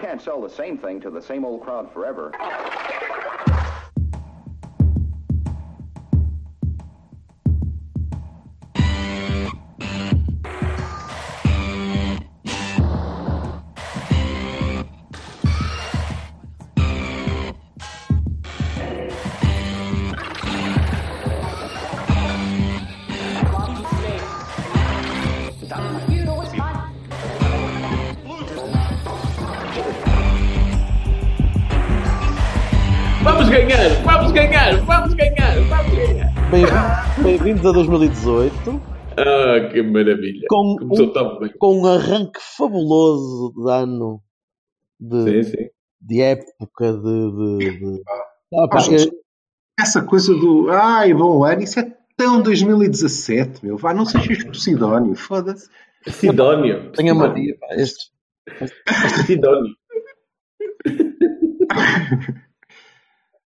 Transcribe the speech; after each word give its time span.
Can't 0.00 0.20
sell 0.20 0.40
the 0.40 0.50
same 0.50 0.78
thing 0.78 1.00
to 1.00 1.10
the 1.10 1.22
same 1.22 1.44
old 1.44 1.62
crowd 1.62 1.92
forever. 1.92 2.32
Bem-vindos 37.46 37.64
a 37.64 37.72
2018 37.74 38.52
Ah, 39.16 39.68
que 39.70 39.80
maravilha. 39.80 40.46
com 40.48 40.74
Começou 40.80 41.06
um, 41.06 41.12
tão 41.12 41.38
bem. 41.38 41.52
com 41.60 41.80
um 41.80 41.86
arranque 41.86 42.40
fabuloso 42.40 43.52
de 43.54 43.70
ano 43.70 44.20
de, 44.98 45.44
Sim, 45.44 45.50
sim. 45.52 45.66
de 46.00 46.22
época 46.22 46.92
de. 46.92 47.30
de, 47.60 47.78
de- 47.78 48.02
Ah, 48.52 48.66
pá, 48.68 48.78
Ah, 48.78 48.80
gente. 48.80 49.06
eu- 49.06 49.12
Essa 49.78 50.02
coisa 50.02 50.34
do 50.34 50.68
ai, 50.72 51.14
bom 51.14 51.44
ano, 51.44 51.62
isso 51.62 51.78
é 51.78 51.96
tão 52.16 52.42
2017, 52.42 53.64
meu. 53.64 53.76
Vá, 53.76 53.94
não 53.94 54.04
sejas 54.04 54.42
por 54.42 54.56
Sidónio, 54.56 55.14
foda-se. 55.14 55.70
Sidónio. 56.08 56.90
tenho 56.94 57.12
a 57.12 57.14
mania, 57.14 57.56
pá, 57.60 57.68
estes- 57.76 58.10
Sidónio. 59.24 59.72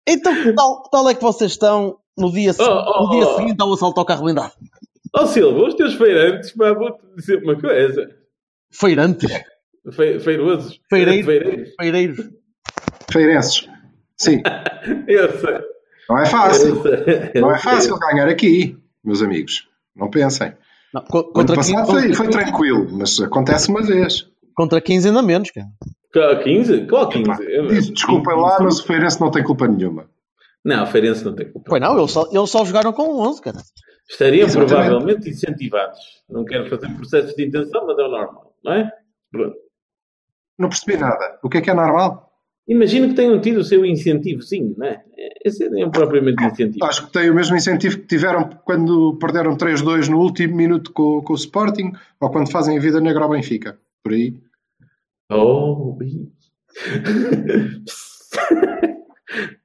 Então, 0.06 0.34
que 0.42 0.52
tal, 0.52 0.83
que 0.83 0.91
tal 0.91 1.08
é 1.08 1.14
que 1.14 1.22
vocês 1.22 1.52
estão 1.52 1.97
no 2.17 2.31
dia, 2.33 2.53
Oh, 2.59 2.62
oh, 2.64 3.05
no 3.05 3.11
dia 3.11 3.27
oh. 3.28 3.36
seguinte 3.36 3.61
ao 3.61 3.72
assalto 3.72 4.00
ao 4.00 4.06
carro 4.06 4.25
blindado? 4.25 4.53
Ó 5.14 5.27
Silva, 5.27 5.67
os 5.69 5.75
teus 5.75 5.95
feirantes, 5.95 6.53
pá, 6.53 6.73
vou-te 6.73 7.00
dizer 7.17 7.42
uma 7.42 7.58
coisa. 7.58 8.11
Feirantes, 8.70 9.31
Fe, 9.92 10.19
feirosos. 10.20 10.81
Feireiros. 10.91 11.25
Feireiros. 11.27 11.70
feireiros. 11.81 12.31
Feirenses. 13.11 13.69
Sim, 14.17 14.42
Eu 15.06 15.39
sei. 15.39 15.58
não 16.08 16.19
é 16.19 16.27
fácil. 16.27 16.83
Não 17.41 17.55
é 17.55 17.58
fácil 17.58 17.98
ganhar 17.98 18.28
aqui, 18.28 18.77
meus 19.05 19.23
amigos. 19.23 19.69
Não 19.95 20.11
pensem. 20.11 20.53
Não, 20.92 21.03
co- 21.03 21.19
O 21.19 21.23
ano 21.25 21.33
contra, 21.33 21.56
passado 21.56 21.86
15, 21.86 21.92
foi, 21.92 22.14
foi 22.14 22.28
tranquilo, 22.28 22.89
mas 22.92 23.20
acontece 23.20 23.69
uma 23.70 23.83
vez. 23.83 24.27
contra 24.55 24.80
15 24.80 25.08
ainda 25.08 25.23
menos, 25.23 25.51
cara. 25.51 25.67
Qual 26.12 26.39
15? 26.42 26.86
Qual 26.86 27.08
15? 27.08 27.30
Eu- 27.48 27.67
Diz, 27.69 27.91
Desculpem 27.91 28.34
lá, 28.36 28.58
mas 28.61 28.80
o 28.80 28.84
Feirense 28.86 29.20
não 29.20 29.30
tem 29.30 29.45
culpa 29.45 29.69
nenhuma. 29.69 30.08
Não, 30.67 30.83
o 30.83 30.86
Feirense 30.89 31.25
não 31.25 31.33
tem 31.33 31.48
culpa. 31.48 31.70
Pois 31.70 31.81
não, 31.81 31.97
eles 31.97 32.11
só, 32.11 32.28
eles 32.28 32.50
só 32.50 32.64
jogaram 32.64 32.92
com 32.92 33.20
11, 33.20 33.41
cara. 33.41 33.59
Estariam 34.11 34.48
Exatamente. 34.48 34.69
provavelmente 34.69 35.31
incentivados. 35.31 36.00
Não 36.28 36.45
quero 36.45 36.69
fazer 36.69 36.89
processos 36.97 37.36
de 37.36 37.47
intenção, 37.47 37.86
mas 37.86 37.97
é 37.97 38.03
o 38.03 38.08
normal, 38.08 38.53
não 38.64 38.73
é? 38.73 38.91
Pronto. 39.31 39.56
Não 40.58 40.69
percebi 40.69 40.97
nada. 40.97 41.39
O 41.41 41.48
que 41.48 41.58
é 41.58 41.61
que 41.61 41.70
é 41.70 41.75
normal? 41.75 42.33
Imagino 42.67 43.08
que 43.08 43.14
tenham 43.14 43.41
tido 43.41 43.58
o 43.58 43.64
seu 43.64 43.86
incentivozinho, 43.86 44.75
não 44.77 44.89
é? 44.89 45.05
Esse 45.45 45.67
é 45.67 45.89
propriamente 45.89 46.42
incentivo. 46.42 46.84
Acho 46.84 47.06
que 47.06 47.12
tem 47.12 47.30
o 47.30 47.34
mesmo 47.34 47.55
incentivo 47.55 48.01
que 48.01 48.06
tiveram 48.08 48.48
quando 48.64 49.17
perderam 49.20 49.56
3-2 49.56 50.08
no 50.08 50.19
último 50.19 50.56
minuto 50.56 50.92
com, 50.92 51.23
com 51.23 51.33
o 51.33 51.36
Sporting 51.36 51.92
ou 52.20 52.28
quando 52.28 52.51
fazem 52.51 52.77
a 52.77 52.80
vida 52.80 53.01
negra 53.01 53.23
ao 53.23 53.30
Benfica. 53.30 53.78
Por 54.03 54.14
aí. 54.14 54.34
Oh, 55.30 55.97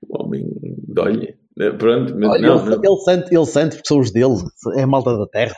o 0.08 0.24
homem 0.24 0.46
dolha. 0.94 1.36
Pronto, 1.78 2.16
mas 2.18 2.30
Olha, 2.30 2.48
não, 2.48 2.66
ele, 2.66 2.76
não. 2.76 2.84
ele 2.84 3.02
sente, 3.02 3.36
ele 3.36 3.46
sente 3.46 3.76
porque 3.76 3.88
são 3.88 4.00
os 4.00 4.12
dele, 4.12 4.38
é 4.78 4.84
a 4.84 4.88
malta 4.88 5.18
da 5.18 5.28
terra. 5.28 5.56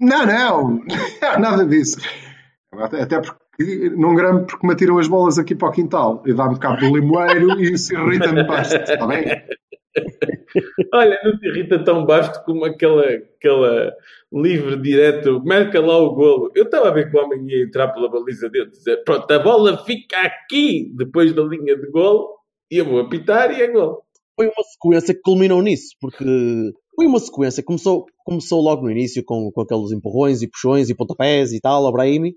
Não, 0.00 0.26
não, 0.26 0.80
nada 1.38 1.66
disso. 1.66 1.98
Até 2.72 3.02
até 3.02 3.20
porque 3.20 3.90
não 3.96 4.14
gramo 4.14 4.46
porque 4.46 4.66
me 4.66 4.72
atiram 4.72 4.98
as 4.98 5.08
bolas 5.08 5.38
aqui 5.38 5.54
para 5.54 5.68
o 5.68 5.72
quintal 5.72 6.22
e 6.26 6.32
dá-me 6.32 6.58
cabo 6.58 6.78
do 6.78 6.96
limoeiro 6.96 7.60
e 7.60 7.72
isso 7.72 7.94
irrita-me 7.94 8.44
bastante, 8.44 8.92
está 8.92 9.06
bem? 9.06 9.24
Olha, 10.94 11.20
não 11.22 11.38
te 11.38 11.48
irrita 11.48 11.84
tão 11.84 12.04
basto 12.06 12.42
como 12.44 12.64
aquela, 12.64 13.04
aquela 13.06 13.92
livre 14.32 14.80
direto, 14.80 15.42
marca 15.44 15.80
lá 15.80 15.98
o 15.98 16.14
golo. 16.14 16.50
Eu 16.54 16.64
estava 16.64 16.88
a 16.88 16.92
ver 16.92 17.10
que 17.10 17.16
o 17.16 17.22
homem 17.22 17.46
ia 17.46 17.64
entrar 17.64 17.88
pela 17.88 18.10
baliza 18.10 18.48
dele, 18.48 18.70
dizer, 18.70 19.02
pronto, 19.04 19.30
a 19.30 19.38
bola 19.38 19.84
fica 19.84 20.18
aqui, 20.22 20.90
depois 20.96 21.32
da 21.34 21.42
linha 21.42 21.76
de 21.76 21.90
golo, 21.90 22.28
e 22.70 22.78
eu 22.78 22.86
vou 22.86 23.00
apitar 23.00 23.50
e 23.52 23.62
é 23.62 23.68
golo. 23.68 24.02
Foi 24.36 24.46
uma 24.46 24.64
sequência 24.64 25.14
que 25.14 25.20
culminou 25.20 25.62
nisso, 25.62 25.94
porque 26.00 26.24
foi 26.96 27.06
uma 27.06 27.18
sequência, 27.18 27.62
começou, 27.62 28.06
começou 28.24 28.60
logo 28.60 28.82
no 28.82 28.90
início 28.90 29.22
com, 29.24 29.50
com 29.52 29.60
aqueles 29.60 29.92
empurrões 29.92 30.42
e 30.42 30.48
puxões 30.48 30.90
e 30.90 30.94
pontapés 30.94 31.52
e 31.52 31.60
tal, 31.60 31.84
ao 31.84 31.92
Brahimi, 31.92 32.34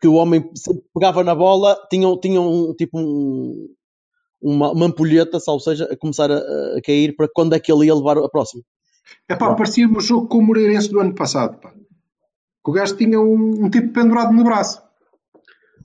que 0.00 0.08
o 0.08 0.14
homem 0.14 0.48
sempre 0.54 0.82
pegava 0.94 1.24
na 1.24 1.34
bola, 1.34 1.76
tinha, 1.90 2.08
tinha 2.20 2.40
um, 2.40 2.74
tipo 2.74 2.98
um, 2.98 3.68
uma, 4.40 4.72
uma 4.72 4.86
ampulheta, 4.86 5.38
ou 5.48 5.60
seja, 5.60 5.84
a 5.90 5.96
começar 5.96 6.30
a, 6.30 6.38
a 6.38 6.80
cair 6.84 7.14
para 7.16 7.28
quando 7.32 7.54
é 7.54 7.60
que 7.60 7.72
ele 7.72 7.86
ia 7.86 7.94
levar 7.94 8.18
a 8.18 8.28
próxima. 8.28 8.62
É 9.28 9.34
pá, 9.34 9.54
parecia-me 9.54 9.96
o 9.96 10.00
jogo 10.00 10.28
com 10.28 10.38
o 10.38 10.42
Moreirense 10.42 10.90
do 10.90 11.00
ano 11.00 11.14
passado, 11.14 11.58
pá. 11.60 11.72
Que 11.72 12.70
o 12.70 12.72
gajo 12.72 12.96
tinha 12.96 13.20
um, 13.20 13.64
um 13.64 13.70
tipo 13.70 13.92
pendurado 13.92 14.32
no 14.32 14.44
braço. 14.44 14.82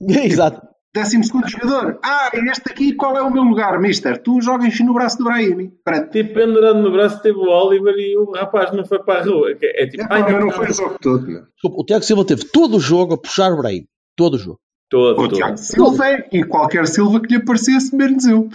Exato. 0.00 0.73
Décimo 0.94 1.24
segundo 1.24 1.48
jogador. 1.48 1.98
Ah, 2.04 2.30
este 2.32 2.70
aqui, 2.70 2.92
qual 2.94 3.16
é 3.16 3.22
o 3.22 3.30
meu 3.30 3.42
lugar, 3.42 3.80
mister? 3.80 4.16
Tu 4.22 4.40
jogas 4.40 4.78
no 4.78 4.94
braço 4.94 5.18
do 5.18 5.24
Brahimi. 5.24 5.72
Pronto. 5.84 6.10
Tipo, 6.10 6.34
pendurado 6.34 6.78
no 6.80 6.92
braço 6.92 7.20
teve 7.20 7.36
o 7.36 7.48
Oliver 7.48 7.94
e 7.98 8.16
o 8.16 8.30
rapaz 8.30 8.72
não 8.72 8.84
foi 8.86 9.00
para 9.02 9.20
a 9.20 9.24
rua. 9.24 9.50
É 9.60 9.86
tipo, 9.88 10.04
É 10.04 10.06
ai, 10.08 10.32
não, 10.32 10.40
não 10.42 10.50
foi 10.52 10.70
o 10.70 10.72
jogo 10.74 10.96
todo, 11.02 11.26
meu. 11.26 11.42
Desculpa, 11.52 11.76
o 11.80 11.84
Tiago 11.84 12.04
Silva 12.04 12.24
teve 12.24 12.44
todo 12.44 12.76
o 12.76 12.80
jogo 12.80 13.14
a 13.14 13.18
puxar 13.18 13.52
o 13.52 13.56
Brahimi. 13.56 13.88
Todo 14.16 14.34
o 14.34 14.38
jogo. 14.38 14.60
todo, 14.88 15.18
O 15.18 15.22
todo. 15.28 15.34
Tiago 15.34 15.56
Silva 15.58 16.08
é, 16.08 16.28
e 16.32 16.44
qualquer 16.44 16.86
Silva 16.86 17.18
que 17.20 17.26
lhe 17.34 17.36
aparecesse, 17.42 17.96
menos 17.96 18.24
eu. 18.26 18.48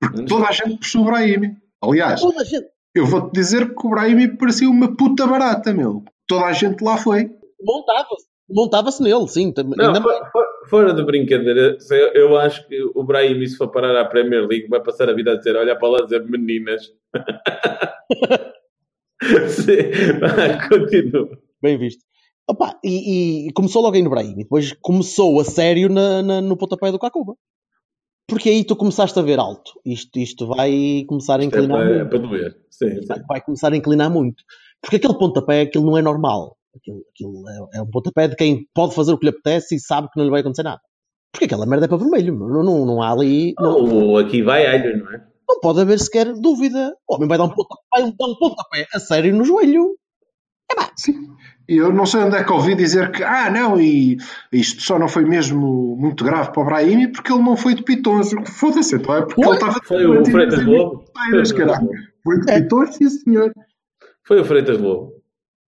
Porque 0.00 0.24
toda 0.24 0.48
a 0.48 0.52
gente 0.52 0.78
puxou 0.78 1.02
o 1.02 1.04
Brahimi. 1.04 1.56
Aliás, 1.80 2.20
Toda 2.20 2.40
a 2.40 2.44
gente. 2.44 2.66
eu 2.96 3.06
vou-te 3.06 3.32
dizer 3.32 3.72
que 3.72 3.86
o 3.86 3.90
Brahimi 3.90 4.36
parecia 4.36 4.68
uma 4.68 4.96
puta 4.96 5.24
barata, 5.24 5.72
meu. 5.72 6.02
Toda 6.26 6.46
a 6.46 6.52
gente 6.52 6.82
lá 6.82 6.96
foi. 6.96 7.30
Montava-se. 7.62 8.26
Montava-se 8.50 9.02
nele, 9.02 9.26
sim. 9.28 9.52
Não, 9.56 9.86
ainda 9.86 10.00
fo- 10.02 10.08
fo- 10.32 10.45
fora 10.68 10.92
de 10.94 11.02
brincadeira, 11.04 11.76
eu, 12.14 12.36
acho 12.36 12.66
que 12.68 12.82
o 12.94 13.02
Brahim, 13.04 13.46
se 13.46 13.56
for 13.56 13.68
parar 13.68 13.96
à 14.00 14.04
Premier 14.04 14.46
League, 14.46 14.68
vai 14.68 14.82
passar 14.82 15.08
a 15.08 15.12
vida 15.12 15.32
a 15.32 15.36
dizer: 15.36 15.56
olha 15.56 15.76
para 15.76 15.88
lá 15.88 16.02
dizer 16.02 16.24
meninas. 16.24 16.92
Sim, 19.48 20.68
continua. 20.68 21.38
Bem 21.62 21.78
visto. 21.78 22.04
Opa, 22.48 22.78
e, 22.84 23.48
e 23.48 23.52
começou 23.52 23.82
logo 23.82 23.96
aí 23.96 24.02
no 24.02 24.10
Brahim. 24.10 24.32
E 24.32 24.36
depois 24.44 24.72
começou 24.80 25.40
a 25.40 25.44
sério 25.44 25.88
na, 25.88 26.22
na- 26.22 26.40
no 26.40 26.56
pontapé 26.56 26.92
do 26.92 26.98
Cacuba. 26.98 27.34
Porque 28.28 28.48
aí 28.50 28.64
tu 28.64 28.76
começaste 28.76 29.18
a 29.18 29.22
ver 29.22 29.38
alto. 29.38 29.72
Isto, 29.84 30.18
isto 30.18 30.46
vai 30.46 31.04
começar 31.08 31.40
a 31.40 31.42
É 31.42 31.46
inclinar 31.46 31.78
para, 31.78 31.90
é 31.90 31.98
muito. 31.98 32.08
para 32.10 32.18
doer. 32.18 32.56
Sim, 32.70 33.00
sim. 33.00 33.06
Vai, 33.06 33.20
vai 33.28 33.40
começar 33.40 33.72
a 33.72 33.76
inclinar 33.76 34.10
muito. 34.10 34.44
Porque 34.80 34.96
aquele 34.96 35.14
pontapé, 35.18 35.62
aquilo 35.62 35.86
não 35.86 35.96
é 35.98 36.02
normal. 36.02 36.56
Aquilo, 36.76 37.02
aquilo 37.10 37.48
é, 37.48 37.78
é 37.78 37.82
um 37.82 37.90
pontapé 37.90 38.28
de 38.28 38.36
quem 38.36 38.66
pode 38.74 38.94
fazer 38.94 39.12
o 39.12 39.18
que 39.18 39.26
lhe 39.26 39.30
apetece 39.30 39.76
e 39.76 39.80
sabe 39.80 40.08
que 40.10 40.18
não 40.18 40.24
lhe 40.24 40.30
vai 40.30 40.40
acontecer 40.40 40.62
nada. 40.62 40.80
Porque 41.32 41.46
aquela 41.46 41.66
merda 41.66 41.86
é 41.86 41.88
para 41.88 41.98
vermelho. 41.98 42.34
Não, 42.34 42.62
não, 42.62 42.86
não 42.86 43.02
há 43.02 43.10
ali. 43.10 43.54
Não, 43.58 44.12
Oh, 44.12 44.18
aqui 44.18 44.42
vai 44.42 44.66
alho, 44.66 45.04
não 45.04 45.12
é? 45.12 45.36
não 45.48 45.60
pode 45.60 45.80
haver 45.80 45.98
sequer 45.98 46.32
dúvida. 46.34 46.94
O 47.08 47.14
homem 47.14 47.28
vai 47.28 47.38
dar 47.38 47.44
um 47.44 47.50
pontapé, 47.50 47.82
vai 47.92 48.02
dar 48.02 48.26
um 48.26 48.34
pontapé 48.34 48.86
a 48.92 48.98
sério 48.98 49.34
no 49.34 49.44
joelho. 49.44 49.96
Sim. 50.96 51.28
E 51.68 51.76
eu 51.76 51.92
não 51.92 52.06
sei 52.06 52.22
onde 52.22 52.36
é 52.36 52.44
que 52.44 52.52
ouvi 52.52 52.74
dizer 52.74 53.10
que, 53.12 53.22
ah, 53.22 53.50
não, 53.50 53.80
e 53.80 54.18
isto 54.52 54.82
só 54.82 54.98
não 54.98 55.08
foi 55.08 55.24
mesmo 55.24 55.96
muito 55.96 56.24
grave 56.24 56.52
para 56.52 56.62
o 56.62 56.64
Brahimi 56.64 57.10
porque 57.10 57.32
ele 57.32 57.42
não 57.42 57.56
foi 57.56 57.74
de 57.74 57.82
pitonso. 57.82 58.36
Foda-se, 58.46 58.96
então 58.96 59.16
é 59.16 59.22
porque 59.22 59.40
Ué? 59.40 59.46
ele 59.46 59.56
estava. 59.56 59.80
Foi 59.84 60.06
o 60.06 60.24
Freitas 60.24 60.64
Lobo. 60.64 61.04
Foi 62.24 62.40
de 62.40 62.46
pitonso, 62.46 62.92
sim, 62.92 63.08
senhor. 63.08 63.52
Foi 64.24 64.40
o 64.40 64.44
Freitas 64.44 64.80
Lobo. 64.80 65.12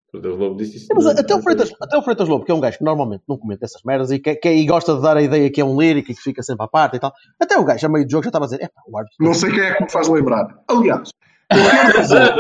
O 0.08 0.12
Freitas 0.20 0.40
Lobo 0.40 0.56
disse 0.58 0.78
isso. 0.78 0.88
Mas 0.96 1.06
até 1.06 1.36
o, 1.36 1.42
Freitas, 1.42 1.72
até 1.82 1.98
o 1.98 2.02
Freitas 2.02 2.28
Lobo, 2.30 2.46
que 2.46 2.52
é 2.52 2.56
um 2.56 2.60
gajo 2.62 2.78
que 2.78 2.84
normalmente 2.84 3.24
não 3.28 3.38
comenta 3.38 3.66
essas 3.66 3.82
merdas 3.84 4.10
e, 4.12 4.20
que, 4.20 4.36
que- 4.36 4.50
e 4.52 4.66
gosta 4.66 4.96
de 4.96 5.02
dar 5.02 5.18
a 5.18 5.22
ideia 5.22 5.50
que 5.52 5.60
é 5.60 5.66
um 5.66 5.80
lírico 5.80 6.12
e 6.12 6.16
que 6.16 6.22
fica 6.22 6.42
sempre 6.42 6.64
à 6.66 6.68
parte 6.68 6.96
e 6.96 7.00
tal. 7.00 7.12
Até 7.40 7.58
o 7.58 7.64
gajo, 7.66 7.86
a 7.86 7.90
meio 7.90 8.06
do 8.06 8.12
jogo, 8.12 8.24
já 8.24 8.30
estava 8.30 8.46
a 8.46 8.48
dizer: 8.48 8.64
é 8.64 8.70
o 8.88 8.98
árbitro. 8.98 9.18
Não 9.20 9.34
sei 9.34 9.52
quem 9.52 9.60
é 9.64 9.74
que 9.76 9.84
me 9.84 9.92
faz 9.92 10.08
lembrar. 10.08 10.48
Aliás, 10.70 11.10
eu 11.52 11.58
quero, 11.70 12.02
dizer, 12.02 12.36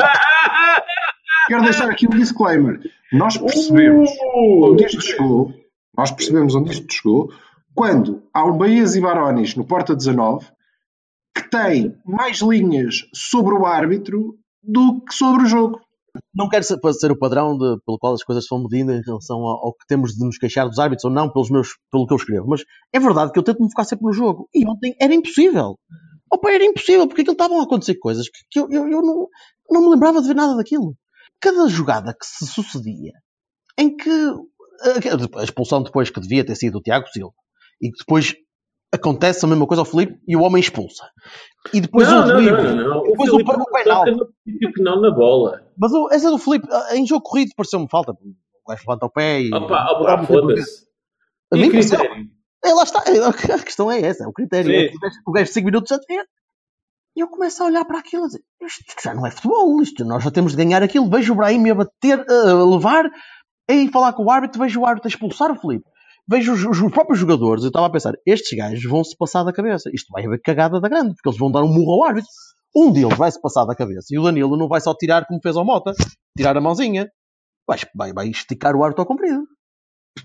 quero 1.47 1.63
deixar 1.63 1.89
aqui 1.89 2.07
um 2.07 2.17
disclaimer. 2.17 2.79
Nós 3.13 3.37
percebemos 3.37 4.09
onde 4.35 4.85
isto 4.85 5.01
chegou, 5.01 5.53
nós 5.97 6.11
percebemos 6.11 6.55
onde 6.55 6.71
isto 6.71 6.93
chegou, 6.93 7.29
quando 7.73 8.23
há 8.33 8.45
um 8.45 8.57
Baías 8.57 8.95
e 8.95 9.01
Barones 9.01 9.55
no 9.55 9.65
Porta 9.65 9.95
19 9.95 10.45
que 11.35 11.49
tem 11.49 11.95
mais 12.05 12.39
linhas 12.41 13.05
sobre 13.13 13.53
o 13.53 13.65
árbitro 13.65 14.35
do 14.63 15.01
que 15.05 15.13
sobre 15.13 15.43
o 15.43 15.47
jogo. 15.47 15.79
Não 16.33 16.49
quero 16.49 16.63
ser, 16.63 17.11
o 17.11 17.17
padrão 17.17 17.57
de, 17.57 17.77
pelo 17.85 17.97
qual 17.97 18.13
as 18.13 18.23
coisas 18.23 18.45
são 18.45 18.61
medidas 18.63 18.99
em 18.99 19.03
relação 19.05 19.37
ao, 19.39 19.73
que 19.73 19.85
temos 19.87 20.13
de 20.13 20.25
nos 20.25 20.37
queixar 20.37 20.67
dos 20.67 20.79
árbitros 20.79 21.05
ou 21.05 21.11
não, 21.11 21.31
pelos 21.31 21.49
meus, 21.49 21.69
pelo 21.91 22.05
que 22.05 22.13
eu 22.13 22.17
escrevo. 22.17 22.47
Mas 22.47 22.61
é 22.93 22.99
verdade 22.99 23.31
que 23.31 23.39
eu 23.39 23.43
tento 23.43 23.61
me 23.61 23.69
focar 23.69 23.85
sempre 23.85 24.05
no 24.05 24.13
jogo. 24.13 24.47
E 24.53 24.67
ontem 24.67 24.95
era 24.99 25.13
impossível. 25.13 25.77
Opa, 26.31 26.51
era 26.51 26.65
impossível, 26.65 27.07
porque 27.07 27.21
aquilo 27.21 27.33
estavam 27.33 27.59
a 27.59 27.63
acontecer 27.63 27.95
coisas 27.95 28.27
que, 28.29 28.39
que 28.51 28.59
eu, 28.59 28.67
eu, 28.69 28.87
eu 28.87 29.01
não, 29.01 29.27
não 29.69 29.81
me 29.81 29.91
lembrava 29.91 30.21
de 30.21 30.27
ver 30.27 30.35
nada 30.35 30.55
daquilo. 30.55 30.95
Cada 31.39 31.67
jogada 31.67 32.13
que 32.13 32.25
se 32.25 32.45
sucedia, 32.47 33.13
em 33.77 33.95
que 33.95 34.09
a 35.35 35.43
expulsão 35.43 35.81
depois 35.81 36.09
que 36.09 36.19
devia 36.19 36.45
ter 36.45 36.55
sido 36.55 36.73
do 36.73 36.81
Tiago 36.81 37.07
Silva, 37.07 37.33
e 37.81 37.91
que 37.91 37.97
depois 37.99 38.35
acontece 38.93 39.43
a 39.45 39.47
mesma 39.47 39.67
coisa 39.67 39.81
ao 39.81 39.85
Felipe 39.85 40.19
e 40.27 40.35
o 40.35 40.41
homem 40.41 40.59
expulsa. 40.59 41.09
E 41.73 41.81
depois 41.81 42.07
não, 42.09 42.23
o 42.23 42.27
Felipe, 42.27 42.51
não, 42.63 42.75
não, 42.75 42.83
não. 42.95 43.03
depois 43.03 43.29
o 43.29 43.35
o, 43.35 43.37
Felipe 43.39 43.51
o 43.61 43.71
penal. 43.71 44.03
que 44.05 44.81
não 44.81 45.01
na 45.01 45.11
bola. 45.11 45.61
Mas 45.77 45.91
o, 45.91 46.09
essa 46.11 46.29
do 46.31 46.37
Felipe, 46.37 46.67
em 46.93 47.05
jogo 47.05 47.23
corrido, 47.23 47.51
pareceu-me 47.55 47.87
falta. 47.89 48.11
O 48.13 48.69
gajo 48.69 48.81
levanta 48.87 49.05
o 49.05 49.09
pé 49.09 49.41
e. 49.41 49.53
Opa, 49.53 49.91
opa, 49.91 50.23
foda-se. 50.25 50.85
A 51.51 51.55
mim 51.57 51.71
pareceu- 51.71 51.97
critério? 51.99 52.25
É, 52.65 52.73
lá 52.73 52.83
está. 52.83 53.03
É, 53.07 53.53
A 53.53 53.59
questão 53.63 53.91
é 53.91 54.01
essa, 54.01 54.23
é 54.23 54.27
o 54.27 54.33
critério. 54.33 54.71
É 54.71 54.89
o 54.95 54.99
gajo- 54.99 55.15
O 55.27 55.31
gajo 55.31 55.45
de 55.45 55.53
5 55.53 55.65
minutos 55.65 55.89
já 55.89 55.99
tinha. 55.99 56.25
E 57.15 57.19
eu 57.19 57.27
começo 57.29 57.63
a 57.63 57.65
olhar 57.65 57.83
para 57.85 57.97
aquilo 57.99 58.25
e 58.25 58.27
dizer, 58.27 58.41
isto 58.61 58.93
já 59.03 59.11
não 59.13 59.25
é 59.25 59.31
futebol, 59.31 59.81
isto, 59.81 60.05
nós 60.05 60.23
já 60.23 60.29
temos 60.29 60.51
de 60.51 60.57
ganhar 60.63 60.83
aquilo. 60.83 61.09
Vejo 61.09 61.33
o 61.33 61.35
Brahim 61.35 61.67
a 61.71 61.75
bater, 61.75 62.23
a 62.29 62.53
levar, 62.63 63.05
a 63.69 63.73
ir 63.73 63.89
falar 63.91 64.13
com 64.13 64.23
o 64.25 64.29
árbitro, 64.31 64.61
vejo 64.61 64.79
o 64.81 64.85
árbitro 64.85 65.07
a 65.07 65.09
expulsar 65.11 65.51
o 65.51 65.55
Felipe. 65.59 65.83
Vejo 66.29 66.53
os, 66.53 66.79
os 66.79 66.91
próprios 66.91 67.19
jogadores, 67.19 67.63
eu 67.63 67.69
estava 67.69 67.85
a 67.85 67.89
pensar, 67.89 68.13
estes 68.25 68.57
gajos 68.57 68.83
vão-se 68.83 69.15
passar 69.15 69.43
da 69.43 69.53
cabeça. 69.53 69.89
Isto 69.93 70.11
vai 70.11 70.25
haver 70.25 70.41
cagada 70.41 70.79
da 70.79 70.89
grande, 70.89 71.13
porque 71.15 71.29
eles 71.29 71.39
vão 71.39 71.51
dar 71.51 71.63
um 71.63 71.71
murro 71.71 71.93
ao 71.93 72.09
árbitro. 72.09 72.29
Um 72.75 72.91
deles 72.91 73.17
vai-se 73.17 73.41
passar 73.41 73.65
da 73.65 73.73
cabeça 73.73 74.07
e 74.11 74.19
o 74.19 74.23
Danilo 74.23 74.57
não 74.57 74.67
vai 74.67 74.81
só 74.81 74.93
tirar 74.93 75.25
como 75.25 75.39
fez 75.41 75.55
ao 75.55 75.65
Mota, 75.65 75.93
tirar 76.37 76.57
a 76.57 76.61
mãozinha. 76.61 77.09
Vai, 77.65 77.79
vai, 77.95 78.13
vai 78.13 78.27
esticar 78.27 78.75
o 78.75 78.83
árbitro 78.83 79.01
ao 79.01 79.07
comprido. 79.07 79.43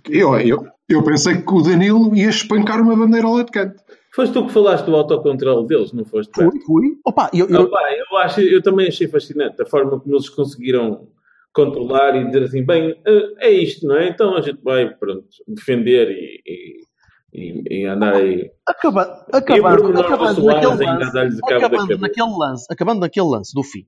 Eu, 0.08 0.38
eu, 0.40 0.66
eu 0.88 1.04
pensei 1.04 1.40
que 1.42 1.52
o 1.52 1.62
Danilo 1.62 2.14
ia 2.16 2.28
espancar 2.28 2.80
uma 2.80 2.96
bandeira 2.96 3.26
ao 3.26 3.34
lado 3.34 3.46
de 3.46 3.52
canto. 3.52 3.82
Foste 4.14 4.32
tu 4.32 4.46
que 4.46 4.52
falaste 4.52 4.84
do 4.86 4.94
autocontrole 4.96 5.66
deles, 5.66 5.92
não 5.92 6.04
foste? 6.04 6.32
Fui, 6.34 6.60
fui. 6.66 6.98
Opa, 7.06 7.30
eu, 7.32 7.48
eu, 7.48 7.62
Opa, 7.62 7.80
eu, 7.92 8.16
acho, 8.18 8.40
eu 8.40 8.62
também 8.62 8.88
achei 8.88 9.08
fascinante 9.08 9.60
a 9.62 9.66
forma 9.66 9.98
como 9.98 10.14
eles 10.14 10.28
conseguiram 10.28 11.08
controlar 11.52 12.16
e 12.16 12.26
dizer 12.26 12.44
assim, 12.44 12.64
bem, 12.64 13.00
eh, 13.06 13.34
é 13.38 13.50
isto, 13.50 13.86
não 13.86 13.96
é? 13.96 14.08
Então 14.08 14.36
a 14.36 14.40
gente 14.40 14.60
vai, 14.62 14.88
pronto, 14.94 15.26
defender 15.46 16.08
e, 16.10 16.42
e, 16.46 16.82
e, 17.34 17.80
e 17.82 17.86
andar 17.86 18.14
aí. 18.14 18.50
Acaba, 18.66 19.26
E 19.32 19.36
acabando, 19.36 20.00
acabando, 20.00 20.44
naquele 20.44 20.74
lance, 20.76 21.40
acabando 21.44 21.98
naquele 21.98 22.36
lance, 22.38 22.66
acabando 22.70 23.00
naquele 23.00 23.26
lance 23.26 23.54
do 23.54 23.62
fim, 23.62 23.86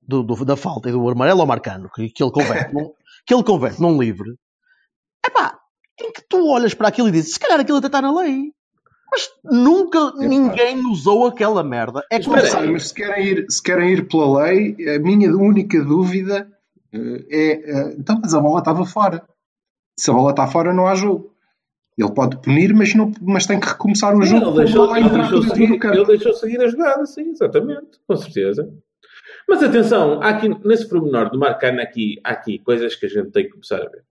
do, 0.00 0.22
do- 0.22 0.44
da 0.44 0.56
falta 0.56 0.88
e 0.88 0.92
do 0.92 1.08
amarelo 1.08 1.40
ao 1.40 1.46
marcano, 1.46 1.90
que, 1.94 2.08
que 2.08 2.22
ele 2.22 2.32
converte, 2.32 2.72
num, 2.74 2.92
que 3.26 3.34
ele 3.34 3.44
converte 3.44 3.80
num 3.80 4.00
livre, 4.00 4.30
epá, 5.24 5.58
em 6.00 6.10
que 6.12 6.22
tu 6.28 6.48
olhas 6.48 6.74
para 6.74 6.88
aquilo 6.88 7.08
e 7.08 7.12
dizes, 7.12 7.34
se 7.34 7.40
calhar 7.40 7.60
aquilo 7.60 7.78
até 7.78 7.86
está 7.88 8.00
na 8.02 8.12
lei. 8.20 8.52
Mas 9.10 9.28
nunca 9.44 10.10
ninguém 10.16 10.78
usou 10.90 11.26
aquela 11.26 11.62
merda. 11.62 12.02
É 12.10 12.16
aí. 12.16 12.70
mas 12.72 12.88
se 12.88 12.94
querem, 12.94 13.26
ir, 13.26 13.46
se 13.50 13.62
querem 13.62 13.90
ir 13.92 14.08
pela 14.08 14.42
lei, 14.44 14.74
a 14.96 14.98
minha 14.98 15.30
única 15.36 15.84
dúvida 15.84 16.50
é. 16.92 17.52
eh, 17.70 17.94
Então, 17.98 18.18
mas 18.22 18.34
a 18.34 18.40
bola 18.40 18.58
estava 18.60 18.84
fora. 18.84 19.22
Se 19.98 20.10
a 20.10 20.14
bola 20.14 20.30
está 20.30 20.46
fora, 20.46 20.72
não 20.72 20.86
há 20.86 20.94
jogo. 20.94 21.32
Ele 21.98 22.12
pode 22.14 22.40
punir, 22.40 22.74
mas, 22.74 22.94
não, 22.94 23.12
mas 23.20 23.46
tem 23.46 23.60
que 23.60 23.66
recomeçar 23.68 24.16
o 24.16 24.22
Sim, 24.24 24.38
jogo. 24.38 24.46
ele 24.60 24.64
deixou, 24.64 24.96
ele, 24.96 25.08
deixou 25.10 25.42
seguir, 25.42 25.84
ele 25.84 26.04
deixou 26.06 26.32
seguir 26.32 26.60
a 26.62 26.68
jogada, 26.68 27.04
sim, 27.04 27.30
exatamente, 27.30 27.98
com 28.08 28.16
certeza. 28.16 28.72
Mas 29.46 29.62
atenção, 29.62 30.22
há 30.22 30.30
aqui, 30.30 30.48
nesse 30.66 30.88
pormenor 30.88 31.30
do 31.30 31.38
Marcano, 31.38 31.82
aqui, 31.82 32.18
há 32.24 32.30
aqui 32.30 32.58
coisas 32.60 32.94
que 32.96 33.04
a 33.06 33.08
gente 33.08 33.30
tem 33.30 33.44
que 33.44 33.50
começar 33.50 33.76
a 33.82 33.88
ver. 33.90 34.04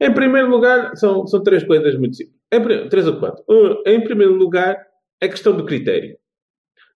Em 0.00 0.12
primeiro 0.12 0.48
lugar, 0.50 0.96
são, 0.96 1.26
são 1.26 1.42
três 1.42 1.62
coisas 1.62 1.96
muito 1.96 2.16
simples. 2.16 2.36
Em, 2.52 2.88
três 2.88 3.06
ou 3.06 3.18
quatro. 3.18 3.44
Em 3.86 4.02
primeiro 4.02 4.34
lugar, 4.34 4.76
a 5.22 5.28
questão 5.28 5.56
do 5.56 5.64
critério. 5.64 6.18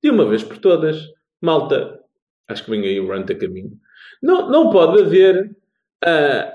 De 0.03 0.09
uma 0.09 0.25
vez 0.27 0.43
por 0.43 0.57
todas, 0.57 1.01
malta, 1.41 1.99
acho 2.47 2.63
que 2.65 2.71
vem 2.71 2.81
aí 2.83 2.99
o 2.99 3.07
rant 3.07 3.29
a 3.29 3.35
caminho, 3.35 3.71
não, 4.21 4.49
não 4.49 4.69
pode 4.69 5.01
haver 5.01 5.55
ah, 6.03 6.53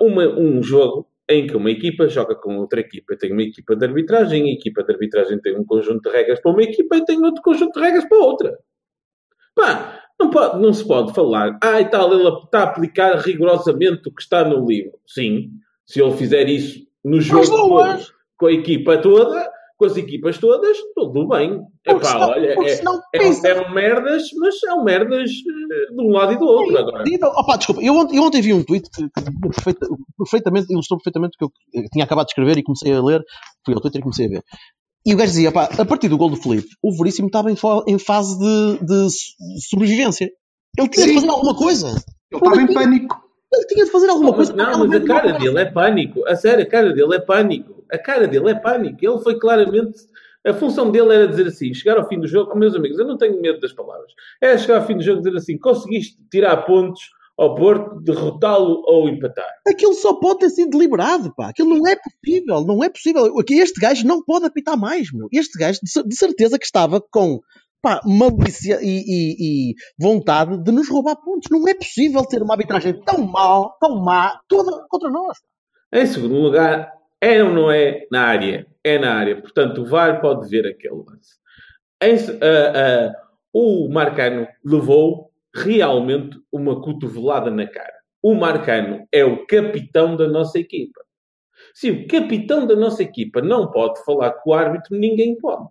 uma- 0.00 0.28
um 0.28 0.62
jogo 0.62 1.08
em 1.28 1.46
que 1.46 1.56
uma 1.56 1.70
equipa 1.70 2.08
joga 2.08 2.34
com 2.34 2.56
outra 2.58 2.80
equipa. 2.80 3.16
Tem 3.16 3.32
uma 3.32 3.42
equipa 3.42 3.74
de 3.74 3.84
arbitragem, 3.84 4.44
a 4.44 4.54
equipa 4.54 4.84
de 4.84 4.92
arbitragem 4.92 5.40
tem 5.40 5.58
um 5.58 5.64
conjunto 5.64 6.02
de 6.08 6.16
regras 6.16 6.40
para 6.40 6.52
uma 6.52 6.62
equipa 6.62 6.96
e 6.96 7.04
tem 7.04 7.22
outro 7.24 7.42
conjunto 7.42 7.72
de 7.72 7.80
regras 7.80 8.08
para 8.08 8.18
outra. 8.18 8.58
Pá, 9.54 10.00
não, 10.20 10.30
pode, 10.30 10.60
não 10.62 10.72
se 10.72 10.86
pode 10.86 11.12
falar, 11.14 11.58
ah, 11.62 11.80
e 11.80 11.86
tal, 11.86 12.12
ele 12.12 12.28
está 12.28 12.60
a 12.60 12.64
aplicar 12.64 13.16
rigorosamente 13.16 14.08
o 14.08 14.12
que 14.14 14.22
está 14.22 14.44
no 14.44 14.66
livro. 14.66 14.98
Sim, 15.06 15.50
se 15.84 16.00
ele 16.00 16.16
fizer 16.16 16.48
isso 16.48 16.86
no 17.04 17.20
jogo 17.20 17.44
todo, 17.56 18.06
com 18.36 18.46
a 18.46 18.52
equipa 18.52 18.98
toda, 18.98 19.50
com 19.78 19.84
as 19.84 19.96
equipas 19.96 20.38
todas, 20.38 20.76
tudo 20.94 21.28
bem. 21.28 21.60
Porque 21.84 22.06
Epá, 22.06 22.26
olha, 22.28 22.54
porque 22.54 22.70
é, 22.70 22.74
é, 22.74 23.18
pensa- 23.18 23.48
é 23.48 23.60
um 23.60 23.72
merdas, 23.74 24.22
mas 24.38 24.54
é 24.64 24.72
um 24.72 24.82
merdas 24.84 25.30
eh, 25.30 25.94
de 25.94 26.00
um 26.02 26.10
lado 26.10 26.32
e 26.32 26.38
do 26.38 26.44
outro 26.46 26.78
agora. 26.78 27.02
Incrível. 27.02 27.28
Opa, 27.28 27.56
desculpa, 27.56 27.82
eu 27.82 27.94
ontem, 27.94 28.16
eu 28.16 28.22
ontem 28.22 28.40
vi 28.40 28.52
um 28.54 28.64
tweet 28.64 28.88
que, 28.90 29.02
perfeita- 29.52 29.86
perfeitamente, 30.16 30.72
ilustrou 30.72 30.98
perfeitamente 30.98 31.34
o 31.36 31.38
que 31.38 31.44
eu, 31.44 31.82
eu 31.82 31.88
tinha 31.90 32.04
acabado 32.04 32.26
de 32.26 32.30
escrever 32.32 32.56
e 32.58 32.62
comecei 32.62 32.92
a 32.92 33.02
ler. 33.02 33.22
Fui 33.64 33.74
ao 33.74 33.80
Twitter 33.80 34.00
e 34.00 34.02
comecei 34.02 34.26
a 34.26 34.28
ver. 34.30 34.42
E 35.04 35.14
o 35.14 35.16
gajo 35.16 35.30
dizia, 35.30 35.52
pá, 35.52 35.68
a 35.78 35.84
partir 35.84 36.08
do 36.08 36.16
gol 36.18 36.30
do 36.30 36.36
Felipe, 36.36 36.68
o 36.82 36.96
Veríssimo 36.96 37.28
estava 37.28 37.50
em, 37.52 37.56
em 37.86 37.98
fase 37.98 38.38
de, 38.38 38.84
de 38.84 39.10
so- 39.10 39.68
sobrevivência. 39.70 40.28
Ele 40.78 40.88
tinha 40.88 41.06
de 41.06 41.12
Sim. 41.12 41.20
fazer 41.20 41.30
alguma 41.30 41.54
coisa. 41.54 41.88
Ele 41.88 42.40
estava 42.42 42.62
em 42.62 42.74
pânico. 42.74 43.16
Ele 43.52 43.66
tinha 43.66 43.84
de 43.84 43.90
fazer 43.90 44.08
alguma 44.10 44.32
coisa. 44.34 44.52
não, 44.52 44.86
mas 44.86 45.00
a 45.02 45.04
cara 45.06 45.32
dele 45.38 45.58
é 45.60 45.64
pânico. 45.66 46.26
A 46.26 46.34
sério, 46.34 46.64
a 46.64 46.66
cara 46.68 46.92
dele 46.92 47.14
é 47.14 47.20
pânico. 47.20 47.75
A 47.92 47.98
cara 47.98 48.26
dele 48.26 48.50
é 48.50 48.54
pânico. 48.54 48.98
Ele 49.00 49.18
foi 49.18 49.38
claramente. 49.38 49.98
A 50.46 50.52
função 50.54 50.90
dele 50.90 51.12
era 51.14 51.26
dizer 51.28 51.46
assim: 51.48 51.74
chegar 51.74 51.96
ao 51.98 52.08
fim 52.08 52.20
do 52.20 52.26
jogo, 52.26 52.56
meus 52.56 52.74
amigos, 52.74 52.98
eu 52.98 53.06
não 53.06 53.16
tenho 53.18 53.40
medo 53.40 53.58
das 53.60 53.72
palavras. 53.72 54.12
Era 54.40 54.56
chegar 54.58 54.80
ao 54.80 54.86
fim 54.86 54.96
do 54.96 55.02
jogo 55.02 55.18
e 55.20 55.22
dizer 55.24 55.36
assim: 55.36 55.58
conseguiste 55.58 56.16
tirar 56.30 56.56
pontos 56.58 57.00
ao 57.38 57.54
Porto, 57.54 58.00
derrotá-lo 58.00 58.82
ou 58.86 59.08
empatar. 59.10 59.46
Aquilo 59.68 59.92
só 59.92 60.14
pode 60.14 60.38
ter 60.38 60.50
sido 60.50 60.70
deliberado, 60.70 61.34
pá. 61.36 61.50
Aquilo 61.50 61.76
não 61.76 61.86
é 61.86 61.94
possível, 61.96 62.60
não 62.64 62.82
é 62.82 62.88
possível. 62.88 63.30
Este 63.50 63.78
gajo 63.80 64.06
não 64.06 64.22
pode 64.24 64.46
apitar 64.46 64.76
mais, 64.78 65.12
meu. 65.12 65.28
Este 65.32 65.58
gajo, 65.58 65.80
de 65.82 66.16
certeza 66.16 66.58
que 66.58 66.64
estava 66.64 66.98
com, 67.10 67.40
pá, 67.82 68.00
malícia 68.06 68.78
e, 68.80 69.02
e- 69.06 69.36
e 69.70 69.74
vontade 70.00 70.56
de 70.62 70.72
nos 70.72 70.88
roubar 70.88 71.16
pontos. 71.16 71.48
Não 71.50 71.68
é 71.68 71.74
possível 71.74 72.24
ter 72.24 72.40
uma 72.42 72.54
arbitragem 72.54 72.98
tão 73.04 73.18
mal, 73.26 73.76
tão 73.78 74.02
má, 74.02 74.40
toda 74.48 74.86
contra 74.88 75.10
nós. 75.10 75.36
Em 75.92 76.06
segundo 76.06 76.36
lugar, 76.36 76.90
é 77.20 77.42
ou 77.42 77.52
não 77.52 77.70
é 77.70 78.06
na 78.10 78.22
área? 78.22 78.66
É 78.84 78.98
na 78.98 79.14
área. 79.14 79.40
Portanto, 79.40 79.82
o 79.82 79.86
VAR 79.86 80.20
pode 80.20 80.48
ver 80.48 80.66
aquele 80.66 80.94
lance. 80.94 81.36
Ah, 82.00 82.72
ah, 82.74 83.26
o 83.52 83.88
Marcano 83.88 84.46
levou 84.64 85.30
realmente 85.54 86.38
uma 86.52 86.80
cotovelada 86.80 87.50
na 87.50 87.66
cara. 87.66 87.94
O 88.22 88.34
Marcano 88.34 89.06
é 89.10 89.24
o 89.24 89.46
capitão 89.46 90.16
da 90.16 90.28
nossa 90.28 90.58
equipa. 90.58 91.00
Se 91.72 91.90
o 91.90 92.06
capitão 92.06 92.66
da 92.66 92.76
nossa 92.76 93.02
equipa 93.02 93.40
não 93.40 93.70
pode 93.70 94.02
falar 94.04 94.32
com 94.32 94.50
o 94.50 94.54
árbitro, 94.54 94.96
ninguém 94.96 95.36
pode. 95.38 95.68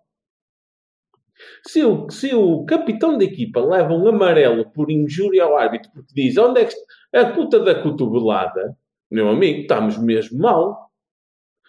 Se 1.66 1.84
o, 1.84 2.10
se 2.10 2.34
o 2.34 2.66
capitão 2.66 3.18
da 3.18 3.26
equipa 3.26 3.60
leva 3.60 3.94
um 3.94 4.08
amarelo 4.08 4.72
por 4.72 4.90
injúria 4.90 5.44
ao 5.44 5.58
árbitro 5.58 5.92
porque 5.94 6.14
diz 6.14 6.38
onde 6.38 6.62
é 6.62 6.66
que 6.66 6.76
a 7.14 7.32
puta 7.34 7.60
da 7.60 7.76
cotovelada, 7.76 8.76
meu 9.12 9.30
amigo, 9.30 9.62
estamos 9.62 9.98
mesmo 9.98 10.40
mal. 10.40 10.85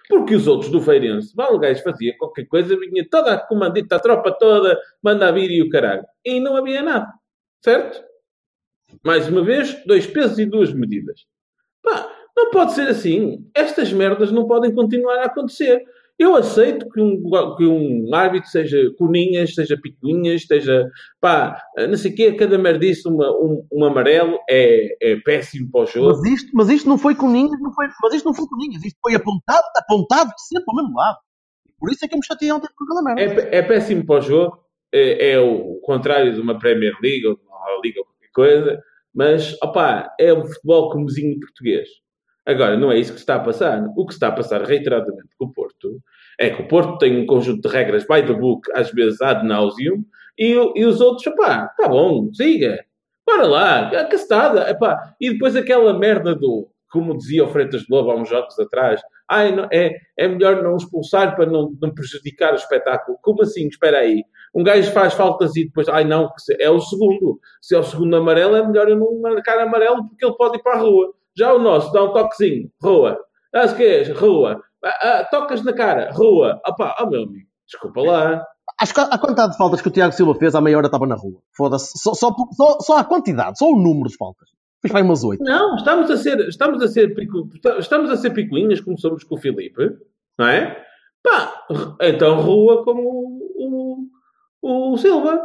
Porque 0.09 0.35
os 0.35 0.47
outros 0.47 0.71
do 0.71 0.81
Feirense, 0.81 1.35
mal 1.37 1.55
o 1.55 1.59
gajo 1.59 1.83
fazia 1.83 2.17
qualquer 2.17 2.47
coisa, 2.47 2.79
vinha 2.79 3.07
toda 3.11 3.35
a 3.35 3.39
comandita, 3.39 3.97
a 3.97 4.01
tropa 4.01 4.33
toda, 4.39 4.79
manda 5.03 5.29
a 5.29 5.33
vir 5.33 5.51
e 5.51 5.63
o 5.63 5.69
caralho. 5.69 6.05
E 6.25 6.39
não 6.39 6.57
havia 6.57 6.83
nada. 6.83 7.13
Certo? 7.65 8.03
Mais 9.05 9.29
uma 9.29 9.43
vez, 9.43 9.83
dois 9.85 10.07
pesos 10.07 10.39
e 10.39 10.47
duas 10.47 10.73
medidas. 10.73 11.27
Pá, 11.83 12.09
não 12.37 12.51
pode 12.51 12.73
ser 12.73 12.89
assim. 12.89 13.49
Estas 13.55 13.93
merdas 13.93 14.31
não 14.31 14.47
podem 14.47 14.75
continuar 14.75 15.19
a 15.19 15.27
acontecer. 15.27 15.83
Eu 16.19 16.35
aceito 16.35 16.89
que 16.89 17.01
um, 17.01 17.23
que 17.57 17.67
um 17.67 18.15
árbitro 18.15 18.49
seja 18.49 18.91
coninhas, 18.97 19.55
seja 19.55 19.79
picuinhas, 19.81 20.43
esteja, 20.43 20.89
pá, 21.21 21.63
não 21.77 21.97
sei 21.97 22.11
o 22.11 22.15
quê, 22.15 22.33
cada 22.33 22.57
merdice, 22.57 23.07
uma, 23.07 23.31
um, 23.33 23.67
um 23.71 23.85
amarelo 23.85 24.39
é, 24.49 24.97
é 25.03 25.17
péssimo 25.17 25.71
para 25.71 25.83
o 25.83 25.87
jogo. 25.87 26.09
Mas 26.09 26.33
isto, 26.33 26.51
mas 26.55 26.69
isto 26.71 26.89
não 26.89 26.97
foi 26.97 27.15
com 27.15 27.31
ninhas, 27.31 27.61
não 27.61 27.73
foi, 27.75 27.87
mas 28.03 28.15
isto 28.15 28.25
não 28.25 28.35
foi 28.35 28.47
com 28.47 28.57
ninhas. 28.57 28.83
Isto 28.83 28.99
foi 29.03 29.15
apontado, 29.15 29.63
apontado 29.77 30.31
sempre 30.49 30.65
para 30.65 30.73
o 30.73 30.77
mesmo 30.77 30.97
lado. 30.97 31.19
Por 31.79 31.93
isso 31.93 32.05
é 32.05 32.09
que 32.09 32.15
eu 32.15 32.19
me 32.19 32.27
chateei 32.27 32.51
ontem 32.51 32.69
com 32.75 32.85
aquela 32.85 33.03
merda. 33.03 33.49
É, 33.51 33.59
é 33.59 33.63
péssimo 33.63 34.07
para 34.07 34.19
o 34.19 34.23
jogo. 34.23 34.59
É, 34.93 35.33
é 35.33 35.41
o 35.41 35.79
contrário 35.83 36.33
de 36.35 36.41
uma 36.41 36.59
Premier 36.59 36.95
League 37.03 37.27
ou 37.27 37.37
de 37.37 37.43
uma 37.43 37.81
Liga 37.85 38.01
ou 38.01 38.07
qualquer 38.07 38.31
coisa. 38.33 38.83
Mas, 39.15 39.55
opá, 39.63 40.15
é 40.19 40.33
um 40.33 40.47
futebol 40.47 40.91
comezinho 40.91 41.39
português. 41.41 41.89
Agora, 42.47 42.77
não 42.77 42.93
é 42.93 42.99
isso 42.99 43.13
que 43.13 43.19
está 43.19 43.35
a 43.35 43.41
passar. 43.41 43.85
O 43.97 44.07
que 44.07 44.13
está 44.13 44.29
a 44.29 44.33
passar 44.33 44.63
reiteradamente 44.63 45.29
com 45.39 45.47
o 45.47 45.53
Porto 45.53 46.01
é 46.39 46.51
que 46.51 46.63
o 46.63 46.69
Porto 46.69 46.99
tem 46.99 47.21
um 47.21 47.27
conjunto 47.27 47.69
de 47.69 47.75
regras 47.75 48.07
by 48.07 48.23
the 48.25 48.35
book, 48.35 48.71
às 48.73 48.91
vezes 48.93 49.21
ad 49.21 49.47
nauseum, 49.47 50.05
e, 50.39 50.53
e 50.53 50.85
os 50.85 51.01
outros, 51.01 51.27
opá, 51.27 51.69
tá 51.77 51.89
bom, 51.89 52.33
siga. 52.33 52.85
Bora 53.27 53.47
lá, 53.47 53.91
castada. 54.07 54.71
Epá. 54.71 55.15
E 55.21 55.31
depois 55.31 55.57
aquela 55.57 55.99
merda 55.99 56.35
do, 56.35 56.69
como 56.91 57.17
dizia 57.17 57.45
o 57.45 57.49
Freitas 57.49 57.83
de 57.83 57.87
Lobo 57.91 58.11
há 58.11 58.17
uns 58.17 58.29
jogos 58.29 58.59
atrás, 58.59 59.01
Ai, 59.29 59.55
não, 59.55 59.67
é, 59.73 59.97
é 60.17 60.29
melhor 60.29 60.63
não 60.63 60.77
expulsar 60.77 61.35
para 61.35 61.47
não, 61.47 61.75
não 61.81 61.93
prejudicar 61.93 62.53
o 62.53 62.57
espetáculo. 62.57 63.19
Como 63.21 63.43
assim? 63.43 63.67
Espera 63.67 63.99
aí. 63.99 64.23
Um 64.55 64.63
gajo 64.63 64.93
faz 64.93 65.15
faltas 65.15 65.57
e 65.57 65.65
depois, 65.65 65.89
ai 65.89 66.05
não, 66.05 66.31
é 66.61 66.71
o 66.71 66.81
segundo. 66.81 67.41
Se 67.61 67.75
é 67.75 67.79
o 67.79 67.83
segundo 67.83 68.15
amarelo, 68.17 68.57
é 68.57 68.67
melhor 68.67 68.89
eu 68.89 68.97
não 68.97 69.21
marcar 69.21 69.59
amarelo 69.59 70.09
porque 70.09 70.25
ele 70.25 70.37
pode 70.37 70.59
ir 70.59 70.63
para 70.63 70.77
a 70.77 70.81
rua. 70.81 71.13
Já 71.37 71.53
o 71.53 71.59
nosso, 71.59 71.93
dá 71.93 72.03
um 72.03 72.13
toquezinho, 72.13 72.71
rua. 72.83 73.19
Ah, 73.55 73.69
que 73.69 73.83
és? 73.83 74.09
Rua. 74.09 74.61
Ah, 74.85 74.99
ah, 75.03 75.25
tocas 75.25 75.63
na 75.63 75.73
cara, 75.73 76.11
rua. 76.13 76.61
Opá, 76.67 76.97
oh 77.01 77.07
meu 77.07 77.25
amigo, 77.25 77.49
desculpa 77.67 78.01
lá. 78.01 78.45
Acho 78.81 78.95
que 78.95 79.01
a 79.01 79.19
quantidade 79.19 79.53
de 79.53 79.59
faltas 79.59 79.81
que 79.81 79.89
o 79.89 79.91
Tiago 79.91 80.13
Silva 80.13 80.35
fez, 80.35 80.55
à 80.55 80.61
meia 80.61 80.77
hora 80.77 80.87
estava 80.87 81.07
na 81.07 81.15
rua. 81.15 81.41
Foda-se. 81.57 81.99
Só, 81.99 82.15
só, 82.15 82.35
só, 82.53 82.79
só, 82.81 82.99
a 82.99 83.05
quantidade, 83.05 83.59
só 83.59 83.67
o 83.67 83.77
número 83.77 84.09
de 84.09 84.17
faltas. 84.17 84.49
Fiz 84.83 84.93
vai 84.93 85.03
umas 85.03 85.25
oito. 85.25 85.43
Não, 85.43 85.77
estamos 85.77 86.11
a 86.11 86.17
ser, 86.17 86.39
estamos 86.49 86.83
a 86.83 86.89
ser, 86.89 87.15
estamos 87.79 88.11
a 88.11 88.17
ser 88.17 88.31
picuinhas 88.31 88.81
como 88.81 88.99
somos 88.99 89.25
com 89.25 89.35
o 89.35 89.39
Filipe, 89.39 89.97
não 90.39 90.47
é? 90.47 90.77
Pá, 91.23 91.67
então 92.03 92.41
rua 92.41 92.85
como 92.85 93.01
o, 93.03 94.07
o, 94.63 94.93
o 94.93 94.99
Silva. 94.99 95.41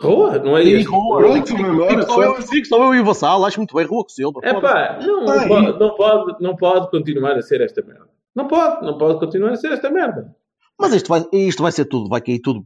Rua, 0.00 0.38
não 0.38 0.56
é 0.56 0.62
isso? 0.62 0.90
Rua, 0.90 1.18
Pronto, 1.18 2.06
só, 2.06 2.22
eu, 2.22 2.64
só 2.64 2.84
eu 2.84 2.94
e 2.94 3.00
o 3.00 3.04
Vassal, 3.04 3.44
acho 3.44 3.58
muito 3.58 3.74
bem 3.74 3.86
Rua 3.86 4.02
com 4.02 4.10
o 4.10 4.12
Silva. 4.12 4.40
É 4.42 4.58
pá, 4.58 4.98
não, 5.02 5.24
não, 5.24 5.48
pode, 5.48 5.78
não, 5.78 5.94
pode, 5.94 6.42
não 6.42 6.56
pode 6.56 6.90
continuar 6.90 7.36
a 7.36 7.42
ser 7.42 7.60
esta 7.60 7.82
merda. 7.82 8.08
Não 8.34 8.48
pode, 8.48 8.86
não 8.86 8.96
pode 8.96 9.18
continuar 9.18 9.50
a 9.52 9.56
ser 9.56 9.72
esta 9.72 9.90
merda. 9.90 10.34
Mas 10.80 10.94
isto 10.94 11.08
vai, 11.08 11.26
isto 11.34 11.62
vai 11.62 11.72
ser 11.72 11.84
tudo, 11.84 12.08
vai 12.08 12.22
cair 12.22 12.40
tudo. 12.40 12.64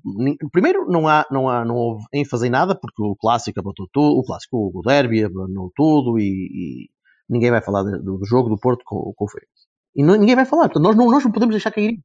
Primeiro, 0.52 0.86
não 0.86 1.08
há, 1.08 1.26
não 1.32 1.48
há, 1.48 1.64
não 1.64 1.74
houve 1.74 2.04
ênfase 2.12 2.46
em 2.46 2.50
nada, 2.50 2.72
porque 2.72 3.02
o 3.02 3.16
clássico 3.16 3.58
abandonou 3.58 3.88
tudo, 3.92 4.18
o 4.18 4.22
clássico, 4.22 4.70
o 4.72 4.82
derby 4.82 5.24
abandonou 5.24 5.72
tudo 5.74 6.16
e, 6.20 6.22
e 6.22 6.90
ninguém 7.28 7.50
vai 7.50 7.60
falar 7.60 7.82
do, 7.82 8.00
do, 8.00 8.24
jogo 8.24 8.48
do 8.48 8.56
Porto 8.56 8.84
com, 8.84 9.12
com 9.16 9.24
o 9.24 9.28
Feirense. 9.28 9.66
E 9.96 10.04
não, 10.04 10.14
ninguém 10.14 10.36
vai 10.36 10.44
falar, 10.44 10.68
portanto, 10.68 10.84
nós 10.84 10.94
não, 10.94 11.10
nós 11.10 11.24
não 11.24 11.32
podemos 11.32 11.54
deixar 11.54 11.72
cair. 11.72 11.98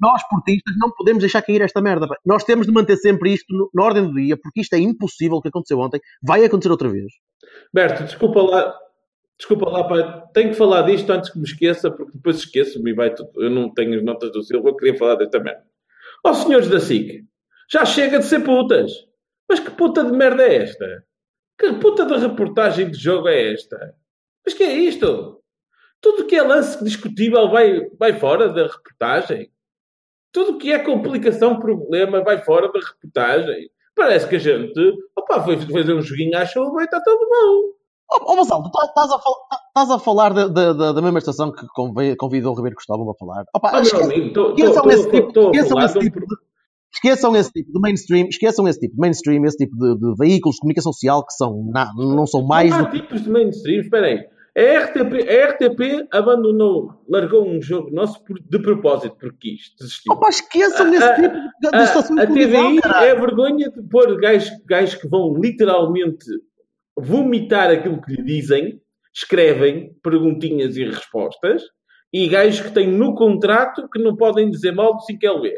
Nós, 0.00 0.22
portistas, 0.28 0.74
não 0.78 0.90
podemos 0.90 1.20
deixar 1.20 1.42
cair 1.42 1.60
esta 1.60 1.80
merda. 1.80 2.06
Nós 2.24 2.44
temos 2.44 2.66
de 2.66 2.72
manter 2.72 2.96
sempre 2.96 3.32
isto 3.32 3.46
no, 3.54 3.70
na 3.74 3.84
ordem 3.84 4.06
do 4.06 4.14
dia, 4.14 4.36
porque 4.36 4.60
isto 4.60 4.74
é 4.74 4.78
impossível 4.78 5.36
o 5.36 5.42
que 5.42 5.48
aconteceu 5.48 5.78
ontem, 5.78 6.00
vai 6.22 6.44
acontecer 6.44 6.70
outra 6.70 6.88
vez. 6.88 7.12
Berto, 7.72 8.04
desculpa 8.04 8.42
lá, 8.42 8.74
Desculpa 9.36 9.68
lá, 9.68 9.84
pai, 9.84 10.22
tenho 10.32 10.50
que 10.50 10.56
falar 10.56 10.82
disto 10.82 11.10
antes 11.10 11.30
que 11.30 11.38
me 11.38 11.44
esqueça, 11.44 11.90
porque 11.90 12.12
depois 12.12 12.36
esqueço-me 12.36 12.92
e 12.92 12.94
vai 12.94 13.12
tudo. 13.12 13.30
Eu 13.36 13.50
não 13.50 13.72
tenho 13.72 13.96
as 13.96 14.04
notas 14.04 14.30
do 14.30 14.42
Silva, 14.42 14.68
eu 14.68 14.76
queria 14.76 14.96
falar 14.96 15.16
desta 15.16 15.40
merda. 15.40 15.64
Ó 16.24 16.30
oh, 16.30 16.34
senhores 16.34 16.68
da 16.68 16.78
SIC, 16.78 17.24
já 17.70 17.84
chega 17.84 18.20
de 18.20 18.24
ser 18.26 18.40
putas. 18.44 18.92
Mas 19.48 19.60
que 19.60 19.70
puta 19.72 20.04
de 20.04 20.12
merda 20.12 20.44
é 20.44 20.62
esta? 20.62 21.04
Que 21.58 21.72
puta 21.74 22.06
de 22.06 22.16
reportagem 22.16 22.90
de 22.90 22.98
jogo 22.98 23.28
é 23.28 23.52
esta? 23.52 23.94
Mas 24.44 24.54
que 24.54 24.62
é 24.62 24.72
isto? 24.72 25.42
Tudo 26.00 26.26
que 26.26 26.36
é 26.36 26.42
lance 26.42 26.82
discutível 26.82 27.50
vai, 27.50 27.80
vai 27.98 28.12
fora 28.18 28.48
da 28.48 28.66
reportagem. 28.66 29.50
Tudo 30.34 30.58
que 30.58 30.72
é 30.72 30.80
complicação, 30.80 31.60
problema, 31.60 32.24
vai 32.24 32.38
fora 32.38 32.66
da 32.72 32.80
reportagem. 32.80 33.70
Parece 33.94 34.28
que 34.28 34.34
a 34.34 34.38
gente, 34.40 34.92
opá, 35.16 35.40
foi 35.44 35.56
fazer 35.56 35.94
um 35.94 36.02
joguinho 36.02 36.36
à 36.36 36.44
chuva 36.44 36.80
e 36.80 36.84
está 36.84 37.00
tudo 37.00 37.20
bom. 37.20 37.74
Ó 38.10 38.32
oh, 38.32 38.44
tu 38.44 38.82
estás 38.84 39.10
a, 39.12 39.16
estás 39.68 39.90
a 39.90 39.98
falar 40.00 40.34
da, 40.34 40.48
da, 40.48 40.92
da 40.92 41.00
mesma 41.00 41.20
estação 41.20 41.52
que 41.52 41.64
convidou 42.18 42.52
o 42.52 42.56
Ribeiro 42.56 42.74
Cristóvão 42.74 43.08
a 43.08 43.14
falar. 43.14 43.44
Opa, 43.54 43.70
oh, 43.74 43.80
esqueçam, 43.80 44.10
amigo, 44.10 44.50
esqueçam 44.50 44.90
esse 44.90 45.10
tipo, 45.10 45.50
esqueçam 45.50 45.80
esse 45.80 45.98
tipo 46.00 46.20
de, 46.20 46.36
esqueçam 46.92 47.36
esse 47.36 47.52
tipo 47.52 47.72
de 47.72 47.80
mainstream, 47.80 48.26
esqueçam 48.28 48.68
esse 48.68 48.80
tipo 48.80 48.94
de 48.94 49.00
mainstream, 49.00 49.44
esse 49.44 49.56
tipo 49.56 49.76
de, 49.76 49.98
de 49.98 50.14
veículos 50.18 50.56
de 50.56 50.60
comunicação 50.60 50.92
social 50.92 51.24
que 51.24 51.32
são, 51.32 51.64
não, 51.72 51.94
não 51.94 52.26
são 52.26 52.44
mais. 52.44 52.70
Não 52.70 52.78
há 52.78 52.82
do... 52.82 52.90
tipos 52.90 53.22
de 53.22 53.30
mainstream, 53.30 53.80
espera 53.80 54.06
aí. 54.06 54.33
A 54.56 54.84
RTP, 54.84 55.28
a 55.28 55.50
RTP 55.50 56.08
abandonou, 56.12 57.02
largou 57.08 57.44
um 57.44 57.60
jogo 57.60 57.90
nosso 57.90 58.22
de 58.48 58.58
propósito, 58.60 59.16
porque 59.18 59.50
quis, 59.50 59.74
desistiu. 59.76 60.12
Opa, 60.12 60.28
esqueçam 60.28 60.86
a, 60.86 60.94
esse 60.94 61.14
tipo 61.22 61.34
de, 61.34 61.70
de 61.70 61.82
estação 61.82 62.14
de 62.14 62.22
A 62.22 62.26
TVI 62.26 62.78
é 63.02 63.14
vergonha 63.16 63.68
de 63.68 63.82
pôr 63.82 64.16
gajos, 64.20 64.50
gajos 64.64 64.94
que 64.94 65.08
vão 65.08 65.34
literalmente 65.34 66.24
vomitar 66.96 67.68
aquilo 67.68 68.00
que 68.00 68.12
lhe 68.12 68.22
dizem, 68.22 68.80
escrevem 69.12 69.92
perguntinhas 70.00 70.76
e 70.76 70.84
respostas, 70.84 71.62
e 72.12 72.28
gajos 72.28 72.60
que 72.60 72.70
têm 72.70 72.86
no 72.86 73.16
contrato 73.16 73.88
que 73.88 73.98
não 73.98 74.14
podem 74.16 74.48
dizer 74.48 74.70
mal 74.70 74.94
do 74.94 75.02
5LB. 75.02 75.52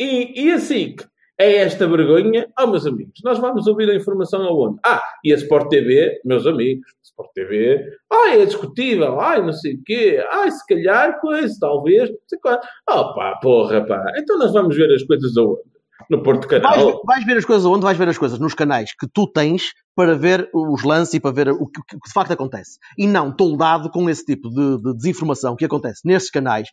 E, 0.00 0.44
e 0.44 0.52
assim, 0.52 0.94
é 1.38 1.56
esta 1.56 1.86
vergonha. 1.86 2.48
Oh, 2.58 2.66
meus 2.66 2.86
amigos, 2.86 3.20
nós 3.24 3.38
vamos 3.38 3.66
ouvir 3.66 3.90
a 3.90 3.94
informação 3.94 4.42
aonde? 4.42 4.78
Ah, 4.84 5.02
e 5.24 5.32
a 5.32 5.36
Sport 5.36 5.68
TV, 5.68 6.20
meus 6.24 6.46
amigos, 6.46 6.86
Sport 7.02 7.30
TV, 7.34 7.84
ah, 8.12 8.36
é 8.36 8.44
discutível, 8.44 9.20
ai, 9.20 9.42
não 9.42 9.52
sei 9.52 9.74
o 9.74 9.82
quê, 9.84 10.24
ai, 10.30 10.50
se 10.50 10.66
calhar, 10.66 11.18
pois, 11.20 11.58
talvez, 11.58 12.10
não 12.10 12.18
sei 12.28 12.38
qual. 12.38 12.60
Oh, 12.88 13.14
pá, 13.14 13.38
porra, 13.42 13.84
pá, 13.86 14.04
então 14.16 14.38
nós 14.38 14.52
vamos 14.52 14.76
ver 14.76 14.92
as 14.92 15.02
coisas 15.02 15.36
aonde? 15.36 15.74
No 16.10 16.22
Porto 16.22 16.46
Canal. 16.46 16.76
Vais, 16.76 16.96
vais, 17.06 17.24
ver 17.24 17.38
as 17.38 17.44
coisas 17.44 17.64
onde? 17.64 17.82
Vais 17.82 17.96
ver 17.96 18.08
as 18.08 18.18
coisas 18.18 18.38
nos 18.38 18.52
canais 18.52 18.90
que 18.98 19.06
tu 19.06 19.26
tens 19.26 19.72
para 19.94 20.14
ver 20.16 20.50
os 20.52 20.82
lances 20.82 21.14
e 21.14 21.20
para 21.20 21.30
ver 21.30 21.48
o 21.50 21.66
que, 21.66 21.80
o 21.80 21.84
que 21.84 22.08
de 22.08 22.12
facto 22.12 22.32
acontece. 22.32 22.78
E 22.98 23.06
não 23.06 23.34
toldado 23.34 23.88
com 23.90 24.10
esse 24.10 24.24
tipo 24.24 24.50
de, 24.50 24.82
de, 24.82 24.96
desinformação 24.96 25.56
que 25.56 25.64
acontece 25.64 26.00
nesses 26.04 26.30
canais, 26.30 26.68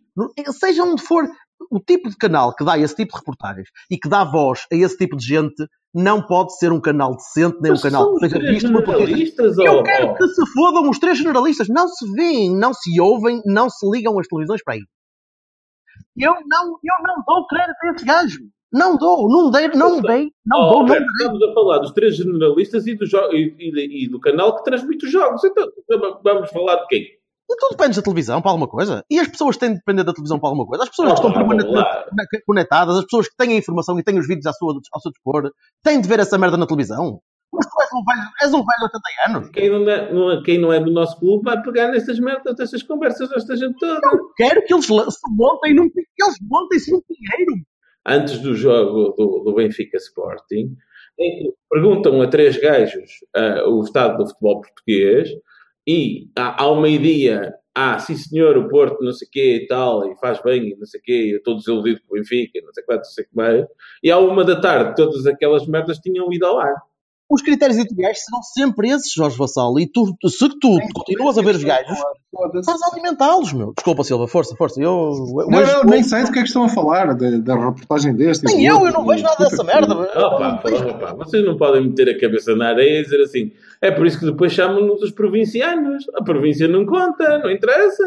seja 0.59 0.83
onde 0.83 1.01
for, 1.01 1.23
o 1.69 1.79
tipo 1.79 2.09
de 2.09 2.17
canal 2.17 2.55
que 2.55 2.63
dá 2.63 2.77
esse 2.77 2.95
tipo 2.95 3.13
de 3.13 3.19
reportagens 3.19 3.67
e 3.89 3.97
que 3.97 4.09
dá 4.09 4.23
voz 4.23 4.65
a 4.71 4.75
esse 4.75 4.97
tipo 4.97 5.15
de 5.15 5.25
gente 5.25 5.67
não 5.93 6.21
pode 6.25 6.57
ser 6.57 6.71
um 6.71 6.79
canal 6.79 7.15
decente, 7.15 7.57
nem 7.61 7.71
Mas 7.71 7.79
um 7.79 7.83
canal 7.83 8.13
que 8.13 8.29
seja 8.29 8.39
visto 8.39 8.71
por 8.71 8.85
generalistas. 8.85 9.57
Eu 9.57 9.83
quero 9.83 10.15
que 10.15 10.27
se 10.27 10.53
fodam 10.53 10.89
os 10.89 10.99
três 10.99 11.17
generalistas. 11.17 11.67
Não 11.67 11.87
se 11.87 12.09
veem, 12.13 12.55
não 12.55 12.73
se 12.73 12.99
ouvem, 12.99 13.41
não 13.45 13.69
se 13.69 13.89
ligam 13.89 14.17
as 14.17 14.27
televisões 14.27 14.63
para 14.63 14.75
aí. 14.75 14.81
Eu 16.17 16.33
não, 16.45 16.67
eu 16.83 17.03
não 17.05 17.23
dou 17.25 17.47
crédito 17.47 17.77
a 17.83 17.91
esse 17.93 18.05
gajo. 18.05 18.39
Não 18.71 18.95
dou, 18.95 19.27
não 19.27 19.51
dei, 19.51 19.67
não 19.67 20.01
dei, 20.01 20.31
não 20.45 20.59
oh, 20.59 20.71
dou, 20.71 20.79
não 20.79 20.85
dei. 20.85 20.99
Estamos 20.99 21.43
a 21.43 21.53
falar 21.53 21.79
dos 21.79 21.91
três 21.91 22.15
jornalistas 22.15 22.87
e 22.87 22.95
do, 22.95 23.03
e, 23.33 23.53
e, 23.59 24.05
e 24.05 24.07
do 24.07 24.17
canal 24.17 24.55
que 24.55 24.63
transmite 24.63 25.05
os 25.05 25.11
jogos. 25.11 25.43
Então, 25.43 25.67
vamos 26.23 26.49
falar 26.51 26.75
de 26.77 26.87
quem? 26.87 27.20
E 27.51 27.57
tudo 27.57 27.71
depende 27.71 27.97
da 27.97 28.01
televisão 28.01 28.41
para 28.41 28.51
alguma 28.51 28.67
coisa. 28.67 29.03
E 29.09 29.19
as 29.19 29.27
pessoas 29.27 29.57
têm 29.57 29.71
de 29.71 29.75
depender 29.75 30.05
da 30.05 30.13
televisão 30.13 30.39
para 30.39 30.47
alguma 30.47 30.65
coisa. 30.65 30.83
As 30.83 30.89
pessoas 30.89 31.09
oh, 31.09 31.13
estão 31.15 31.33
permanentemente 31.33 32.45
conectadas, 32.45 32.95
as 32.95 33.03
pessoas 33.03 33.27
que 33.27 33.35
têm 33.35 33.51
a 33.53 33.57
informação 33.57 33.99
e 33.99 34.03
têm 34.03 34.17
os 34.17 34.25
vídeos 34.25 34.45
à 34.45 34.53
sua, 34.53 34.73
ao 34.93 35.01
seu 35.01 35.11
dispor, 35.11 35.51
têm 35.83 35.99
de 35.99 36.07
ver 36.07 36.19
essa 36.19 36.37
merda 36.37 36.55
na 36.55 36.65
televisão. 36.65 37.19
Mas 37.53 37.65
tu 37.65 37.81
és 37.81 37.89
um 37.93 38.03
velho, 38.05 38.29
és 38.41 38.53
um 38.53 38.57
velho 38.59 38.79
de 38.79 38.83
80 38.85 39.37
anos. 39.37 39.49
Quem 39.49 39.69
não, 39.69 39.89
é, 39.89 40.13
não 40.13 40.31
é, 40.31 40.43
quem 40.43 40.57
não 40.61 40.71
é 40.71 40.79
do 40.79 40.91
nosso 40.91 41.19
clube 41.19 41.43
vai 41.43 41.61
pegar 41.61 41.89
nessas 41.89 42.17
merdas, 42.19 42.55
nessas 42.57 42.83
conversas 42.83 43.27
desta 43.27 43.57
gente 43.57 43.77
toda. 43.77 43.99
Eu 44.13 44.33
quero 44.37 44.63
que 44.63 44.73
eles 44.73 44.85
se 44.85 45.35
montem 45.35 45.75
num, 45.75 45.89
que 45.89 45.99
eles 45.99 46.37
montem-se 46.41 46.89
num 46.89 47.01
pinheiro 47.01 47.65
antes 48.05 48.39
do 48.39 48.55
jogo 48.55 49.13
do, 49.17 49.43
do 49.43 49.53
Benfica 49.53 49.97
Sporting, 49.97 50.75
perguntam 51.69 52.21
a 52.21 52.27
três 52.27 52.57
gajos 52.57 53.09
uh, 53.35 53.69
o 53.69 53.83
estado 53.83 54.17
do 54.17 54.27
futebol 54.27 54.61
português 54.61 55.29
e 55.87 56.29
ah, 56.37 56.63
ao 56.63 56.79
meio-dia, 56.81 57.53
ah, 57.75 57.99
sim 57.99 58.15
senhor, 58.15 58.57
o 58.57 58.67
Porto 58.67 59.03
não 59.03 59.11
sei 59.13 59.27
o 59.27 59.31
quê 59.31 59.55
e 59.63 59.67
tal, 59.67 60.11
e 60.11 60.15
faz 60.17 60.41
bem 60.41 60.69
e 60.69 60.75
não 60.75 60.85
sei 60.85 60.99
o 60.99 61.03
quê, 61.03 61.29
eu 61.33 61.37
estou 61.37 61.55
desiludido 61.55 62.01
com 62.07 62.15
o 62.15 62.19
Benfica, 62.19 62.59
não 62.63 62.73
sei 62.73 62.83
quanto, 62.83 62.99
não 62.99 63.05
sei 63.05 63.23
o 63.23 63.27
que 63.27 63.35
mais. 63.35 63.65
E 64.03 64.11
à 64.11 64.17
uma 64.19 64.43
da 64.43 64.59
tarde, 64.59 64.95
todas 64.95 65.25
aquelas 65.25 65.67
merdas 65.67 65.97
tinham 65.99 66.31
ido 66.31 66.45
ao 66.45 66.59
ar 66.59 66.75
os 67.31 67.41
critérios 67.41 67.77
editoriais 67.77 68.25
serão 68.25 68.43
sempre 68.43 68.89
esses, 68.89 69.13
Jorge 69.13 69.37
Vassal. 69.37 69.79
E 69.79 69.87
tu, 69.87 70.05
se 70.27 70.49
tu 70.59 70.77
continuas 70.93 71.37
a 71.37 71.41
ver 71.41 71.55
os 71.55 71.63
gajos, 71.63 71.97
estás 72.55 72.81
a 72.81 72.87
alimentá-los, 72.91 73.53
meu. 73.53 73.73
Desculpa, 73.73 74.03
Silva, 74.03 74.27
força, 74.27 74.53
força. 74.57 74.81
Eu, 74.81 75.13
não, 75.49 75.59
hoje, 75.59 75.71
eu 75.71 75.85
nem 75.85 76.03
sei 76.03 76.23
do 76.23 76.31
que 76.31 76.39
é 76.39 76.41
que 76.41 76.49
estão 76.49 76.65
a 76.65 76.69
falar, 76.69 77.15
da, 77.15 77.29
da 77.37 77.55
reportagem 77.55 78.13
deste. 78.13 78.43
Nem 78.43 78.65
eu, 78.65 78.85
eu 78.85 78.91
não 78.91 79.05
vejo 79.05 79.23
nada 79.23 79.45
dessa 79.45 79.63
merda. 79.63 79.93
Opa, 79.95 80.61
opa, 80.89 81.13
vocês 81.13 81.45
não 81.45 81.55
podem 81.55 81.87
meter 81.87 82.09
a 82.09 82.19
cabeça 82.19 82.53
na 82.53 82.67
areia 82.67 82.99
e 82.99 83.03
dizer 83.03 83.21
assim. 83.21 83.51
É 83.81 83.91
por 83.91 84.05
isso 84.05 84.19
que 84.19 84.25
depois 84.25 84.53
chamam-nos 84.53 85.01
os 85.01 85.11
provincianos. 85.11 86.05
A 86.15 86.23
província 86.23 86.67
não 86.67 86.85
conta, 86.85 87.39
não 87.39 87.49
interessa. 87.49 88.03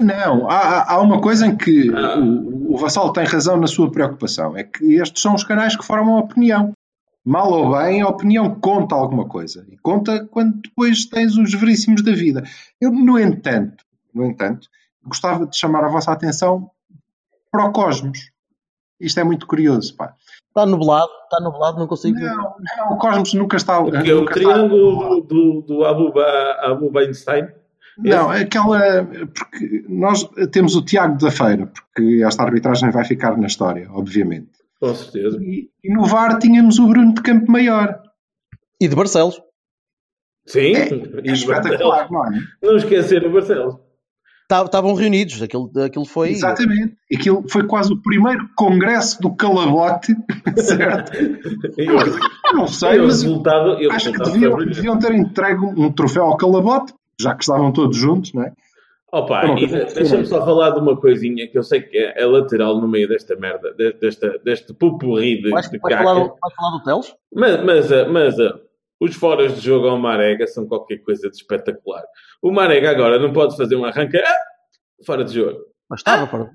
Não, 0.00 0.48
há, 0.48 0.92
há 0.92 1.00
uma 1.00 1.20
coisa 1.20 1.46
em 1.46 1.56
que 1.56 1.90
ah. 1.94 2.18
o, 2.18 2.74
o 2.74 2.76
Vassal 2.76 3.12
tem 3.12 3.24
razão 3.24 3.56
na 3.56 3.66
sua 3.66 3.90
preocupação. 3.90 4.56
É 4.56 4.62
que 4.62 4.94
estes 4.94 5.22
são 5.22 5.34
os 5.34 5.42
canais 5.42 5.74
que 5.76 5.84
formam 5.84 6.16
a 6.16 6.20
opinião 6.20 6.72
mal 7.26 7.50
ou 7.50 7.76
bem, 7.76 8.00
a 8.00 8.08
opinião 8.08 8.54
conta 8.54 8.94
alguma 8.94 9.26
coisa. 9.26 9.66
E 9.68 9.76
conta 9.78 10.24
quando 10.26 10.60
depois 10.60 11.06
tens 11.06 11.36
os 11.36 11.52
veríssimos 11.52 12.02
da 12.02 12.12
vida. 12.12 12.44
Eu, 12.80 12.92
no 12.92 13.18
entanto, 13.18 13.84
no 14.14 14.24
entanto, 14.24 14.68
gostava 15.04 15.44
de 15.44 15.58
chamar 15.58 15.84
a 15.84 15.88
vossa 15.88 16.12
atenção 16.12 16.70
para 17.50 17.64
o 17.64 17.72
cosmos. 17.72 18.30
Isto 19.00 19.20
é 19.20 19.24
muito 19.24 19.46
curioso, 19.46 19.96
pá. 19.96 20.14
Está 20.56 20.64
nublado, 20.64 21.10
está 21.24 21.38
nublado, 21.44 21.78
não 21.78 21.86
consigo. 21.86 22.18
Não, 22.18 22.34
não 22.34 22.92
o 22.94 22.96
cosmos 22.96 23.34
nunca 23.34 23.58
está. 23.58 23.82
Porque 23.82 24.10
nunca 24.10 24.30
o 24.30 24.34
triângulo 24.34 25.18
está... 25.18 25.28
do, 25.28 25.60
do 25.60 25.84
Abu, 25.84 26.18
Abu 26.62 26.98
Einstein. 26.98 27.46
Não, 27.98 28.30
aquela. 28.30 29.04
Porque 29.04 29.84
nós 29.86 30.26
temos 30.52 30.74
o 30.74 30.82
Tiago 30.82 31.18
da 31.18 31.30
Feira, 31.30 31.66
porque 31.66 32.22
esta 32.24 32.42
arbitragem 32.42 32.90
vai 32.90 33.04
ficar 33.04 33.36
na 33.36 33.48
história, 33.48 33.86
obviamente. 33.92 34.52
Com 34.80 34.94
certeza. 34.94 35.38
E, 35.42 35.68
e, 35.84 35.94
no 35.94 36.06
VAR 36.06 36.38
tínhamos 36.38 36.78
o 36.78 36.86
Bruno 36.86 37.12
de 37.12 37.20
Campo 37.20 37.52
Maior. 37.52 38.00
E 38.80 38.88
de 38.88 38.96
Barcelos. 38.96 39.38
Sim, 40.46 40.74
É, 40.74 40.88
e 41.22 41.30
é 41.30 41.32
espetacular, 41.32 42.10
não 42.10 42.24
é? 42.24 42.40
Não 42.62 42.76
esquecer 42.76 43.26
o 43.26 43.32
Barcelos. 43.32 43.76
Estavam 44.48 44.94
reunidos, 44.94 45.42
aquilo, 45.42 45.70
aquilo 45.84 46.04
foi. 46.04 46.30
Exatamente. 46.30 46.96
Aquilo 47.12 47.44
foi 47.48 47.64
quase 47.66 47.92
o 47.92 48.00
primeiro 48.00 48.48
congresso 48.56 49.20
do 49.20 49.34
calabote, 49.34 50.14
certo? 50.56 51.12
Eu 51.76 52.54
não 52.54 52.68
sei, 52.68 52.94
e 52.94 52.98
o 53.00 53.06
mas 53.06 53.22
resultado, 53.22 53.82
e 53.82 53.88
o 53.88 53.92
acho 53.92 54.12
que 54.12 54.18
deviam, 54.18 54.56
deviam 54.58 54.98
ter 54.98 55.12
entregue 55.14 55.64
um 55.64 55.90
troféu 55.90 56.24
ao 56.24 56.36
calabote, 56.36 56.94
já 57.20 57.34
que 57.34 57.42
estavam 57.42 57.72
todos 57.72 57.96
juntos, 57.96 58.32
não 58.32 58.44
é? 58.44 58.52
Opa, 59.12 59.46
e 59.58 59.66
deixa-me 59.66 60.26
só 60.26 60.44
falar 60.44 60.70
de 60.70 60.80
uma 60.80 60.96
coisinha 60.96 61.48
que 61.48 61.56
eu 61.56 61.62
sei 61.62 61.80
que 61.80 61.96
é, 61.96 62.22
é 62.22 62.26
lateral 62.26 62.80
no 62.80 62.86
meio 62.86 63.08
desta 63.08 63.34
merda, 63.36 63.72
de- 63.74 63.92
desta, 63.94 64.38
deste 64.44 64.74
pupurri 64.74 65.40
de, 65.42 65.50
de 65.50 65.78
caca. 65.80 66.04
falar, 66.04 66.28
falar 66.56 66.70
do 66.78 66.82
Teles? 66.84 67.14
Mas, 67.34 67.64
mas, 67.64 67.92
ah, 67.92 68.08
mas 68.08 68.38
ah, 68.38 68.58
os 69.00 69.14
foras 69.14 69.54
de 69.56 69.60
jogo 69.60 69.88
ao 69.88 69.98
Marega 69.98 70.46
são 70.46 70.66
qualquer 70.66 70.98
coisa 70.98 71.28
de 71.30 71.36
espetacular. 71.36 72.02
O 72.42 72.50
Marega 72.50 72.90
agora 72.90 73.18
não 73.18 73.32
pode 73.32 73.56
fazer 73.56 73.76
um 73.76 73.84
arranque 73.84 74.16
ah, 74.18 74.34
fora 75.04 75.24
de 75.24 75.34
jogo. 75.34 75.58
Mas 75.88 76.00
estava 76.00 76.26
fora. 76.26 76.50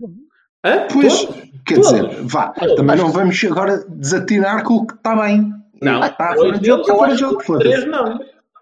Hã? 0.64 0.88
Pois, 0.92 1.26
Todos? 1.26 1.42
quer 1.66 1.76
Todos? 1.76 1.92
dizer, 1.92 2.24
vá, 2.28 2.50
Todos. 2.50 2.76
também 2.76 2.96
não 2.98 3.12
vamos 3.12 3.44
agora 3.46 3.78
desatinar 3.90 4.64
com 4.64 4.76
o 4.76 4.88
que 4.88 4.94
está 4.94 5.16
bem. 5.16 5.52
Não, 5.82 6.04
está 6.04 6.36
fora 6.36 6.60
de 6.60 6.68
jogo, 6.68 6.82
está 6.82 6.96
fora 6.96 7.08
de 7.08 7.14
acho 7.24 7.24
jogo, 7.42 7.60
três 7.60 7.88
não. 7.88 8.20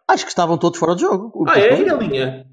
Acho 0.07 0.23
que 0.25 0.31
estavam 0.31 0.57
todos 0.57 0.79
fora 0.79 0.95
de 0.95 1.01
jogo. 1.01 1.45
Ah, 1.47 1.59
é? 1.59 1.81
E 1.81 1.89
a 1.89 1.95
linha? 1.95 2.45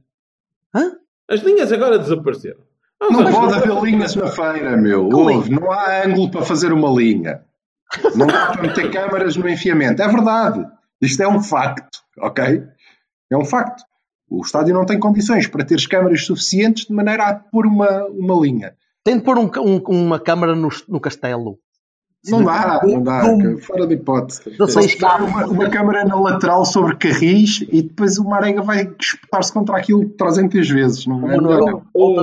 Hã? 0.74 0.92
As 1.28 1.40
linhas 1.40 1.72
agora 1.72 1.98
desapareceram. 1.98 2.60
Ah, 3.00 3.06
Não 3.10 3.22
mas- 3.22 3.34
pode 3.34 3.54
haver 3.54 3.82
linhas 3.82 4.14
na 4.16 4.26
feira, 4.26 4.76
meu. 4.76 5.08
Ouve, 5.08 5.50
não 5.50 5.70
há 5.70 6.02
ângulo 6.04 6.30
para 6.30 6.42
fazer 6.42 6.72
uma 6.72 6.88
linha. 6.90 7.42
Não 8.14 8.26
dá 8.26 8.46
para 8.52 8.62
meter 8.62 8.90
câmaras 8.90 9.36
no 9.36 9.48
enfiamento. 9.48 10.02
É 10.02 10.08
verdade. 10.08 10.64
Isto 11.00 11.22
é 11.22 11.28
um 11.28 11.42
facto, 11.42 11.98
ok? 12.18 12.62
É 13.30 13.36
um 13.36 13.44
facto. 13.44 13.82
O 14.28 14.40
estádio 14.42 14.74
não 14.74 14.84
tem 14.86 14.98
condições 14.98 15.46
para 15.46 15.64
ter 15.64 15.80
câmaras 15.88 16.24
suficientes 16.24 16.86
de 16.86 16.92
maneira 16.92 17.24
a 17.28 17.34
pôr 17.34 17.66
uma, 17.66 18.04
uma 18.06 18.34
linha. 18.40 18.74
Tem 19.04 19.16
de 19.18 19.22
pôr 19.22 19.38
um 19.38 19.48
um- 19.58 19.82
uma 19.88 20.18
câmara 20.18 20.54
no, 20.56 20.68
no 20.88 21.00
castelo. 21.00 21.58
Não 22.28 22.42
dá, 22.42 22.80
não 22.82 23.02
dá. 23.04 23.20
Como? 23.20 23.58
Fora 23.58 23.86
de 23.86 23.94
hipótese. 23.94 24.56
Não 24.58 24.66
sei 24.66 24.82
uma, 25.22 25.46
uma 25.46 25.70
câmara 25.70 26.04
na 26.04 26.18
lateral 26.18 26.64
sobre 26.64 26.96
carris 26.96 27.60
e 27.70 27.82
depois 27.82 28.18
o 28.18 28.24
Marega 28.24 28.62
vai 28.62 28.92
espetar-se 29.00 29.52
contra 29.52 29.76
aquilo 29.76 30.08
300 30.08 30.68
vezes. 30.68 31.06
Não 31.06 31.30
é? 31.30 31.36
Não, 31.36 31.52
Euro- 31.52 31.82
um, 31.94 32.16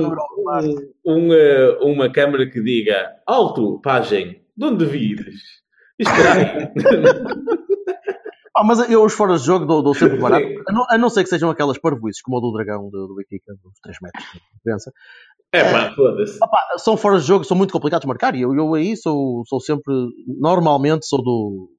um, 1.06 1.32
eh, 1.32 1.78
uma 1.80 2.10
câmara 2.12 2.46
que 2.50 2.60
diga 2.60 3.12
alto, 3.26 3.80
pagem, 3.82 4.42
de 4.54 4.64
onde 4.66 4.84
vires? 4.84 5.40
Espera 5.98 6.32
aí. 6.34 6.68
Ah, 8.56 8.62
mas 8.64 8.78
eu 8.90 9.02
os 9.04 9.12
fora 9.12 9.36
de 9.36 9.44
jogo 9.44 9.64
dou, 9.66 9.82
dou 9.82 9.94
sempre 9.94 10.18
barato. 10.20 10.46
A 10.68 10.72
não, 10.72 10.86
a 10.88 10.96
não 10.98 11.10
ser 11.10 11.24
que 11.24 11.30
sejam 11.30 11.50
aquelas 11.50 11.78
parvoices, 11.78 12.22
como 12.22 12.36
o 12.38 12.40
do 12.40 12.52
dragão 12.52 12.88
do, 12.88 13.08
do 13.08 13.14
Benfica, 13.16 13.52
dos 13.62 13.72
3 13.82 13.96
metros 14.00 14.24
de 14.32 14.40
diferença. 14.56 14.92
É 15.52 15.70
pá, 15.70 15.92
foda-se. 15.94 16.38
Opa, 16.42 16.58
são 16.78 16.96
fora 16.96 17.18
de 17.18 17.26
jogo, 17.26 17.44
são 17.44 17.56
muito 17.56 17.72
complicados 17.72 18.02
de 18.02 18.08
marcar. 18.08 18.34
E 18.34 18.42
eu, 18.42 18.54
eu 18.54 18.74
aí 18.74 18.96
sou, 18.96 19.42
sou 19.46 19.60
sempre, 19.60 19.92
normalmente, 20.40 21.06
sou 21.06 21.22
do. 21.22 21.70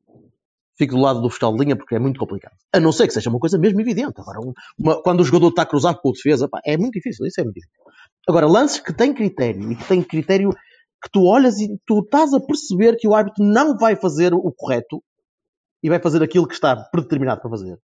Fico 0.78 0.94
do 0.96 1.02
lado 1.02 1.22
do 1.22 1.30
fiscal 1.30 1.54
de 1.56 1.64
linha 1.64 1.76
porque 1.78 1.96
é 1.96 2.00
muito 2.00 2.20
complicado. 2.20 2.54
A 2.74 2.80
não 2.82 2.92
ser 2.92 3.08
que 3.08 3.14
seja 3.14 3.30
uma 3.30 3.40
coisa 3.40 3.58
mesmo 3.58 3.80
evidente. 3.80 4.14
Agora, 4.20 4.40
um- 4.42 4.52
uma- 4.78 5.02
quando 5.02 5.22
o 5.22 5.24
jogador 5.24 5.48
está 5.48 5.66
cruzado 5.66 6.00
com 6.02 6.10
o 6.10 6.12
defesa, 6.12 6.50
pá, 6.50 6.60
é 6.66 6.76
muito 6.78 6.94
difícil. 6.94 7.26
Isso 7.26 7.40
é 7.40 7.44
muito 7.46 7.56
difícil. 7.56 7.80
Agora, 8.28 8.46
lances 8.48 8.80
que 8.82 8.92
têm 8.94 9.14
critério 9.14 9.72
e 9.72 9.76
que 9.78 9.86
têm 9.88 10.04
critério 10.04 10.50
que 10.52 11.10
tu 11.12 11.24
olhas 11.26 11.60
e 11.60 11.70
tu 11.86 12.00
estás 12.00 12.34
a 12.34 12.42
perceber 12.42 12.98
que 12.98 13.08
o 13.08 13.14
árbitro 13.16 13.44
não 13.46 13.78
vai 13.78 13.96
fazer 13.96 14.34
o 14.34 14.52
correto 14.54 15.02
e 15.86 15.90
vai 15.90 16.00
fazer 16.00 16.24
aquilo 16.24 16.48
que 16.48 16.56
está 16.56 16.76
predeterminado 16.76 17.42
para 17.42 17.50
fazer. 17.52 17.78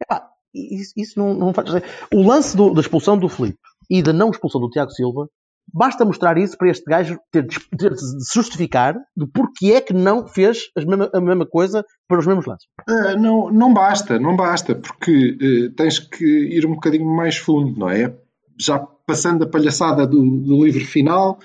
Epá, 0.00 0.28
isso, 0.54 0.92
isso 0.96 1.18
não, 1.18 1.34
não 1.34 1.52
faz. 1.52 1.68
O 2.14 2.22
lance 2.22 2.56
do- 2.56 2.72
da 2.72 2.80
expulsão 2.80 3.18
do 3.18 3.28
Felipe 3.28 3.58
e 3.90 4.00
da 4.02 4.12
não 4.12 4.30
expulsão 4.30 4.60
do 4.60 4.68
Tiago 4.70 4.90
Silva, 4.92 5.26
basta 5.74 6.04
mostrar 6.04 6.38
isso 6.38 6.56
para 6.56 6.70
este 6.70 6.84
gajo 6.84 7.18
ter, 7.32 7.44
de- 7.46 7.58
ter 7.76 7.90
de 7.94 8.00
se 8.00 8.34
justificar 8.34 8.94
de 9.16 9.26
porque 9.26 9.72
é 9.72 9.80
que 9.80 9.92
não 9.92 10.26
fez 10.28 10.58
mesma- 10.76 11.10
a 11.12 11.20
mesma 11.20 11.46
coisa 11.46 11.84
para 12.08 12.18
os 12.20 12.26
mesmos 12.26 12.46
lances. 12.46 12.66
Ah, 12.88 13.16
não, 13.16 13.50
não 13.50 13.74
basta, 13.74 14.18
não 14.20 14.36
basta, 14.36 14.74
porque 14.74 15.36
eh, 15.40 15.72
tens 15.76 15.98
que 15.98 16.24
ir 16.24 16.64
um 16.66 16.74
bocadinho 16.74 17.06
mais 17.06 17.36
fundo, 17.36 17.76
não 17.78 17.88
é? 17.90 18.14
Já 18.60 18.78
passando 19.06 19.42
a 19.44 19.48
palhaçada 19.48 20.06
do, 20.06 20.20
do 20.22 20.64
livro 20.64 20.84
final, 20.84 21.38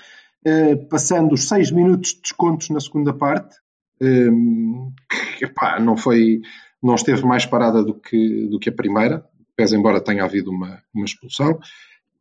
eh, 0.45 0.75
passando 0.75 1.33
os 1.33 1.47
seis 1.47 1.71
minutos 1.71 2.11
de 2.13 2.21
descontos 2.21 2.69
na 2.69 2.79
segunda 2.79 3.13
parte, 3.13 3.55
que, 3.99 5.45
epá, 5.45 5.79
não 5.79 5.95
foi, 5.97 6.41
não 6.81 6.95
esteve 6.95 7.23
mais 7.25 7.45
parada 7.45 7.83
do 7.83 7.93
que, 7.93 8.47
do 8.47 8.59
que 8.59 8.69
a 8.69 8.73
primeira, 8.73 9.23
pese 9.55 9.75
embora 9.75 10.01
tenha 10.01 10.23
havido 10.23 10.51
uma, 10.51 10.81
uma 10.93 11.05
expulsão. 11.05 11.59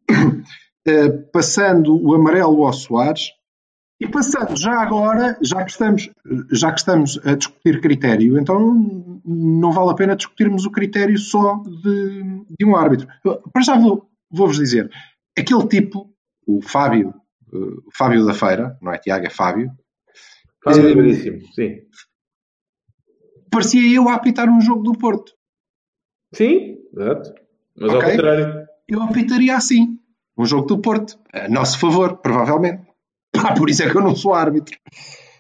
Eh, 0.88 1.08
passando 1.32 2.00
o 2.00 2.14
amarelo 2.14 2.64
ao 2.64 2.72
Soares, 2.72 3.32
e 4.00 4.06
passando 4.06 4.56
já 4.56 4.70
agora, 4.80 5.36
já 5.42 5.64
que 5.64 5.72
estamos, 5.72 6.08
já 6.52 6.70
que 6.70 6.78
estamos 6.78 7.18
a 7.26 7.34
discutir 7.34 7.80
critério, 7.80 8.38
então 8.38 9.20
não 9.24 9.72
vale 9.72 9.90
a 9.90 9.94
pena 9.94 10.14
discutirmos 10.14 10.64
o 10.64 10.70
critério 10.70 11.18
só 11.18 11.56
de, 11.82 12.22
de 12.56 12.64
um 12.64 12.76
árbitro. 12.76 13.08
Para 13.52 13.62
já 13.64 13.76
vou- 13.76 14.08
vou-vos 14.30 14.58
dizer, 14.58 14.88
aquele 15.36 15.66
tipo, 15.66 16.08
o 16.46 16.62
Fábio, 16.62 17.12
eh, 17.52 17.56
o 17.56 17.90
Fábio 17.92 18.24
da 18.24 18.32
Feira, 18.32 18.78
não 18.80 18.92
é 18.92 18.98
Tiago, 18.98 19.26
é 19.26 19.30
Fábio, 19.30 19.72
Fábio 20.74 20.94
Veríssimo, 20.94 21.40
sim. 21.54 21.78
parecia 23.50 23.94
eu 23.96 24.08
a 24.08 24.14
apitar 24.14 24.48
um 24.48 24.60
jogo 24.60 24.82
do 24.82 24.92
Porto. 24.92 25.32
Sim, 26.34 26.76
exato. 26.96 27.32
Mas 27.78 27.90
ao 27.92 27.98
Ok. 27.98 28.10
contrário. 28.12 28.66
Eu 28.88 29.02
apitaria 29.02 29.56
assim, 29.56 29.98
um 30.38 30.44
jogo 30.44 30.66
do 30.66 30.78
Porto, 30.78 31.18
a 31.32 31.48
nosso 31.48 31.78
favor, 31.78 32.18
provavelmente. 32.18 32.82
Pá, 33.32 33.54
por 33.54 33.68
isso 33.70 33.82
é 33.82 33.90
que 33.90 33.96
eu 33.96 34.02
não 34.02 34.14
sou 34.16 34.34
árbitro. 34.34 34.76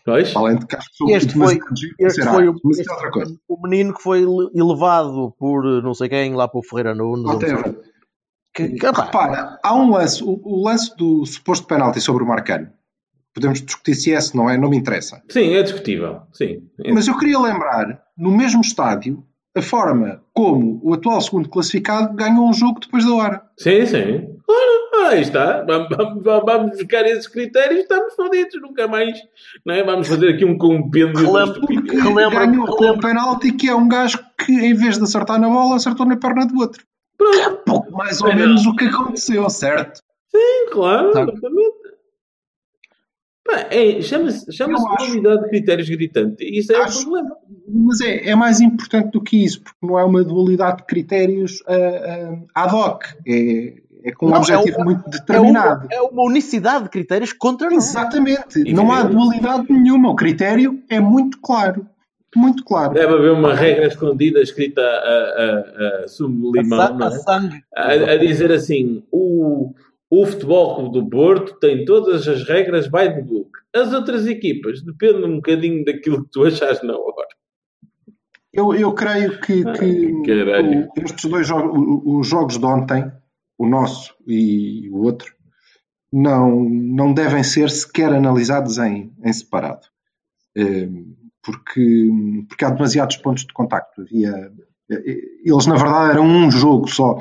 Pois? 0.04 0.34
Além 0.36 0.58
de 0.58 0.66
que 0.66 0.76
acho 0.76 0.88
que 0.90 0.96
sou 0.96 1.10
Este 1.10 1.32
foi- 1.34 1.58
Este 1.98 2.22
foi 2.22 2.48
o, 2.48 2.54
mas 2.62 2.78
este 2.78 2.90
é 2.90 2.94
outra 2.94 3.10
coisa. 3.10 3.36
o 3.48 3.60
menino 3.62 3.92
que 3.94 4.02
foi 4.02 4.20
ele- 4.22 4.50
elevado 4.54 5.32
por 5.38 5.64
não 5.82 5.94
sei 5.94 6.08
quem 6.08 6.34
lá 6.34 6.46
para 6.46 6.58
o 6.60 6.62
Ferreira 6.62 6.94
Nunes. 6.94 7.26
Que, 8.54 8.68
que, 8.70 8.86
Repara, 8.86 9.58
há 9.62 9.74
um 9.74 9.90
lance, 9.90 10.22
o, 10.22 10.40
o 10.42 10.64
lance 10.64 10.96
do 10.96 11.26
suposto 11.26 11.66
penalti 11.66 12.00
sobre 12.00 12.22
o 12.22 12.26
Marcano. 12.26 12.70
Podemos 13.36 13.60
discutir 13.60 13.94
se 13.94 14.14
é, 14.14 14.18
se 14.20 14.34
não 14.34 14.48
é, 14.48 14.56
não 14.56 14.70
me 14.70 14.78
interessa. 14.78 15.20
Sim, 15.28 15.54
é 15.54 15.62
discutível. 15.62 16.22
Sim. 16.32 16.62
É- 16.82 16.90
Mas 16.90 17.06
eu 17.06 17.18
queria 17.18 17.38
lembrar, 17.38 18.00
no 18.16 18.30
mesmo 18.30 18.62
estádio, 18.62 19.22
a 19.54 19.60
forma 19.60 20.22
como 20.32 20.80
o 20.82 20.94
atual 20.94 21.20
segundo 21.20 21.46
classificado 21.50 22.14
ganhou 22.14 22.48
um 22.48 22.52
jogo 22.54 22.80
depois 22.80 23.04
da 23.04 23.12
hora. 23.12 23.42
Sim, 23.58 23.84
sim. 23.84 24.26
Ora, 24.48 25.08
aí 25.10 25.20
está. 25.20 25.62
Vamos, 25.64 25.88
vamos, 25.94 26.22
vamos 26.24 26.70
buscar 26.78 27.04
esses 27.04 27.26
critérios 27.26 27.80
e 27.80 27.82
estamos 27.82 28.14
fodidos. 28.14 28.58
Nunca 28.62 28.88
mais. 28.88 29.18
Não 29.66 29.74
é? 29.74 29.82
Vamos 29.84 30.08
fazer 30.08 30.30
aqui 30.30 30.44
um 30.46 30.56
compêndio 30.56 31.12
de 31.14 31.24
Relembro-. 31.24 31.66
Que 31.66 31.96
lembra- 31.96 32.46
ganhou 32.46 32.66
com 32.66 32.86
um 32.92 32.98
penalti 32.98 33.52
que 33.52 33.68
é 33.68 33.74
um 33.74 33.86
gajo 33.86 34.18
que, 34.44 34.52
em 34.52 34.72
vez 34.72 34.96
de 34.96 35.04
acertar 35.04 35.38
na 35.38 35.48
bola, 35.50 35.76
acertou 35.76 36.06
na 36.06 36.16
perna 36.16 36.46
do 36.46 36.58
outro. 36.58 36.82
Pronto. 37.18 37.62
Pouco 37.66 37.92
mais 37.92 38.20
ou 38.22 38.34
menos 38.34 38.64
o 38.66 38.74
que 38.74 38.86
aconteceu, 38.86 39.48
certo? 39.50 40.00
Sim, 40.30 40.70
claro. 40.70 41.12
Tá. 41.12 41.22
Exatamente. 41.22 41.75
É, 43.70 44.00
chama-se 44.02 44.52
chama 44.52 44.78
unidade 45.00 45.42
de 45.44 45.48
critérios 45.48 45.88
gritante. 45.88 46.44
E 46.44 46.58
isso 46.58 46.72
é 46.72 46.76
Acho- 46.76 46.98
o 47.00 47.02
problema. 47.02 47.36
Mas 47.68 48.00
é, 48.00 48.28
é 48.30 48.34
mais 48.36 48.60
importante 48.60 49.10
do 49.10 49.20
que 49.20 49.44
isso, 49.44 49.60
porque 49.62 49.78
não 49.82 49.98
é 49.98 50.04
uma 50.04 50.22
dualidade 50.22 50.78
de 50.78 50.84
critérios 50.84 51.62
ah, 51.66 52.38
ah, 52.54 52.62
ad 52.64 52.74
hoc. 52.74 53.04
É, 53.26 53.74
é 54.04 54.12
com 54.12 54.26
um 54.26 54.30
Não, 54.30 54.36
é 54.36 54.38
objetivo 54.40 54.76
uma- 54.78 54.84
muito 54.84 55.00
é, 55.00 55.04
uma, 55.04 55.10
determinado. 55.10 55.88
é 55.90 56.00
uma 56.00 56.22
unicidade 56.22 56.84
de 56.84 56.90
critérios 56.90 57.32
contra 57.32 57.68
nós. 57.70 57.88
Exatamente. 57.88 58.56
Evidente. 58.56 58.72
Não 58.74 58.92
há 58.92 59.02
dualidade 59.02 59.66
nenhuma. 59.72 60.10
O 60.10 60.16
critério 60.16 60.80
é 60.88 61.00
muito 61.00 61.40
claro. 61.40 61.86
Muito 62.34 62.62
claro. 62.64 62.92
Deve 62.92 63.14
haver 63.14 63.32
uma 63.32 63.54
regra 63.54 63.86
escondida 63.86 64.40
escrita 64.42 64.80
a, 64.82 64.84
a, 64.84 66.04
a 66.04 66.08
sumo 66.08 66.52
limão, 66.54 66.94
não 66.94 67.06
A 67.06 67.10
é? 67.10 67.18
sangue. 67.18 67.62
a, 67.74 67.92
a 68.12 68.16
dizer 68.18 68.52
assim: 68.52 69.02
o, 69.10 69.72
o 70.10 70.24
Futebol 70.26 70.76
Clube 70.76 71.00
do 71.00 71.08
Porto 71.10 71.58
tem 71.58 71.84
todas 71.84 72.26
as 72.28 72.46
regras 72.48 72.86
by 72.88 73.12
the 73.12 73.22
book. 73.22 73.50
As 73.74 73.92
outras 73.92 74.26
equipas 74.26 74.82
dependem 74.82 75.24
um 75.24 75.36
bocadinho 75.36 75.84
daquilo 75.84 76.24
que 76.24 76.30
tu 76.30 76.44
achas 76.44 76.82
na 76.82 76.96
hora. 76.96 77.26
Eu, 78.52 78.74
eu 78.74 78.92
creio 78.94 79.38
que, 79.40 79.62
que 79.64 80.22
caralho. 80.26 80.88
o- 80.88 81.00
estes 81.04 81.28
dois 81.30 81.46
jogos, 81.46 82.02
os 82.04 82.26
jogos 82.26 82.58
de 82.58 82.64
ontem, 82.64 83.10
o 83.58 83.66
nosso 83.68 84.14
e 84.26 84.88
o 84.90 85.02
outro, 85.02 85.34
não, 86.12 86.64
não 86.64 87.12
devem 87.12 87.42
ser 87.42 87.68
sequer 87.68 88.12
analisados 88.12 88.78
em, 88.78 89.12
em 89.24 89.32
separado. 89.32 89.86
Eh, 90.56 90.88
Porque, 91.42 92.08
porque 92.48 92.64
há 92.64 92.70
demasiados 92.70 93.16
pontos 93.18 93.44
de 93.46 93.52
contacto. 93.52 94.00
Havia, 94.02 94.50
eh, 94.90 95.20
eles, 95.44 95.66
na 95.66 95.76
verdade, 95.76 96.12
eram 96.12 96.24
um 96.24 96.50
jogo 96.50 96.88
só. 96.88 97.18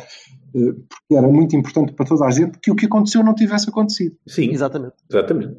Eh, 0.56 0.74
Porque 0.88 1.16
era 1.16 1.28
muito 1.28 1.56
importante 1.56 1.94
para 1.94 2.06
toda 2.06 2.26
a 2.26 2.32
gente 2.32 2.58
que 2.60 2.72
o 2.72 2.76
que 2.76 2.86
aconteceu 2.86 3.24
não 3.24 3.36
tivesse 3.36 3.70
acontecido. 3.70 4.18
Sim, 4.26 4.50
Exatamente. 4.52 4.96
exatamente. 5.10 5.58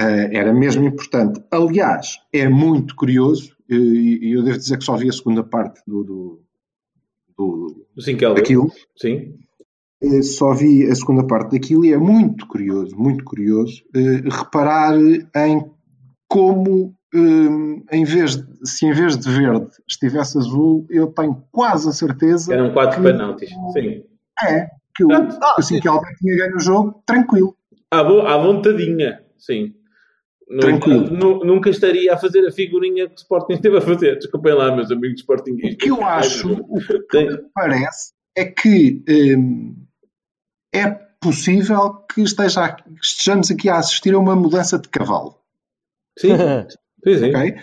Eh, 0.00 0.30
era 0.36 0.52
mesmo 0.52 0.84
importante. 0.84 1.42
Aliás, 1.50 2.18
é 2.32 2.48
muito 2.48 2.96
curioso, 2.96 3.54
eh, 3.68 3.74
e 3.74 4.32
eu 4.32 4.42
devo 4.42 4.58
dizer 4.58 4.78
que 4.78 4.84
só 4.84 4.96
vi 4.96 5.08
a 5.08 5.12
segunda 5.12 5.44
parte 5.44 5.80
do, 5.86 6.02
do, 6.02 6.42
do 7.36 7.66
do, 7.68 7.86
O 7.96 8.00
5L. 8.00 8.34
daquilo. 8.34 8.72
Sim. 8.96 9.38
Só 10.22 10.52
vi 10.52 10.84
a 10.90 10.94
segunda 10.96 11.24
parte 11.24 11.52
daquilo 11.52 11.84
e 11.84 11.92
é 11.92 11.98
muito 11.98 12.48
curioso, 12.48 12.96
muito 12.96 13.22
curioso 13.22 13.84
reparar 14.28 14.96
em 14.98 15.70
como, 16.28 16.92
eh, 17.14 17.96
em 17.98 18.04
vez 18.04 18.36
de, 18.36 18.68
se 18.68 18.86
em 18.86 18.92
vez 18.92 19.16
de 19.16 19.28
verde 19.30 19.68
estivesse 19.88 20.38
azul, 20.38 20.86
eu 20.90 21.08
tenho 21.08 21.42
quase 21.50 21.88
a 21.88 21.92
certeza 21.92 22.52
Eram 22.52 22.72
quatro 22.72 22.96
que, 22.98 23.02
penaltis. 23.02 23.50
Sim. 23.72 24.04
é, 24.44 24.68
que 24.94 25.04
o, 25.04 25.08
Pronto. 25.08 25.38
que 25.38 25.60
o 25.60 25.62
5 25.62 26.00
tinha 26.18 26.36
ganho 26.36 26.56
o 26.56 26.60
jogo 26.60 27.02
tranquilo. 27.06 27.56
À, 27.90 28.02
vo- 28.02 28.20
à 28.26 28.36
vontadinha. 28.38 29.22
Sim. 29.38 29.74
Tranquilo. 30.60 31.08
nu- 31.10 31.44
nunca 31.44 31.70
estaria 31.70 32.12
a 32.12 32.18
fazer 32.18 32.46
a 32.46 32.52
figurinha 32.52 33.06
que 33.08 33.14
o 33.14 33.16
Sporting 33.16 33.54
esteve 33.54 33.78
a 33.78 33.80
fazer. 33.80 34.16
Desculpem 34.16 34.52
lá, 34.54 34.74
meus 34.74 34.90
amigos 34.90 35.20
O 35.20 35.22
sportinguistas. 35.22 35.76
que 35.82 35.90
eu 35.90 36.04
acho, 36.04 36.52
o 36.52 36.78
que 37.10 37.24
me 37.24 37.38
parece 37.54 38.12
é 38.36 38.44
que 38.44 39.02
hum, 39.38 39.74
é 40.74 40.90
possível 41.20 41.94
que 42.12 42.20
esteja, 42.22 42.70
que 42.72 42.84
estejamos 43.00 43.50
aqui 43.50 43.68
a 43.70 43.76
assistir 43.78 44.12
a 44.14 44.18
uma 44.18 44.34
mudança 44.36 44.78
de 44.78 44.88
cavalo, 44.90 45.36
Sim. 46.18 46.28
Sim, 47.04 47.18
sim. 47.18 47.28
ok? 47.34 47.54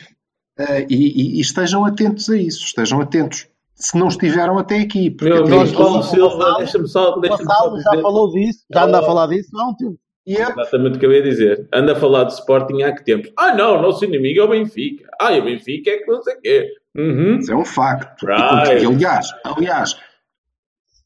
Eh, 0.60 0.88
e, 0.89 0.95
e- 0.95 1.38
e 1.38 1.41
estejam 1.41 1.86
atentos 1.86 2.30
a 2.30 2.38
isso, 2.38 2.63
estejam 2.65 2.99
atentos. 3.02 3.47
Se 3.75 3.97
não 3.97 4.10
estiveram 4.10 4.58
até 4.58 4.80
aqui, 4.82 5.10
porque 5.10 5.34
Meu 5.34 5.45
até 5.45 5.62
aqui- 5.62 5.73
Paulo 5.73 5.99
o 5.99 6.04
Silva, 6.04 6.56
deixa-me 6.58 6.88
só, 6.88 7.17
deixa 7.19 7.38
já 7.38 7.69
dizer 7.71 8.02
falou 8.02 8.30
disso, 8.32 8.65
já 8.73 8.84
anda 8.86 8.99
a 8.99 9.04
falar 9.04 9.28
disso 9.28 9.49
há 9.58 9.69
um 9.69 9.73
tempo. 9.75 9.97
Yep, 10.28 10.52
exatamente 10.60 10.97
o 10.97 10.99
que 10.99 11.06
eu 11.06 11.13
ia 11.13 11.23
dizer. 11.23 11.67
Anda 11.73 11.93
a 11.93 11.95
falar 11.95 12.25
de 12.25 12.34
Sporting 12.34 12.82
há 12.84 12.91
que 12.93 13.04
tempos. 13.06 13.32
Ah, 13.38 13.56
não, 13.56 13.82
nosso 13.82 14.04
inimigo 14.06 14.41
é 14.41 14.43
o 14.43 14.49
Benfica. 14.49 15.10
Ah, 15.19 15.32
e 15.34 15.39
o 15.39 15.43
Benfica 15.45 15.89
é 15.89 15.97
que 15.99 16.12
não 16.12 16.21
sei 16.21 16.36
o 16.36 16.41
quê. 16.41 16.67
Uhum. 16.95 17.38
Isso 17.39 17.52
é 17.52 17.56
um 17.56 17.65
facto. 17.65 18.25
Right. 18.28 18.84
E, 18.84 18.86
aliás, 18.86 19.28
aliás, 19.43 19.95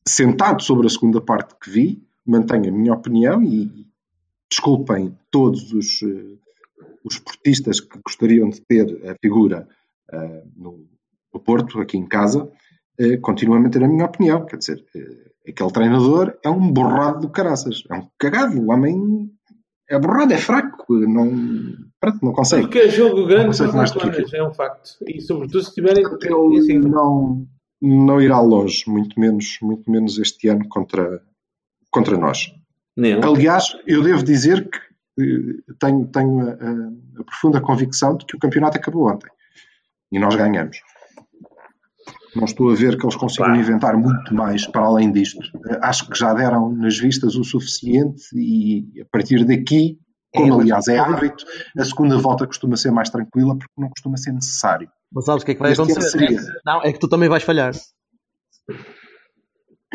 sentado 0.08 0.62
sobre 0.64 0.88
a 0.88 0.90
segunda 0.90 1.22
parte 1.22 1.54
que 1.62 1.70
vi, 1.70 2.04
mantenho 2.26 2.70
a 2.70 2.72
minha 2.72 2.94
opinião 2.94 3.42
e 3.44 3.70
desculpem 4.50 5.18
todos 5.32 5.72
os, 5.72 6.02
eh, 6.04 6.38
os 7.04 7.20
portistas 7.20 7.80
que 7.80 8.00
gostariam 8.04 8.50
de 8.50 8.62
ter 8.62 9.10
a 9.10 9.16
figura 9.22 9.68
eh, 10.12 10.44
no, 10.56 10.88
no 11.34 11.40
Porto, 11.40 11.80
aqui 11.80 11.98
em 11.98 12.08
casa, 12.08 12.50
eh, 13.00 13.18
continuo 13.18 13.56
a 13.56 13.60
manter 13.60 13.84
a 13.84 13.88
minha 13.88 14.06
opinião. 14.06 14.46
Quer 14.46 14.58
dizer, 14.58 14.86
eh, 14.96 15.50
aquele 15.50 15.72
treinador 15.72 16.38
é 16.44 16.50
um 16.50 16.72
borrado 16.72 17.22
do 17.22 17.30
caraças. 17.30 17.84
É 17.90 17.96
um 17.96 18.08
cagado. 18.18 18.60
O 18.60 18.72
homem 18.72 19.30
é 19.90 20.00
borrado, 20.00 20.34
é 20.34 20.38
fraco. 20.38 20.94
Não, 20.94 21.32
pronto, 22.00 22.20
não 22.24 22.34
consegue. 22.34 22.64
Porque 22.64 22.80
é 22.80 22.90
jogo 22.90 23.26
grande 23.26 23.60
Não 23.60 23.74
mais 23.74 23.92
Barcelonas, 23.92 24.34
é 24.34 24.44
um 24.44 24.54
facto. 24.54 24.90
E 25.08 25.22
sobretudo 25.22 25.64
se 25.64 25.74
tiverem. 25.74 26.04
Ele 26.04 26.60
Assim, 26.60 26.80
não, 26.80 27.46
não 27.82 28.22
irá 28.22 28.40
longe, 28.40 28.84
muito 28.88 29.20
menos, 29.20 29.58
muito 29.62 29.90
menos 29.90 30.18
este 30.18 30.48
ano 30.48 30.68
contra, 30.70 31.22
contra 31.92 32.18
nós. 32.18 32.54
não. 32.96 33.34
Aliás, 33.34 33.76
eu 33.86 34.04
devo 34.04 34.24
dizer 34.24 34.70
que 34.70 34.80
tenho, 35.80 36.08
tenho 36.08 36.40
a, 36.42 36.52
a- 36.54 37.22
a 37.22 37.24
profunda 37.24 37.62
convicção 37.62 38.18
de 38.18 38.26
que 38.26 38.36
o 38.36 38.40
campeonato 38.40 38.78
acabou 38.78 39.10
ontem 39.12 39.30
e 40.12 40.20
nós 40.20 40.36
ganhamos. 40.36 40.78
Não 42.36 42.46
estou 42.46 42.72
a 42.72 42.76
ver 42.76 42.98
que 42.98 43.06
eles 43.06 43.16
consigam 43.16 43.56
inventar 43.56 43.96
muito 43.96 44.34
mais 44.34 44.66
para 44.66 44.82
além 44.86 45.12
disto. 45.12 45.40
Acho 45.82 46.10
que 46.10 46.18
já 46.18 46.34
deram 46.34 46.72
nas 46.76 46.98
vistas 46.98 47.36
o 47.36 47.44
suficiente 47.44 48.24
e 48.36 49.02
a 49.02 49.06
partir 49.12 49.46
daqui, 49.46 50.00
como 50.36 50.60
É, 50.60 50.62
aliás 50.64 50.88
é 50.88 50.98
hábito, 50.98 51.46
a 51.78 51.86
segunda 51.86 52.18
volta 52.18 52.48
costuma 52.48 52.76
ser 52.76 52.90
mais 52.90 53.10
tranquila 53.12 53.56
porque 53.56 53.74
não 53.78 53.88
costuma 53.90 54.18
ser 54.18 54.32
necessário. 54.34 54.90
Mas 55.12 55.26
sabes 55.26 55.44
o 55.44 55.46
que 55.46 55.52
é 55.52 55.54
que 55.54 55.60
vai 55.62 55.72
Este 55.74 55.82
ano 55.84 55.92
acontecer? 55.92 56.10
seria. 56.20 56.42
Não, 56.66 56.82
é 56.82 56.92
que 56.92 56.98
tu 57.00 57.08
também 57.08 57.30
vais 57.30 57.44
falhar. 57.44 57.72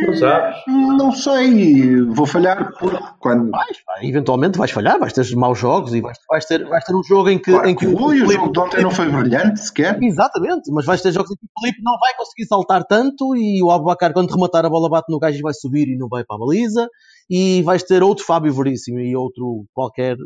Não 0.06 0.14
sabes? 0.14 0.56
Não 0.66 1.12
sei, 1.12 2.02
vou 2.04 2.24
falhar 2.26 2.72
porque 2.78 2.96
quando. 3.18 3.50
Vais, 3.50 3.76
vai, 3.86 4.06
eventualmente 4.06 4.56
vais 4.56 4.70
falhar, 4.70 4.98
vais 4.98 5.12
ter 5.12 5.24
maus 5.36 5.58
jogos 5.58 5.92
e 5.94 6.00
vais, 6.00 6.16
vais, 6.30 6.44
ter, 6.44 6.64
vais 6.68 6.84
ter 6.84 6.94
um 6.94 7.02
jogo 7.02 7.28
em 7.28 7.38
que, 7.38 7.50
Claro 7.50 7.68
em 7.68 7.74
que 7.74 7.86
o 7.86 7.94
o 8.06 8.14
jogo 8.16 8.52
de 8.52 8.58
ontem 8.60 8.82
não 8.82 8.90
foi 8.90 9.08
brilhante 9.10 9.60
sequer. 9.60 10.00
Exatamente, 10.02 10.70
mas 10.72 10.84
vais 10.86 11.02
ter 11.02 11.12
jogos 11.12 11.30
em 11.32 11.34
que 11.36 11.44
o 11.44 11.60
Felipe 11.60 11.82
não 11.82 11.98
vai 11.98 12.14
conseguir 12.16 12.46
saltar 12.46 12.84
tanto 12.84 13.34
e 13.36 13.62
o 13.62 13.70
Abacar, 13.70 14.12
quando 14.12 14.30
rematar 14.30 14.64
a 14.64 14.70
bola, 14.70 14.88
bate 14.88 15.10
no 15.12 15.18
gajo 15.18 15.38
e 15.38 15.42
vai 15.42 15.52
subir 15.54 15.88
e 15.88 15.96
não 15.96 16.08
vai 16.08 16.24
para 16.24 16.36
a 16.36 16.38
baliza. 16.38 16.88
E 17.28 17.62
vais 17.62 17.82
ter 17.82 18.02
outro 18.02 18.24
Fábio 18.24 18.52
Veríssimo 18.52 19.00
e 19.00 19.14
outro 19.16 19.64
qualquer 19.74 20.16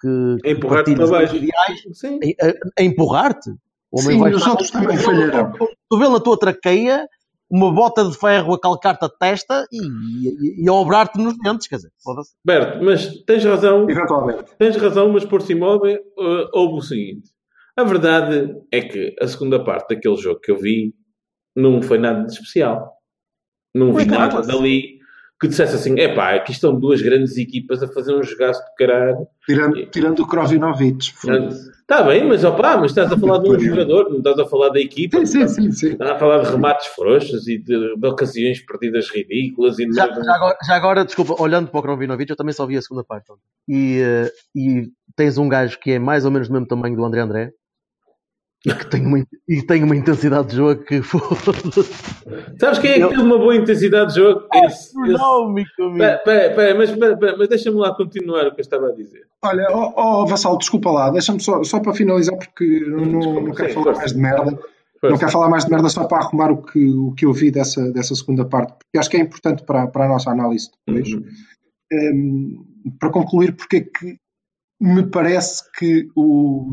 que, 0.00 0.36
A 0.44 0.50
empurrar-te 0.50 0.94
para 0.94 1.04
os 1.04 1.10
baixo. 1.10 1.36
ideais 1.36 1.80
Sim. 1.94 2.18
a, 2.40 2.46
a- 2.46 2.52
a 2.78 2.82
empurrar-te. 2.82 3.50
Sim, 3.96 4.26
e 4.26 4.34
os 4.34 4.46
outros 4.46 4.70
também 4.70 4.96
falharão. 4.98 5.52
Tu 5.88 5.98
vê 5.98 6.08
na 6.08 6.18
tua 6.20 6.36
traqueia 6.38 7.06
uma 7.54 7.72
bota 7.72 8.04
de 8.04 8.18
ferro 8.18 8.52
a 8.52 8.60
calcar-te 8.60 9.04
a 9.04 9.08
testa 9.08 9.64
e, 9.70 9.78
e, 9.80 10.64
e 10.64 10.68
a 10.68 10.72
obrar-te 10.72 11.20
nos 11.22 11.38
dentes, 11.38 11.68
quer 11.68 11.76
dizer, 11.76 11.92
foda-se. 12.02 12.32
Berto, 12.44 12.84
mas 12.84 13.06
tens 13.22 13.44
razão. 13.44 13.88
Eventualmente. 13.88 14.56
Tens 14.58 14.74
razão, 14.74 15.12
mas 15.12 15.24
por 15.24 15.40
Simóvel 15.40 16.00
uh, 16.18 16.48
houve 16.52 16.78
o 16.78 16.82
seguinte. 16.82 17.30
A 17.76 17.84
verdade 17.84 18.56
é 18.72 18.80
que 18.80 19.14
a 19.20 19.28
segunda 19.28 19.62
parte 19.62 19.94
daquele 19.94 20.16
jogo 20.16 20.40
que 20.40 20.50
eu 20.50 20.58
vi 20.58 20.94
não 21.54 21.80
foi 21.80 21.96
nada 21.96 22.26
de 22.26 22.32
especial. 22.32 22.92
Não 23.72 23.94
vi 23.94 24.04
não, 24.04 24.18
nada 24.18 24.42
dali 24.42 24.98
que 25.40 25.46
dissesse 25.46 25.76
assim: 25.76 25.96
epá, 25.96 26.34
aqui 26.34 26.50
estão 26.50 26.76
duas 26.76 27.00
grandes 27.00 27.36
equipas 27.36 27.84
a 27.84 27.88
fazer 27.88 28.16
um 28.16 28.22
jogaço 28.22 28.60
de 28.64 28.74
caralho. 28.76 29.28
Tirando, 29.46 29.86
tirando 29.90 30.20
o 30.20 30.26
Krovinovic. 30.26 31.12
Está 31.84 32.02
bem, 32.02 32.26
mas 32.26 32.42
opá, 32.44 32.78
mas 32.78 32.92
estás 32.92 33.12
a 33.12 33.18
falar 33.18 33.38
de 33.42 33.50
um 33.50 33.60
jogador, 33.60 34.08
não 34.08 34.16
estás 34.16 34.38
a 34.38 34.46
falar 34.46 34.70
da 34.70 34.80
equipa. 34.80 35.18
Sim, 35.26 35.46
sim, 35.46 35.48
sim, 35.48 35.70
sim. 35.72 35.88
Estás 35.92 36.12
a 36.12 36.18
falar 36.18 36.38
de 36.42 36.50
remates 36.50 36.86
frouxos 36.86 37.46
e 37.46 37.58
de, 37.58 37.94
de 37.96 38.06
ocasiões 38.06 38.64
perdidas 38.64 39.10
ridículas. 39.10 39.78
E 39.78 39.86
de- 39.86 39.94
Já, 39.94 40.06
já 40.06 40.34
agora, 40.34 40.56
já 40.66 40.74
agora, 40.76 41.04
desculpa, 41.04 41.34
olhando 41.38 41.68
para 41.68 41.78
o 41.78 41.82
Krovinovic, 41.82 42.30
eu 42.30 42.36
também 42.36 42.54
só 42.54 42.64
vi 42.66 42.78
a 42.78 42.82
segunda 42.82 43.04
parte. 43.04 43.30
E, 43.68 44.00
eh, 44.00 44.32
e 44.56 44.88
tens 45.14 45.36
um 45.36 45.46
gajo 45.46 45.78
que 45.78 45.92
é 45.92 45.98
mais 45.98 46.24
ou 46.24 46.30
menos 46.30 46.48
do 46.48 46.54
mesmo 46.54 46.66
tamanho 46.66 46.96
do 46.96 47.04
André 47.04 47.20
André 47.20 47.50
que 48.64 48.86
tem 48.90 49.04
uma, 49.06 49.18
e 49.46 49.62
tem 49.62 49.82
uma 49.84 49.94
intensidade 49.94 50.48
de 50.48 50.56
jogo 50.56 50.82
que 50.84 51.00
foda-se. 51.04 51.82
Sabes 52.58 52.78
quem 52.78 52.92
é 52.92 52.94
que 53.00 53.08
teve 53.08 53.20
uma 53.20 53.36
boa 53.38 53.54
intensidade 53.54 54.14
de 54.14 54.20
jogo? 54.20 54.46
Esse, 54.54 54.66
esse- 54.66 54.98
Astronómico, 54.98 55.82
amigo. 55.82 55.98
Pera, 56.24 56.74
mas, 56.78 56.90
pera, 56.92 57.36
mas 57.38 57.48
deixa-me 57.48 57.76
lá 57.78 57.94
continuar 57.94 58.46
o 58.46 58.54
que 58.54 58.60
eu 58.60 58.62
estava 58.62 58.88
a 58.88 58.92
dizer. 58.92 59.22
Olha, 59.42 59.66
ó 59.70 59.92
ó, 59.96 60.24
Vassal, 60.26 60.56
desculpa 60.56 60.90
lá, 60.90 61.10
deixa-me 61.10 61.40
só, 61.40 61.62
só 61.62 61.78
para 61.80 61.92
finalizar, 61.92 62.36
porque 62.38 62.80
não, 62.86 63.04
não, 63.04 63.40
não 63.42 63.52
quero 63.52 63.68
sim, 63.68 63.74
falar 63.74 63.84
força. 63.84 64.00
mais 64.00 64.12
de 64.12 64.18
merda. 64.18 64.50
Não 64.50 65.10
Força. 65.10 65.18
quero 65.18 65.32
falar 65.32 65.48
mais 65.50 65.64
de 65.66 65.70
merda 65.70 65.88
só 65.90 66.04
para 66.04 66.18
arrumar 66.24 66.50
o 66.50 66.62
que, 66.62 66.88
o 66.88 67.12
que 67.12 67.26
eu 67.26 67.32
vi 67.34 67.50
dessa, 67.50 67.92
dessa 67.92 68.14
segunda 68.14 68.46
parte, 68.46 68.70
porque 68.78 68.98
acho 68.98 69.10
que 69.10 69.18
é 69.18 69.20
importante 69.20 69.62
para, 69.62 69.86
para 69.88 70.06
a 70.06 70.08
nossa 70.08 70.30
análise 70.30 70.70
depois. 70.86 71.12
Uhum. 71.12 71.24
Hum, 71.92 72.64
para 72.98 73.10
concluir, 73.10 73.52
porque 73.54 73.76
é 73.76 73.80
que 73.82 74.16
me 74.84 75.02
parece 75.10 75.62
que 75.78 76.08
o- 76.14 76.68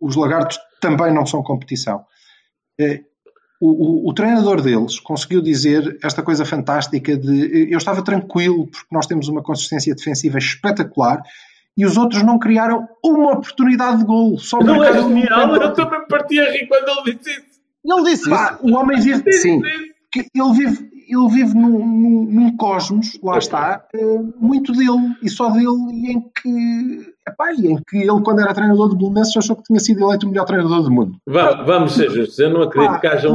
os 0.00 0.16
lagartos 0.16 0.58
também 0.80 1.12
não 1.12 1.26
são 1.26 1.42
competição. 1.42 2.04
Eh, 2.80 3.02
O, 3.60 3.68
o- 3.70 4.10
o 4.10 4.12
treinador 4.12 4.60
deles 4.60 4.98
conseguiu 5.00 5.40
dizer 5.40 5.96
esta 6.02 6.22
coisa 6.22 6.44
fantástica 6.44 7.16
de 7.16 7.68
eu 7.72 7.78
estava 7.78 8.02
tranquilo 8.02 8.66
porque 8.66 8.88
nós 8.92 9.06
temos 9.06 9.28
uma 9.28 9.42
consistência 9.42 9.94
defensiva 9.94 10.36
espetacular 10.38 11.22
e 11.74 11.86
os 11.86 11.96
outros 11.96 12.22
não 12.22 12.38
criaram 12.38 12.86
uma 13.02 13.32
oportunidade 13.32 13.98
de 13.98 14.04
gol. 14.04 14.36
Só 14.38 14.58
Não 14.58 14.82
é 14.84 14.92
genial? 15.00 15.54
Eu 15.56 15.72
também 15.72 16.06
parti 16.08 16.38
a 16.40 16.50
rir 16.52 16.66
quando 16.66 16.88
ele 17.06 17.16
disse 17.16 17.30
isso. 17.30 17.60
Ele 17.84 18.02
disse 18.10 18.28
isso. 18.54 18.58
O 18.62 18.74
homem 18.76 19.00
vive, 19.00 19.32
sim, 19.32 19.62
que 20.12 20.26
ele 20.34 20.52
vive, 20.52 20.90
ele 21.08 21.28
vive 21.30 21.54
num, 21.54 21.78
num- 21.78 22.24
num 22.30 22.56
cosmos, 22.56 23.18
lá 23.22 23.38
está, 23.38 23.86
eh, 23.94 24.18
muito 24.40 24.72
dele 24.72 25.14
e 25.22 25.28
só 25.28 25.48
dele, 25.50 25.66
e 25.92 26.12
em 26.12 26.20
que, 26.20 27.12
epá, 27.28 27.52
e 27.52 27.66
em 27.66 27.76
que 27.88 27.96
ele, 27.98 28.22
quando 28.24 28.40
era 28.40 28.54
treinador 28.54 28.90
de 28.90 28.96
Belenenses, 28.96 29.36
achou 29.36 29.56
que 29.56 29.62
tinha 29.64 29.80
sido 29.80 30.02
eleito 30.04 30.26
o 30.26 30.30
melhor 30.30 30.44
treinador 30.44 30.82
do 30.82 30.90
mundo. 30.90 31.16
Va- 31.26 31.62
vamos 31.62 31.94
ser 31.94 32.10
justos. 32.10 32.38
Eu 32.38 32.50
não 32.50 32.62
acredito 32.62 32.92
Pá, 32.92 32.98
que 33.00 33.06
haja 33.06 33.28
um, 33.30 33.34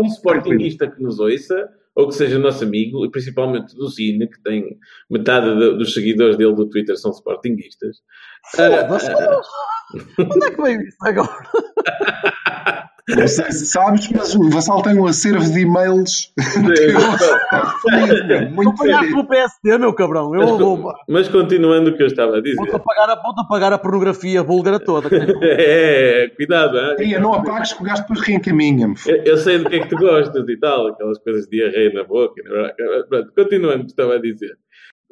um 0.00 0.04
sportinguista 0.06 0.86
que 0.90 1.02
nos 1.02 1.18
ouça 1.20 1.68
ou 1.96 2.06
que 2.08 2.14
seja 2.14 2.38
nosso 2.38 2.62
amigo, 2.64 3.04
e 3.04 3.10
principalmente 3.10 3.74
do 3.74 3.88
Cine, 3.90 4.28
que 4.28 4.40
tem 4.42 4.64
metade 5.10 5.46
de- 5.58 5.76
dos 5.76 5.92
seguidores 5.92 6.36
dele 6.36 6.54
do 6.54 6.68
Twitter 6.70 6.96
são 6.96 7.10
sportinguistas. 7.10 7.96
Foda-se. 8.54 9.10
Ah, 9.10 9.40
Onde 10.18 10.46
é 10.46 10.50
que 10.52 10.62
veio 10.62 10.80
isso 10.82 10.96
agora? 11.02 11.28
Não 13.16 13.28
sei 13.28 13.52
se 13.52 13.66
sabes, 13.66 14.08
mas 14.10 14.34
o 14.34 14.48
Vassal 14.50 14.82
tem 14.82 14.98
um 14.98 15.06
acervo 15.06 15.50
de 15.52 15.60
e-mails 15.60 16.32
muito 18.52 18.74
Pagar 18.76 18.98
feliz. 19.00 19.14
pelo 19.14 19.26
PSD, 19.26 19.78
meu 19.78 19.92
cabrão. 19.94 20.34
Eu 20.34 20.40
mas, 20.42 20.58
vou, 20.58 20.92
mas 21.08 21.28
continuando 21.28 21.90
o 21.90 21.96
que 21.96 22.02
eu 22.02 22.06
estava 22.06 22.36
a 22.38 22.40
dizer. 22.42 22.56
vou-te 22.56 22.76
apagar, 22.76 23.10
a- 23.10 23.20
vou-te 23.22 23.40
apagar 23.40 23.72
a 23.72 23.78
pornografia 23.78 24.42
búlgara 24.42 24.78
toda. 24.78 25.08
É, 25.42 26.28
cuidado, 26.36 26.76
hein? 26.78 26.96
Ei, 26.98 27.18
não 27.18 27.32
apagues 27.34 27.72
que 27.72 27.82
o 27.82 27.84
gajo 27.84 28.02
depois 28.02 28.20
reencaminha-me. 28.20 28.94
Eu, 29.06 29.16
eu 29.24 29.36
sei 29.36 29.58
do 29.58 29.68
que 29.68 29.76
é 29.76 29.80
que 29.80 29.88
tu 29.88 29.96
gostas 29.96 30.48
e 30.48 30.56
tal, 30.58 30.88
aquelas 30.88 31.18
coisas 31.18 31.44
de 31.46 31.50
diarreia 31.58 31.92
na 31.92 32.04
boca. 32.04 32.42
né? 32.42 32.70
Pronto, 33.08 33.32
continuando 33.36 33.82
o 33.82 33.86
que 33.86 33.92
estava 33.92 34.14
a 34.14 34.20
dizer. 34.20 34.52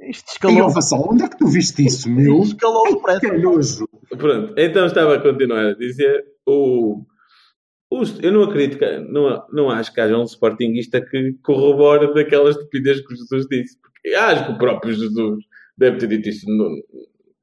Isto 0.09 0.33
escalou, 0.33 0.69
Vassal, 0.71 1.09
onde 1.11 1.25
é 1.25 1.29
que 1.29 1.37
tu 1.39 1.47
viste 1.47 1.85
isso, 1.85 2.09
meu? 2.11 2.41
escalou 2.43 2.85
depressa. 2.95 3.21
Que 3.21 3.33
nojo. 3.39 3.89
Pronto, 4.17 4.55
então 4.57 4.87
estava 4.87 5.15
a 5.17 5.21
continuar 5.21 5.67
a 5.71 5.75
dizer 5.75 6.25
o, 6.47 7.03
eu 8.23 8.33
não 8.33 8.43
acredito 8.43 8.79
não, 9.11 9.47
não 9.53 9.71
acho 9.71 9.93
que 9.93 10.01
haja 10.01 10.17
um 10.17 10.25
sportinguista 10.25 11.01
que 11.01 11.33
corrobore 11.43 12.13
daquela 12.15 12.51
estupidez 12.51 13.01
que 13.01 13.13
o 13.13 13.17
Jesus 13.17 13.47
disse. 13.49 13.79
Porque 13.81 14.15
acho 14.15 14.47
que 14.47 14.53
o 14.53 14.59
próprio 14.59 14.93
Jesus 14.95 15.45
deve 15.77 15.99
ter 15.99 16.07
dito 16.09 16.29
isso 16.29 16.45
no- 16.51 16.83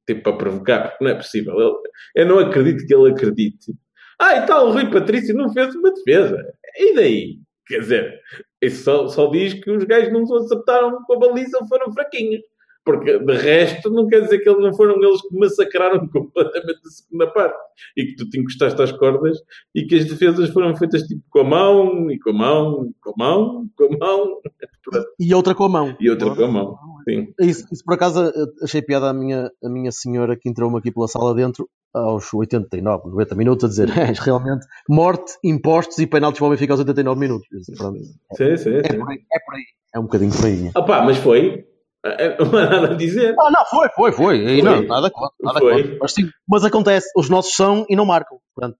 tipo 0.07 0.21
para 0.21 0.37
provocar, 0.37 0.89
porque 0.89 1.03
não 1.03 1.11
é 1.11 1.15
possível. 1.15 1.53
Ele- 1.59 1.75
eu 2.15 2.25
não 2.27 2.39
acredito 2.39 2.85
que 2.85 2.93
ele 2.93 3.11
acredite. 3.11 3.73
Ah, 4.19 4.37
e 4.37 4.45
tal, 4.45 4.67
o 4.67 4.71
Rui 4.71 4.89
Patrício 4.91 5.35
não 5.35 5.51
fez 5.51 5.73
uma 5.75 5.91
defesa. 5.91 6.37
E 6.77 6.93
daí? 6.95 7.39
Quer 7.67 7.79
dizer, 7.79 8.19
isso 8.61 8.83
só, 8.83 9.07
só 9.07 9.27
diz 9.31 9.55
que 9.55 9.71
os 9.71 9.83
gajos 9.83 10.13
não 10.13 10.25
se 10.25 10.33
acertaram 10.35 11.01
com 11.05 11.13
a 11.13 11.19
baliza 11.19 11.57
ou 11.59 11.67
foram 11.67 11.91
fraquinhos. 11.91 12.41
Porque 12.85 13.17
de 13.17 13.33
resto 13.35 13.89
não 13.89 14.07
quer 14.07 14.21
dizer 14.21 14.39
que 14.39 14.47
eles 14.49 14.61
não 14.61 14.73
foram 14.73 14.95
eles 15.03 15.19
que 15.21 15.35
massacraram 15.37 16.07
completamente 16.13 16.79
a 16.85 16.89
segunda 16.89 17.27
parte. 17.33 17.57
E 17.97 18.05
que 18.05 18.15
tu 18.15 18.29
te 18.29 18.39
encostaste 18.39 18.79
às 18.81 18.91
cordas 18.91 19.37
e 19.73 19.85
que 19.85 19.95
as 19.95 20.05
defesas 20.05 20.49
foram 20.51 20.75
feitas 20.77 21.01
tipo 21.03 21.21
com 21.29 21.39
a 21.39 21.43
mão, 21.43 22.11
e 22.11 22.19
com 22.19 22.29
a 22.29 22.33
mão, 22.33 22.93
com 23.01 23.09
a 23.09 23.13
mão, 23.17 23.69
com 23.75 23.85
a 23.85 23.97
mão, 23.97 24.39
E 25.19 25.33
outra 25.33 25.55
com 25.55 25.63
a 25.65 25.69
mão. 25.69 25.97
e 25.99 26.09
outra 26.09 26.35
com 26.35 26.43
a 26.43 26.47
mão. 26.47 26.77
Sim. 27.09 27.33
Isso, 27.41 27.65
isso 27.71 27.83
por 27.83 27.95
acaso 27.95 28.31
achei 28.61 28.81
piada 28.81 29.09
a 29.09 29.13
minha, 29.13 29.49
a 29.63 29.69
minha 29.69 29.91
senhora 29.91 30.37
que 30.39 30.47
entrou-me 30.47 30.77
aqui 30.77 30.91
pela 30.91 31.07
sala 31.07 31.33
dentro 31.33 31.67
aos 31.93 32.31
89, 32.33 33.09
90 33.09 33.35
minutos 33.35 33.63
a 33.65 33.67
dizer 33.67 33.87
"É, 33.97 34.11
realmente 34.15 34.65
morte, 34.87 35.33
impostos 35.43 35.97
e 35.97 36.05
penaltis 36.07 36.37
para 36.39 36.47
o 36.47 36.51
Benfica 36.51 36.73
aos 36.73 36.79
89 36.81 37.19
minutos. 37.19 37.47
Eu 37.51 37.59
disse, 37.59 37.73
"Pronto, 37.75 37.97
Sim, 38.37 38.57
sim, 38.57 38.75
É 38.75 38.91
sim. 38.91 38.99
por 38.99 39.09
aí, 39.09 39.17
é 39.33 39.39
por 39.39 39.55
aí. 39.55 39.63
É 39.95 39.99
um 39.99 40.03
bocadinho 40.03 40.31
por 40.31 40.45
aí. 40.45 40.71
Ah 40.75 40.81
pá, 40.83 41.03
mas 41.03 41.17
foi. 41.17 41.65
É, 42.05 42.37
Não 42.37 42.57
há 42.59 42.69
nada 42.69 42.91
a 42.91 42.93
dizer. 42.93 43.35
Ah, 43.39 43.49
não, 43.51 43.65
foi, 43.65 43.89
foi, 43.95 44.11
foi. 44.11 44.43
Foi. 44.45 44.61
não, 44.61 44.83
nada 44.83 45.09
contra, 45.09 45.35
nada 45.41 45.59
contra. 45.59 45.97
Mas, 46.01 46.13
sim, 46.13 46.29
mas 46.47 46.63
acontece, 46.63 47.07
os 47.17 47.29
nossos 47.29 47.55
são 47.55 47.85
e 47.89 47.95
não 47.95 48.05
marcam. 48.05 48.37
Portanto, 48.55 48.77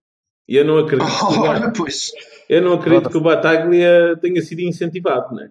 E 0.47 0.55
eu 0.57 0.63
não 0.65 0.77
acredito, 0.77 1.09
Olha, 1.41 1.73
pois. 1.75 2.11
eu 2.47 2.61
não 2.61 2.73
acredito 2.73 3.09
que 3.09 3.17
o 3.17 3.21
Bataglia 3.21 4.15
tenha 4.21 4.41
sido 4.41 4.59
incentivado, 4.61 5.33
não 5.35 5.43
é? 5.43 5.49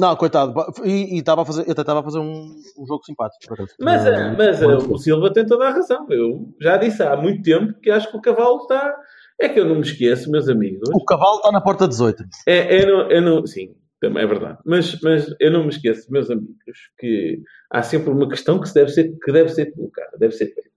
não, 0.00 0.14
coitado. 0.14 0.54
E 0.84 1.16
e 1.16 1.18
estava 1.18 1.42
a 1.42 1.44
fazer, 1.44 1.66
eu 1.66 1.72
até 1.72 1.80
estava 1.80 1.98
a 2.00 2.02
fazer 2.04 2.20
um, 2.20 2.54
um 2.78 2.86
jogo 2.86 3.02
simpático. 3.04 3.52
Mas, 3.80 4.06
eh, 4.06 4.34
mas 4.38 4.60
muito 4.62 4.94
o 4.94 4.98
Silva 4.98 5.32
tem 5.32 5.44
toda 5.44 5.66
a 5.66 5.72
razão. 5.72 6.06
Eu 6.08 6.54
já 6.60 6.76
disse 6.76 7.02
há 7.02 7.16
muito 7.16 7.42
tempo 7.42 7.74
que 7.80 7.90
acho 7.90 8.08
que 8.08 8.16
o 8.16 8.20
cavalo 8.20 8.58
está. 8.62 8.94
É 9.40 9.48
que 9.48 9.58
eu 9.58 9.64
não 9.64 9.74
me 9.76 9.80
esqueço, 9.82 10.30
meus 10.30 10.48
amigos. 10.48 10.88
O 10.94 11.04
cavalo 11.04 11.38
está 11.38 11.50
na 11.50 11.60
porta 11.60 11.88
18. 11.88 12.22
É, 12.46 12.80
eu 12.82 12.86
não, 12.86 13.10
eu 13.10 13.22
não- 13.22 13.46
sim, 13.46 13.74
também 14.00 14.22
é 14.22 14.26
verdade. 14.26 14.58
Mas, 14.64 15.00
mas 15.00 15.34
eu 15.40 15.50
não 15.50 15.64
me 15.64 15.70
esqueço, 15.70 16.10
meus 16.10 16.30
amigos, 16.30 16.90
que 16.98 17.40
há 17.70 17.82
sempre 17.82 18.10
uma 18.10 18.28
questão 18.28 18.60
que, 18.60 18.68
se 18.68 18.74
deve, 18.74 18.90
ser, 18.90 19.16
que 19.22 19.32
deve 19.32 19.48
ser 19.50 19.72
colocada, 19.72 20.16
deve 20.18 20.32
ser 20.34 20.46
feita. 20.46 20.68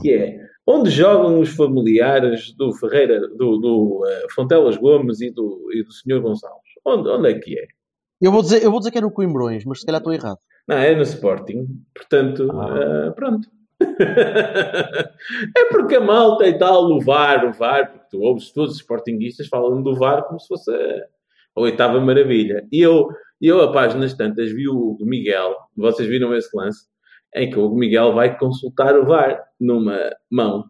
Que 0.00 0.12
é, 0.14 0.40
onde 0.66 0.90
jogam 0.90 1.40
os 1.40 1.50
familiares 1.50 2.54
do 2.56 2.72
Ferreira, 2.74 3.20
do, 3.28 3.58
do 3.58 4.02
eh, 4.06 4.26
Fontelas 4.34 4.76
Gomes 4.76 5.20
e 5.20 5.30
do, 5.30 5.68
e 5.72 5.82
do 5.82 5.92
Sr. 5.92 6.20
Gonçalves? 6.20 6.72
Onde, 6.84 7.08
onde 7.08 7.30
é 7.30 7.38
que 7.38 7.58
é? 7.58 7.66
Eu 8.20 8.32
vou, 8.32 8.42
dizer, 8.42 8.62
eu 8.62 8.70
vou 8.70 8.78
dizer 8.78 8.90
que 8.90 8.98
era 8.98 9.06
o 9.06 9.10
Coimbrões, 9.10 9.64
mas 9.64 9.80
se 9.80 9.86
calhar 9.86 10.00
estou 10.00 10.12
errado. 10.12 10.38
Não, 10.66 10.76
é 10.76 10.94
no 10.94 11.02
Sporting. 11.02 11.66
Portanto, 11.94 12.48
Ah. 12.52 13.08
ah, 13.08 13.12
pronto. 13.12 13.48
é 15.56 15.64
porque 15.70 15.96
a 15.96 16.00
malta 16.00 16.46
e 16.46 16.56
tal, 16.56 16.84
o 16.84 17.00
VAR, 17.00 17.48
o 17.48 17.52
VAR, 17.52 17.90
porque 17.90 18.06
tu 18.10 18.20
ouves 18.20 18.52
todos 18.52 18.74
os 18.74 18.80
Sportinguistas 18.80 19.48
falando 19.48 19.82
do 19.82 19.96
VAR 19.96 20.22
como 20.24 20.38
se 20.38 20.46
fosse 20.46 20.70
a, 21.56 21.60
oitava 21.60 22.00
maravilha. 22.00 22.66
E 22.72 22.80
eu, 22.80 23.08
eu, 23.40 23.60
a 23.62 23.72
páginas 23.72 24.14
tantas, 24.14 24.50
vi 24.52 24.68
o 24.68 24.96
Miguel, 25.00 25.56
vocês 25.76 26.08
viram 26.08 26.34
esse 26.34 26.48
lance, 26.56 26.86
em 27.34 27.50
que 27.50 27.58
o 27.58 27.70
Miguel 27.74 28.12
vai 28.14 28.36
consultar 28.38 28.96
o 28.96 29.06
VAR 29.06 29.42
numa 29.60 29.98
mão. 30.30 30.64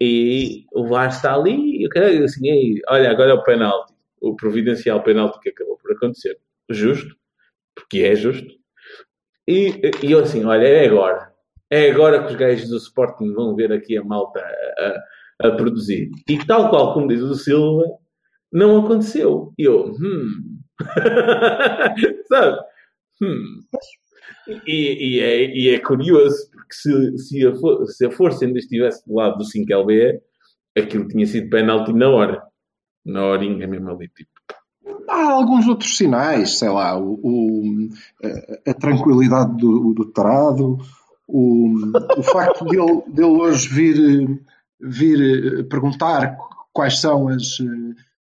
E 0.00 0.64
o 0.74 0.86
VAR 0.86 1.08
está 1.08 1.34
ali, 1.34 1.84
e 1.84 1.88
cara 1.88 2.08
assim, 2.24 2.48
"Ei, 2.50 2.80
olha, 2.88 3.10
agora 3.10 3.30
é 3.30 3.34
o 3.34 3.42
penalti, 3.42 3.94
o 4.20 4.36
providencial 4.36 5.02
penalti 5.02 5.38
que 5.40 5.50
acabou 5.50 5.78
por 5.78 5.92
acontecer. 5.92 6.38
Justo, 6.70 7.14
porque 7.74 8.00
é 8.00 8.14
justo. 8.16 8.48
E, 9.48 9.80
e 10.02 10.12
eu 10.12 10.20
assim, 10.20 10.44
olha, 10.44 10.66
é 10.66 10.86
agora. 10.86 11.32
É 11.70 11.90
agora 11.90 12.22
que 12.24 12.30
os 12.32 12.36
gajos 12.36 12.68
do 12.68 12.76
Sporting 12.76 13.32
vão 13.32 13.54
ver 13.56 13.72
aqui 13.72 13.96
a 13.96 14.04
malta 14.04 14.40
a, 14.40 14.82
a- 15.46 15.48
a 15.48 15.50
produzir. 15.56 16.10
E 16.28 16.38
tal 16.46 16.70
qual 16.70 16.94
como 16.94 17.08
diz 17.08 17.20
o 17.22 17.34
Silva, 17.34 17.84
não 18.52 18.84
aconteceu. 18.84 19.52
E 19.58 19.64
eu, 19.64 19.92
hum. 19.92 20.58
Sabe? 22.28 22.58
Hum. 23.22 23.60
E, 24.66 25.16
e 25.16 25.20
é, 25.20 25.56
e 25.56 25.68
é 25.70 25.78
curioso, 25.78 26.50
porque 26.52 26.74
se, 26.74 27.18
se, 27.18 27.46
a 27.46 27.54
for- 27.54 27.86
se 27.86 28.06
a 28.06 28.10
força 28.10 28.44
ainda 28.44 28.58
estivesse 28.58 29.06
do 29.06 29.14
lado 29.14 29.38
do 29.38 29.44
5LB, 29.44 30.20
aquilo 30.76 31.08
tinha 31.08 31.26
sido 31.26 31.48
penalti 31.50 31.92
na 31.92 32.08
hora. 32.08 32.42
Na 33.04 33.24
horinha 33.24 33.66
mesmo 33.66 33.90
ali, 33.90 34.08
tipo. 34.08 34.30
Há 35.08 35.30
alguns 35.32 35.66
outros 35.68 35.96
sinais, 35.96 36.58
sei 36.58 36.68
lá, 36.68 36.98
o, 36.98 37.14
o- 37.22 37.88
a, 38.66 38.70
a 38.70 38.74
tranquilidade 38.74 39.56
do, 39.56 39.94
do 39.94 40.10
tarado, 40.12 40.78
o, 41.28 41.72
o 42.18 42.22
facto 42.22 42.64
dele, 42.64 43.02
dele 43.08 43.28
hoje 43.28 43.68
vir, 43.68 44.40
vir 44.80 45.60
eh, 45.60 45.62
perguntar 45.64 46.36
quais 46.72 47.00
são 47.00 47.28
as. 47.28 47.58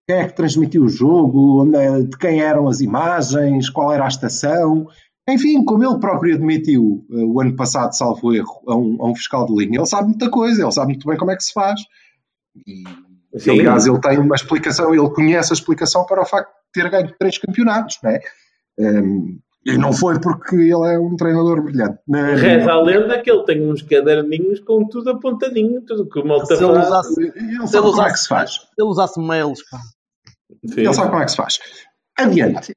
Quem 0.08 0.18
é 0.18 0.28
que 0.28 0.36
transmitiu 0.36 0.84
o 0.84 0.90
jogo, 0.90 1.74
é- 1.76 2.02
de 2.02 2.18
quem 2.18 2.42
eram 2.42 2.68
as 2.68 2.82
imagens, 2.82 3.70
qual 3.70 3.92
era 3.92 4.06
a 4.06 4.10
estação. 4.10 4.88
Enfim, 5.28 5.64
como 5.64 5.84
ele 5.84 6.00
próprio 6.00 6.36
admitiu 6.36 7.06
eh, 7.10 7.24
o 7.24 7.40
ano 7.40 7.56
passado, 7.56 7.96
salvo 7.96 8.34
erro, 8.34 8.62
a 8.68 8.76
um, 8.76 8.98
a 9.02 9.10
um 9.10 9.16
fiscal 9.16 9.46
de 9.46 9.56
linha, 9.56 9.80
ele 9.80 9.86
sabe 9.86 10.10
muita 10.10 10.30
coisa, 10.30 10.62
ele 10.62 10.72
sabe 10.72 10.88
muito 10.88 11.08
bem 11.08 11.18
como 11.18 11.32
é 11.32 11.36
que 11.38 11.44
se 11.44 11.54
faz. 11.54 11.80
E, 12.68 12.84
Sim. 13.40 13.52
Aliás, 13.52 13.88
ele 13.88 14.00
tem 14.00 14.20
uma 14.20 14.36
explicação, 14.36 14.94
ele 14.94 15.10
conhece 15.10 15.52
a 15.52 15.56
explicação 15.56 16.06
para 16.06 16.22
o 16.22 16.26
facto 16.26 16.50
de 16.52 16.82
ter 16.82 16.90
ganho 16.90 17.16
três 17.18 17.38
campeonatos, 17.38 17.98
não 18.04 18.12
é? 18.12 18.20
Um, 18.78 19.40
e 19.66 19.78
não 19.78 19.94
foi 19.94 20.20
porque 20.20 20.56
ele 20.56 20.94
é 20.94 21.00
um 21.00 21.16
treinador 21.16 21.62
brilhante. 21.64 22.00
Não, 22.08 22.36
Reza 22.36 22.72
a 22.72 22.82
lenda 22.82 23.22
que 23.22 23.32
ele 23.32 23.44
tem 23.46 23.70
uns 23.72 23.82
caderninhos 23.82 24.60
com 24.60 24.86
tudo 24.88 25.12
apontadinho, 25.12 25.82
tudo 25.82 26.08
que 26.10 26.20
o 26.20 26.26
malta 26.28 26.56
Se 26.56 26.64
ele 26.64 26.74
faz. 26.74 26.88
usasse, 26.88 27.22
Ele 27.22 27.32
se 27.32 27.68
sabe 27.68 27.88
ele 27.88 27.92
como 27.96 28.02
é 28.02 28.06
que 28.06 28.12
usasse, 28.12 28.24
se 28.24 28.28
faz. 28.28 28.52
se 28.52 28.60
ele 28.78 28.88
usasse 28.90 29.20
mails, 29.20 29.60
pá. 29.70 29.78
Sim. 30.66 30.82
Ele 30.82 30.94
sabe 30.94 31.10
como 31.10 31.22
é 31.22 31.26
que 31.26 31.32
se 31.32 31.38
faz. 31.38 31.60
Adiante. 32.18 32.76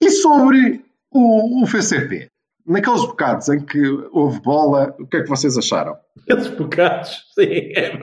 E 0.00 0.10
sobre 0.10 0.84
o, 1.12 1.62
o 1.62 1.66
FCP? 1.66 2.28
Naqueles 2.66 3.02
bocados 3.04 3.48
em 3.50 3.62
que 3.64 3.78
houve 4.10 4.40
bola, 4.40 4.94
o 4.98 5.06
que 5.06 5.18
é 5.18 5.22
que 5.22 5.28
vocês 5.28 5.58
acharam? 5.58 5.96
Aqueles 6.22 6.48
bocados, 6.48 7.10
sim, 7.34 7.44
é 7.76 7.98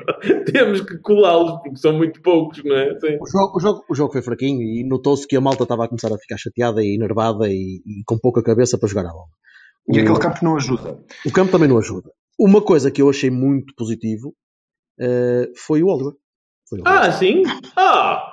temos 0.51 0.81
que 0.81 0.99
colá-los 0.99 1.53
porque 1.63 1.77
são 1.77 1.93
muito 1.93 2.21
poucos, 2.21 2.63
não 2.63 2.75
é? 2.75 2.93
Sim. 2.99 3.17
O 3.19 3.25
jogo, 3.27 3.57
o, 3.57 3.59
jogo, 3.59 3.85
o 3.89 3.95
jogo 3.95 4.13
foi 4.13 4.21
fraquinho 4.21 4.61
e 4.61 4.83
notou-se 4.87 5.27
que 5.27 5.35
a 5.35 5.41
malta 5.41 5.63
estava 5.63 5.85
a 5.85 5.87
começar 5.87 6.13
a 6.13 6.17
ficar 6.19 6.37
chateada 6.37 6.83
e 6.83 6.93
enervada 6.95 7.47
e, 7.49 7.81
e 7.85 8.03
com 8.05 8.19
pouca 8.19 8.43
cabeça 8.43 8.77
para 8.77 8.87
jogar 8.87 9.07
a 9.07 9.11
bola. 9.13 9.25
E 9.89 9.97
O- 9.97 10.01
aquele 10.03 10.19
campo 10.19 10.37
não 10.45 10.55
ajuda. 10.55 10.99
O 11.25 11.31
campo 11.31 11.51
também 11.51 11.67
não 11.67 11.79
ajuda. 11.79 12.11
Uma 12.39 12.61
coisa 12.61 12.91
que 12.91 13.01
eu 13.01 13.09
achei 13.09 13.31
muito 13.31 13.73
positivo 13.75 14.35
eh, 14.99 15.49
foi 15.57 15.81
o 15.81 15.87
Oliver. 15.87 16.13
Foi 16.69 16.79
o 16.79 16.83
Oliver. 16.83 17.01
Ah, 17.03 17.11
sim? 17.11 17.41
Ah! 17.75 18.31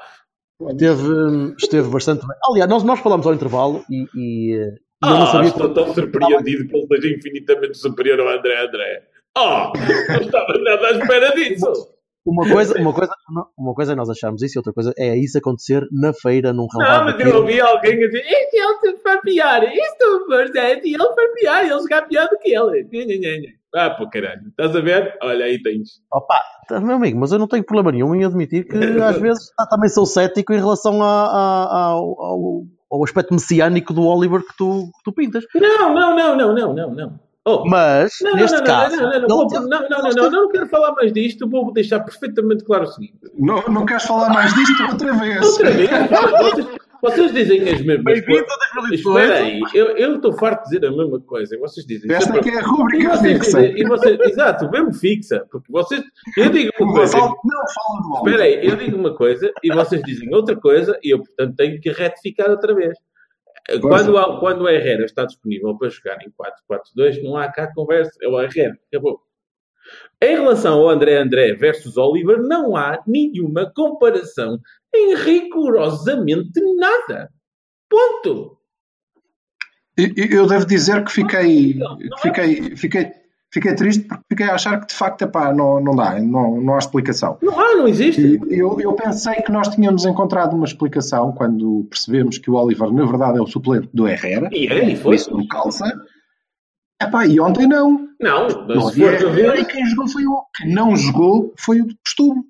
Esteve, 0.60 1.54
esteve 1.58 1.88
bastante 1.88 2.26
bem. 2.26 2.36
Aliás, 2.50 2.68
nós, 2.68 2.82
nós 2.82 3.00
falamos 3.00 3.26
ao 3.26 3.32
intervalo 3.32 3.82
e, 3.88 4.04
e, 4.14 4.58
e 5.04 5.08
eu 5.08 5.14
não 5.16 5.22
Ah, 5.22 5.26
sabia 5.26 5.48
estou 5.48 5.72
tão 5.74 5.94
surpreendido 5.94 6.66
que 6.68 6.76
ele 6.76 6.86
seja 6.86 7.16
infinitamente 7.16 7.78
superior 7.78 8.20
ao 8.20 8.28
André 8.28 8.60
André. 8.64 9.02
Oh, 9.36 9.72
não 10.12 10.20
estava 10.20 10.58
nada 10.58 10.86
à 10.88 10.90
espera 10.92 11.34
disso. 11.34 11.96
Uma 12.26 12.46
coisa, 12.46 12.78
uma, 12.78 12.92
coisa, 12.92 13.12
uma 13.56 13.74
coisa 13.74 13.92
é 13.92 13.96
nós 13.96 14.10
acharmos 14.10 14.42
isso 14.42 14.58
e 14.58 14.60
outra 14.60 14.72
coisa 14.72 14.92
é 14.98 15.16
isso 15.16 15.38
acontecer 15.38 15.86
na 15.90 16.12
feira 16.12 16.52
num 16.52 16.66
Não, 16.74 16.80
relevado 16.80 17.04
mas 17.16 17.20
eu 17.26 17.36
ouvi 17.36 17.58
alguém 17.60 17.92
a 18.04 18.06
dizer 18.06 18.20
isto 18.26 18.84
ele 18.86 18.96
foi 18.98 19.18
pior, 19.22 19.62
isto 19.62 20.26
Moisés, 20.28 20.78
ele 20.84 20.98
pior, 21.40 21.60
ele 21.62 21.70
jogar 21.80 22.02
pior 22.02 22.28
do 22.28 22.38
que 22.38 22.54
ele. 22.54 23.58
Ah, 23.74 23.90
pô, 23.90 24.08
caralho. 24.10 24.42
Estás 24.48 24.74
a 24.76 24.80
ver? 24.80 25.16
Olha, 25.22 25.44
aí 25.46 25.62
tens. 25.62 26.00
Opa, 26.12 26.38
tá, 26.68 26.80
meu 26.80 26.96
amigo, 26.96 27.18
mas 27.18 27.32
eu 27.32 27.38
não 27.38 27.46
tenho 27.48 27.64
problema 27.64 27.92
nenhum 27.92 28.14
em 28.14 28.24
admitir 28.24 28.66
que 28.66 28.76
às 28.76 29.18
vezes 29.20 29.50
tá, 29.56 29.66
também 29.66 29.88
sou 29.88 30.04
cético 30.04 30.52
em 30.52 30.58
relação 30.58 31.02
a- 31.02 31.26
a- 31.26 31.84
ao, 31.86 32.20
ao- 32.20 32.62
ao 32.90 33.04
aspecto 33.04 33.34
messiânico 33.34 33.92
do 33.92 34.02
Oliver 34.06 34.40
que 34.40 34.56
tu, 34.56 34.90
que 34.96 35.04
tu 35.04 35.12
pintas. 35.12 35.44
Não, 35.54 35.94
não, 35.94 36.16
não, 36.16 36.36
não, 36.36 36.54
não, 36.54 36.74
não, 36.74 36.94
não. 36.94 37.20
Oh, 37.44 37.64
Mas, 37.64 38.12
Não, 38.20 38.32
não, 38.32 38.38
neste 38.40 38.58
não, 38.58 38.64
não, 38.64 38.66
caso, 38.66 38.96
não, 38.96 39.02
não, 39.04 39.20
não, 39.20 39.46
não, 39.46 39.68
não, 39.68 39.88
não, 39.88 40.12
não, 40.12 40.30
não 40.30 40.48
quero 40.50 40.68
falar 40.68 40.92
mais 40.92 41.12
disto, 41.14 41.48
vou 41.48 41.72
deixar 41.72 42.00
perfeitamente 42.00 42.62
claro 42.62 42.84
o 42.84 42.86
seguinte. 42.86 43.18
Não, 43.38 43.62
não 43.68 43.86
queres 43.86 44.02
falar 44.02 44.28
mais 44.28 44.52
disto 44.52 44.82
outra 44.82 45.14
vez? 45.14 45.46
Outra 45.46 45.70
vez, 45.70 45.88
vocês, 47.02 47.32
dizem 47.32 47.60
as 47.62 47.80
mesmas 47.80 48.04
Bem-vindo 48.04 48.26
coisas. 48.26 48.48
a 48.50 48.80
2018. 48.80 49.18
Espera 49.18 49.34
aí, 49.44 49.60
eu 49.74 49.86
eu 49.96 50.16
estou 50.16 50.32
farto 50.32 50.64
de 50.64 50.70
dizer 50.76 50.86
a 50.86 50.90
mesma 50.90 51.20
coisa. 51.20 51.54
e 51.54 51.58
Vocês 51.58 51.86
dizem. 51.86 52.10
Esta 52.12 52.32
sempre- 52.32 52.42
que 52.50 52.56
é 52.56 52.58
a 52.58 52.62
rubrica 52.62 53.16
fixa. 53.18 53.60
dizem, 53.62 53.78
e 53.80 53.84
vocês, 53.88 54.20
exato, 54.20 54.70
mesmo 54.70 54.92
fixa, 54.94 55.46
porque 55.50 55.70
vocês, 55.70 56.02
eu 56.36 56.50
digo 56.50 56.70
uma 56.80 56.92
coisa, 56.94 57.16
não 57.18 57.28
fala 57.28 58.02
do 58.02 58.16
espera 58.28 58.42
aí, 58.44 58.66
eu 58.66 58.76
digo 58.76 58.96
uma 58.96 59.14
coisa 59.14 59.52
e 59.62 59.72
vocês 59.72 60.02
dizem 60.02 60.34
outra 60.34 60.56
coisa 60.56 60.98
e 61.02 61.10
eu, 61.14 61.18
portanto, 61.18 61.54
tenho 61.56 61.80
que 61.80 61.90
retificar 61.90 62.50
outra 62.50 62.74
vez. 62.74 62.96
Quando, 63.82 64.16
há- 64.16 64.40
quando 64.40 64.62
o 64.62 64.68
Herrera 64.68 65.04
está 65.04 65.24
disponível 65.26 65.76
para 65.76 65.90
jogar 65.90 66.16
em 66.22 66.30
4-4-2, 66.30 67.22
não 67.22 67.36
há 67.36 67.52
cá 67.52 67.70
conversa, 67.74 68.12
é 68.22 68.26
o 68.28 68.40
Herrera, 68.40 68.78
acabou. 68.90 69.20
Em 70.22 70.36
relação 70.36 70.78
ao 70.80 70.88
André 70.88 71.16
André 71.18 71.52
versus 71.54 71.96
Oliver, 71.96 72.38
não 72.42 72.76
há 72.76 72.98
nenhuma 73.06 73.70
comparação 73.74 74.58
em 74.94 75.14
rigorosamente 75.14 76.60
nada. 76.76 77.30
Ponto. 77.88 78.58
Eu, 79.96 80.46
devo 80.46 80.64
dizer 80.64 81.04
que 81.04 81.10
fiquei, 81.10 81.74
que 81.74 82.22
fiquei, 82.22 82.76
fiquei, 82.76 83.10
fiquei 83.52 83.74
triste 83.74 84.04
porque 84.04 84.22
fiquei 84.30 84.46
a 84.46 84.54
achar 84.54 84.78
que 84.78 84.86
de 84.86 84.94
facto 84.94 85.22
epá, 85.22 85.52
não, 85.52 85.80
não 85.80 85.96
dá, 85.96 86.20
não, 86.20 86.60
não 86.60 86.74
há 86.74 86.78
explicação. 86.78 87.36
Não 87.42 87.58
há, 87.58 87.74
não 87.74 87.88
existe. 87.88 88.40
Eu, 88.48 88.80
eu 88.80 88.92
pensei 88.92 89.42
que 89.42 89.50
nós 89.50 89.68
tínhamos 89.68 90.04
encontrado 90.04 90.54
uma 90.54 90.66
explicação 90.66 91.32
quando 91.32 91.84
percebemos 91.90 92.38
que 92.38 92.48
o 92.48 92.54
Oliver, 92.54 92.92
na 92.92 93.06
verdade, 93.06 93.38
é 93.38 93.42
o 93.42 93.46
suplente 93.46 93.88
do 93.92 94.06
Herrera. 94.06 94.48
E 94.52 94.68
é, 94.68 94.88
e 94.88 94.94
Por 94.94 95.02
foi. 95.02 95.16
isso 95.16 95.32
não 95.32 95.46
calça. 95.48 95.84
Epá, 97.02 97.26
e 97.26 97.40
ontem 97.40 97.66
não. 97.66 98.08
Não, 98.20 98.48
Não 98.66 98.88
havia 98.88 99.12
Herrera 99.12 99.58
e 99.58 99.64
quem 99.64 99.84
jogou 99.86 100.08
foi 100.08 100.26
o. 100.26 100.44
Quem 100.56 100.72
não 100.72 100.94
jogou 100.96 101.52
foi 101.56 101.80
o 101.80 101.88
de 101.88 101.96
costume. 102.04 102.42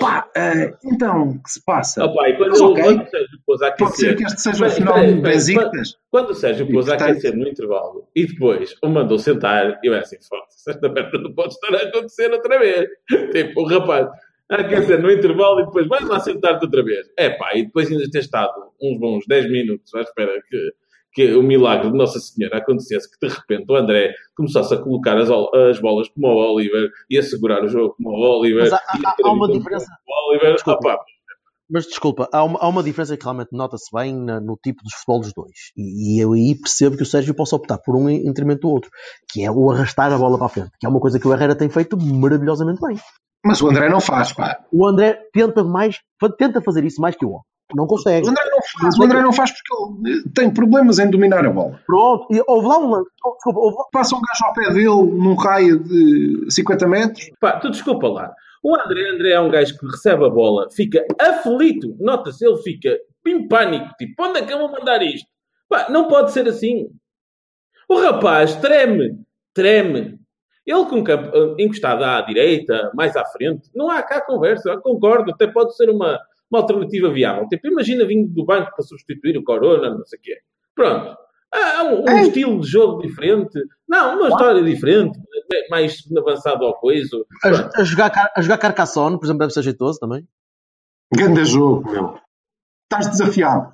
Pá, 0.00 0.28
eh, 0.36 0.72
então, 0.84 1.30
o 1.30 1.42
que 1.42 1.50
se 1.50 1.64
passa? 1.64 2.04
E 2.04 2.36
quando, 2.36 2.50
Mas 2.50 2.60
eu- 2.60 2.66
ok. 2.70 2.82
quando 2.84 3.02
o 3.02 3.10
Sérgio 3.10 3.38
pôs 3.46 3.62
a 3.62 3.72
Pode 3.72 3.96
ser 3.96 4.10
aquecer. 4.10 4.16
que 4.16 4.24
este 4.24 4.40
seja 4.40 4.64
o 4.64 4.66
espera, 4.68 5.20
das 5.22 5.48
espera, 5.48 5.66
ictas. 5.66 5.96
Quando 6.10 6.30
o 6.30 6.34
Sérgio 6.34 6.70
pôs 6.72 6.88
a 6.88 6.94
aquecer 6.94 7.36
no 7.36 7.48
intervalo 7.48 8.08
e 8.14 8.26
depois 8.26 8.74
o 8.82 8.88
mandou 8.88 9.18
sentar, 9.18 9.78
eu 9.82 9.92
era 9.94 10.02
assim, 10.02 10.16
foda-se, 10.28 10.70
esta 10.70 10.88
merda 10.88 11.18
não 11.18 11.32
pode 11.34 11.54
estar 11.54 11.74
a 11.74 11.88
acontecer 11.88 12.30
outra 12.32 12.58
vez. 12.58 12.88
Tipo, 13.32 13.60
o 13.62 13.66
rapaz 13.66 14.08
a 14.50 14.56
aquecer 14.56 15.00
no 15.00 15.10
intervalo 15.10 15.60
e 15.60 15.64
depois 15.66 15.86
vais 15.88 16.06
lá 16.06 16.20
sentar-te 16.20 16.64
outra 16.64 16.82
vez. 16.84 17.06
É 17.18 17.30
pá, 17.30 17.50
e 17.54 17.64
depois 17.64 17.90
ainda 17.90 18.04
ter 18.10 18.18
estado 18.18 18.52
uns 18.82 18.98
bons 18.98 19.24
10 19.26 19.50
minutos 19.50 19.94
à 19.94 20.00
espera 20.02 20.32
que, 20.48 20.72
que 21.12 21.34
o 21.34 21.42
milagre 21.42 21.90
de 21.90 21.96
Nossa 21.96 22.18
Senhora 22.18 22.58
acontecesse, 22.58 23.08
que 23.10 23.26
de 23.26 23.32
repente 23.34 23.70
o 23.70 23.76
André 23.76 24.12
começasse 24.36 24.72
a 24.74 24.78
colocar 24.78 25.16
as, 25.18 25.28
as 25.30 25.78
bolas 25.80 26.08
como 26.08 26.26
o 26.28 26.54
Oliver 26.54 26.88
e 27.10 27.18
a 27.18 27.22
segurar 27.22 27.62
o 27.64 27.68
jogo 27.68 27.94
como 27.96 28.10
o 28.10 28.38
Oliver. 28.40 28.62
Mas 28.62 28.72
há- 28.72 28.76
há- 28.76 29.16
há 29.24 29.32
uma 29.32 29.50
diferença. 29.50 29.86
Oliver. 30.30 30.54
Desculpa. 30.54 30.88
Opa, 30.94 31.04
Mas 31.70 31.86
desculpa, 31.86 32.28
há 32.32 32.44
uma, 32.44 32.58
há 32.60 32.68
uma 32.68 32.82
diferença 32.82 33.16
que 33.16 33.22
realmente 33.24 33.48
nota-se 33.52 33.86
bem 33.94 34.14
na- 34.14 34.40
no 34.40 34.58
tipo 34.62 34.82
de 34.84 34.94
futebol 34.94 35.20
dos 35.20 35.32
dois. 35.34 35.56
E, 35.76 36.16
e 36.18 36.20
eu 36.22 36.32
aí 36.34 36.54
percebo 36.54 36.96
que 36.96 37.02
o 37.02 37.06
Sérgio 37.06 37.34
possa 37.34 37.56
optar 37.56 37.78
por 37.78 37.96
um 37.96 38.08
em 38.10 38.24
detrimento 38.24 38.60
do 38.62 38.70
outro, 38.70 38.90
que 39.30 39.42
é 39.42 39.50
o 39.50 39.70
arrastar 39.70 40.12
a 40.12 40.18
bola 40.18 40.36
para 40.36 40.46
a 40.46 40.50
frente, 40.50 40.70
que 40.78 40.86
é 40.86 40.88
uma 40.88 41.00
coisa 41.00 41.18
que 41.18 41.26
o 41.26 41.32
Herrera 41.32 41.54
tem 41.56 41.70
feito 41.70 41.96
maravilhosamente 41.96 42.80
bem. 42.80 42.96
Mas 43.44 43.60
o 43.62 43.68
André 43.70 43.88
não 43.88 44.00
faz, 44.00 44.32
pá. 44.32 44.58
O 44.72 44.86
André 44.86 45.18
tenta 45.32 45.64
mais, 45.64 45.98
tenta 46.38 46.60
fazer 46.60 46.84
isso 46.84 47.00
mais 47.00 47.16
que 47.16 47.24
o 47.24 47.30
homem. 47.30 47.42
Não 47.74 47.86
consegue. 47.86 48.26
O 48.26 48.30
André 48.30 48.44
não 48.50 48.58
faz, 48.80 48.98
o 48.98 49.02
André 49.04 49.22
não 49.22 49.32
faz 49.32 49.50
porque 49.52 50.08
ele 50.08 50.22
tem 50.34 50.50
problemas 50.52 50.98
em 50.98 51.10
dominar 51.10 51.44
a 51.46 51.50
bola. 51.50 51.80
Pronto, 51.86 52.26
e 52.30 52.42
houve 52.46 52.66
lá 52.66 52.78
um 52.78 52.90
lance. 52.90 53.10
Desculpa, 53.34 53.60
houve 53.60 53.76
lá- 53.76 53.84
Passa 53.92 54.16
um 54.16 54.20
gajo 54.20 54.44
ao 54.44 54.52
pé 54.54 54.72
dele 54.72 54.86
num 55.18 55.34
raio 55.34 55.78
de 55.82 56.46
50 56.50 56.86
metros. 56.86 57.30
Pá, 57.40 57.58
tu 57.58 57.70
desculpa 57.70 58.08
lá. 58.08 58.32
O 58.62 58.76
André 58.76 59.10
André 59.10 59.30
é 59.32 59.40
um 59.40 59.50
gajo 59.50 59.76
que 59.78 59.86
recebe 59.86 60.24
a 60.24 60.30
bola, 60.30 60.68
fica 60.70 61.04
aflito. 61.20 61.96
Nota-se, 61.98 62.46
ele 62.46 62.56
fica 62.58 62.96
em 63.26 63.48
pânico. 63.48 63.88
Tipo, 63.98 64.22
onde 64.24 64.38
é 64.38 64.42
que 64.46 64.52
eu 64.52 64.58
vou 64.58 64.70
mandar 64.70 65.02
isto? 65.02 65.26
Pá, 65.68 65.86
não 65.90 66.06
pode 66.08 66.30
ser 66.32 66.46
assim. 66.46 66.88
O 67.88 68.00
rapaz 68.00 68.54
treme, 68.56 69.18
treme. 69.54 70.18
Ele 70.64 70.84
com 70.86 71.00
o 71.00 71.04
campo 71.04 71.56
encostado 71.58 72.04
à 72.04 72.20
direita, 72.20 72.92
mais 72.94 73.16
à 73.16 73.24
frente, 73.24 73.68
não 73.74 73.90
há 73.90 74.00
cá 74.00 74.20
conversa. 74.20 74.76
Concordo, 74.78 75.32
até 75.32 75.46
pode 75.48 75.76
ser 75.76 75.90
uma, 75.90 76.20
uma 76.52 76.60
alternativa 76.60 77.10
viável. 77.12 77.48
Tipo, 77.48 77.68
imagina 77.68 78.04
vindo 78.06 78.28
do 78.32 78.44
banco 78.44 78.70
para 78.74 78.84
substituir 78.84 79.36
o 79.38 79.44
Corona, 79.44 79.90
não 79.90 80.04
sei 80.04 80.18
o 80.18 80.22
quê. 80.22 80.38
Pronto. 80.74 81.16
Há 81.54 81.82
um, 81.84 82.02
um 82.08 82.18
estilo 82.18 82.60
de 82.60 82.66
jogo 82.68 83.02
diferente. 83.02 83.58
Não, 83.88 84.16
uma 84.18 84.28
história 84.28 84.62
diferente, 84.62 85.18
mais 85.70 85.98
avançado 86.16 86.64
ao 86.64 86.74
coisa. 86.74 87.16
a, 87.44 87.80
a 87.80 87.84
jogar, 87.84 88.32
a 88.34 88.40
jogar 88.40 88.58
Carcassonne, 88.58 89.18
por 89.18 89.26
exemplo, 89.26 89.40
deve 89.40 89.52
ser 89.52 89.62
jeitoso 89.62 89.98
também. 89.98 90.26
Grande 91.14 91.44
jogo, 91.44 91.90
meu. 91.90 92.18
Estás 92.90 93.10
desafiado. 93.10 93.72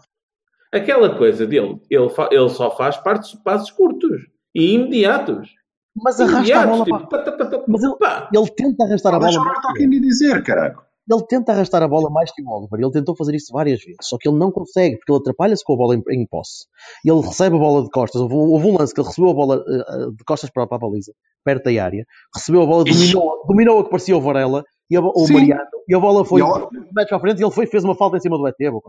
Aquela 0.73 1.17
coisa 1.17 1.47
dele, 1.47 1.81
ele, 1.89 2.09
fa- 2.11 2.29
ele 2.33 2.49
só 2.49 2.75
faz 2.77 2.97
partes, 2.97 3.33
passos 3.43 3.71
curtos 3.71 4.27
e 4.55 4.75
imediatos. 4.75 5.49
Mas 5.97 6.21
arrasta 6.21 6.61
a 6.61 6.67
bola 6.67 6.77
Imediatos, 6.85 7.09
para. 7.09 7.23
tipo, 7.25 7.37
pá, 7.39 7.45
pá, 7.45 7.59
tá, 7.59 7.65
Mas 7.69 7.83
ele, 7.83 7.97
pá. 7.97 8.29
ele 8.33 8.51
tenta 8.51 8.85
arrastar 8.85 9.15
a 9.15 9.19
bola 9.19 9.31
que 9.33 9.39
o 9.39 9.45
Bertolini 9.45 10.01
dizer, 10.01 10.43
caralho. 10.43 10.81
Ele 11.11 11.23
tenta 11.27 11.53
arrastar 11.53 11.83
a 11.83 11.89
bola 11.89 12.11
mais 12.11 12.31
que 12.33 12.43
o 12.43 12.49
Oliver. 12.51 12.81
Ele 12.81 12.91
tentou 12.91 13.17
fazer 13.17 13.35
isso 13.35 13.53
várias 13.53 13.81
vezes, 13.83 13.97
só 14.03 14.17
que 14.19 14.29
ele 14.29 14.37
não 14.39 14.51
consegue, 14.51 14.97
porque 14.97 15.11
ele 15.13 15.19
atrapalha-se 15.21 15.65
com 15.65 15.75
a 15.75 15.77
bola 15.77 15.95
em, 15.97 16.03
em 16.11 16.27
posse. 16.27 16.67
Ele 17.05 17.21
recebe 17.21 17.57
a 17.57 17.59
bola 17.59 17.83
de 17.85 17.91
costas. 17.91 18.21
Houve, 18.21 18.35
um- 18.35 18.51
houve 18.51 18.67
um 18.69 18.79
lance 18.79 18.93
que 18.95 19.01
ele 19.01 19.09
recebeu 19.09 19.31
a 19.31 19.35
bola 19.35 19.65
eh, 19.67 20.11
de 20.17 20.25
costas 20.25 20.51
para, 20.51 20.67
para 20.67 20.77
a 20.77 20.81
baliza, 20.81 21.13
perto 21.45 21.65
da 21.73 21.85
área, 21.85 22.05
recebeu 22.35 22.63
a 22.63 22.67
bola, 22.67 22.85
dominou, 22.85 23.45
dominou 23.47 23.79
a 23.81 23.85
que 23.85 23.91
parecia 23.91 24.17
o 24.17 24.21
Varela 24.21 24.65
e 24.91 24.97
a, 24.97 25.01
o 25.01 25.27
Sim. 25.27 25.35
Mariano, 25.35 25.63
e 25.89 25.95
a 25.95 25.99
bola 26.01 26.25
foi 26.25 26.41
E 26.41 26.45
ela- 26.45 26.69
metros 26.95 27.13
à 27.13 27.21
frente 27.21 27.41
e 27.41 27.45
ele 27.45 27.53
foi, 27.53 27.67
fez 27.67 27.85
uma 27.85 27.95
falta 27.95 28.17
em 28.17 28.21
cima 28.21 28.37
do 28.37 28.47
Etebo. 28.49 28.83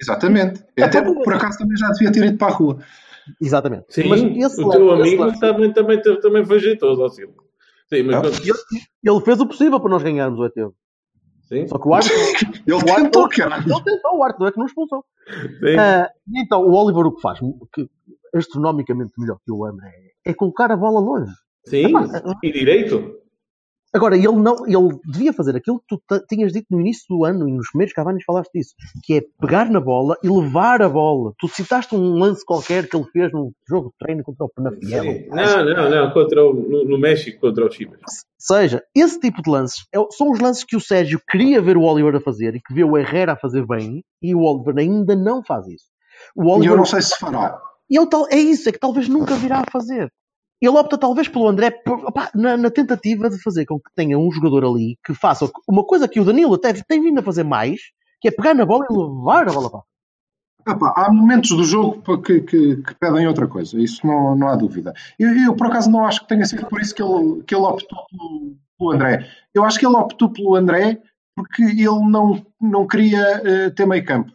Exatamente. 0.00 0.62
Até 0.80 1.02
por 1.02 1.34
acaso 1.34 1.58
também 1.58 1.76
já 1.76 1.88
devia 1.90 2.12
ter 2.12 2.24
ido 2.24 2.38
para 2.38 2.52
a 2.52 2.56
rua. 2.56 2.78
Exatamente. 3.40 3.84
Sim, 3.90 4.08
Mas 4.08 4.20
esse 4.22 4.60
o 4.62 4.66
lance- 4.66 4.78
teu 4.78 4.92
esse 4.94 5.02
amigo 5.02 5.22
lance- 5.24 5.40
também, 5.40 5.72
também, 5.72 6.02
também 6.20 6.44
foi 6.44 6.58
jeitoso, 6.58 7.02
ao 7.02 7.08
Silva. 7.10 7.34
Sim, 7.92 8.02
mas 8.04 8.16
Ah. 8.16 8.42
ele, 8.42 8.52
ele 9.04 9.20
fez 9.24 9.40
o 9.40 9.46
possível 9.46 9.78
para 9.80 9.90
nós 9.90 10.02
ganharmos 10.02 10.38
o 10.38 10.44
Etebo. 10.44 10.74
Sim, 11.50 11.66
Só 11.66 11.78
que 11.78 11.88
o 11.88 11.94
árbitro, 11.94 12.16
Ele 12.66 12.76
o 12.76 12.80
tentou, 12.84 13.28
caralho. 13.28 13.64
ele 13.64 13.82
tentou, 13.84 14.18
o 14.18 14.22
árbitro 14.22 14.40
não 14.40 14.48
é 14.48 14.52
que 14.52 14.58
não 14.58 14.66
expulsou. 14.66 15.04
e 16.28 16.40
então, 16.42 16.62
o 16.62 16.72
Oliver 16.72 17.06
o 17.06 17.14
que 17.14 17.20
faz, 17.20 17.38
que 17.72 17.88
astronomicamente 18.34 19.12
melhor 19.18 19.38
que 19.44 19.52
o 19.52 19.64
André, 19.64 19.92
é 20.24 20.32
colocar 20.32 20.70
a 20.70 20.76
bola 20.76 21.00
longe. 21.00 21.32
sim. 21.66 21.92
E 22.42 22.52
direito. 22.52 23.19
Agora, 23.92 24.16
ele 24.16 24.28
não, 24.32 24.66
ele 24.66 24.98
devia 25.04 25.32
fazer 25.32 25.56
aquilo 25.56 25.80
que 25.80 25.96
tu 26.06 26.20
tinhas 26.28 26.52
dito 26.52 26.66
no 26.70 26.80
início 26.80 27.04
do 27.08 27.24
ano 27.24 27.48
e 27.48 27.52
nos 27.52 27.68
primeiros 27.70 27.92
Cavanis 27.92 28.22
falaste 28.24 28.50
disso, 28.54 28.74
que 29.02 29.14
é 29.18 29.22
pegar 29.40 29.68
na 29.68 29.80
bola 29.80 30.16
e 30.22 30.28
levar 30.28 30.80
a 30.80 30.88
bola. 30.88 31.32
Tu 31.38 31.48
citaste 31.48 31.94
um 31.96 32.14
lance 32.18 32.44
qualquer 32.44 32.88
que 32.88 32.96
ele 32.96 33.06
fez 33.12 33.32
num 33.32 33.50
jogo 33.68 33.88
de 33.88 33.94
treino 33.98 34.22
contra 34.22 34.44
o 34.44 34.48
Penafiel. 34.48 35.04
Não, 35.28 35.64
não, 35.64 35.90
não. 35.90 36.10
Contra 36.12 36.44
o, 36.48 36.54
no, 36.54 36.84
no 36.84 36.98
México 36.98 37.40
contra 37.40 37.66
o 37.66 37.70
Chivas. 37.70 38.00
seja, 38.38 38.80
esse 38.94 39.18
tipo 39.18 39.42
de 39.42 39.50
lances 39.50 39.84
é- 39.92 39.98
são 40.12 40.30
os 40.30 40.38
lances 40.38 40.62
que 40.62 40.76
o 40.76 40.80
Sérgio 40.80 41.20
queria 41.28 41.60
ver 41.60 41.76
o 41.76 41.82
Oliver 41.82 42.14
a 42.14 42.20
fazer 42.20 42.54
e 42.54 42.60
que 42.60 42.72
vê 42.72 42.84
o 42.84 42.96
Herrera 42.96 43.32
a 43.32 43.36
fazer 43.36 43.66
bem 43.66 44.04
e 44.22 44.34
o 44.36 44.40
Oliver 44.42 44.76
ainda 44.78 45.16
não 45.16 45.42
faz 45.42 45.66
isso. 45.66 45.86
O 46.36 46.44
E 46.44 46.46
Oliver, 46.52 46.72
eu 46.72 46.76
não 46.76 46.84
sei 46.86 47.02
se 47.02 47.18
fará. 47.18 47.60
ele 47.90 48.06
tal- 48.06 48.28
é 48.30 48.36
isso, 48.38 48.68
é 48.68 48.72
que 48.72 48.78
talvez 48.78 49.08
nunca 49.08 49.34
virá 49.34 49.60
a 49.66 49.70
fazer. 49.70 50.12
Ele 50.60 50.76
opta 50.76 50.98
talvez 50.98 51.28
pelo 51.28 51.48
André 51.48 51.70
por- 51.70 52.04
opá, 52.06 52.30
na, 52.34 52.56
na 52.56 52.70
tentativa 52.70 53.30
de 53.30 53.40
fazer 53.42 53.64
com 53.66 53.76
que 53.78 53.90
tenha 53.94 54.18
um 54.18 54.30
jogador 54.30 54.64
ali 54.64 54.98
que 55.04 55.14
faça 55.14 55.50
uma 55.68 55.84
coisa 55.84 56.08
que 56.08 56.20
o 56.20 56.24
Danilo 56.24 56.54
até 56.54 56.72
tem 56.72 57.00
vindo 57.02 57.18
a 57.18 57.22
fazer 57.22 57.44
mais, 57.44 57.80
que 58.20 58.28
é 58.28 58.30
pegar 58.30 58.54
na 58.54 58.66
bola 58.66 58.86
e 58.90 58.92
levar 58.92 59.48
a 59.48 59.52
bola 59.52 59.70
para 59.70 59.80
Epá, 60.68 60.92
há 60.94 61.10
momentos 61.10 61.50
do 61.50 61.64
jogo 61.64 62.02
que, 62.22 62.40
que- 62.42 62.76
que 62.82 62.94
pedem 63.00 63.26
outra 63.26 63.48
coisa, 63.48 63.80
isso 63.80 64.06
não, 64.06 64.36
não 64.36 64.48
há 64.48 64.56
dúvida. 64.56 64.92
Eu, 65.18 65.34
eu, 65.34 65.56
por 65.56 65.68
acaso, 65.68 65.90
não 65.90 66.04
acho 66.04 66.20
que 66.20 66.28
tenha 66.28 66.44
sido 66.44 66.66
por 66.66 66.80
isso 66.80 66.94
que 66.94 67.02
ele, 67.02 67.42
que 67.44 67.54
ele 67.54 67.64
optou 67.64 67.98
pelo, 68.10 68.56
pelo 68.78 68.90
André. 68.92 69.26
Eu 69.54 69.64
acho 69.64 69.78
que 69.78 69.86
ele 69.86 69.96
optou 69.96 70.30
pelo 70.30 70.54
André 70.54 71.00
porque 71.34 71.62
ele 71.62 72.10
não, 72.10 72.44
não 72.60 72.86
queria 72.86 73.40
eh, 73.42 73.70
ter 73.70 73.86
meio 73.86 74.04
campo. 74.04 74.30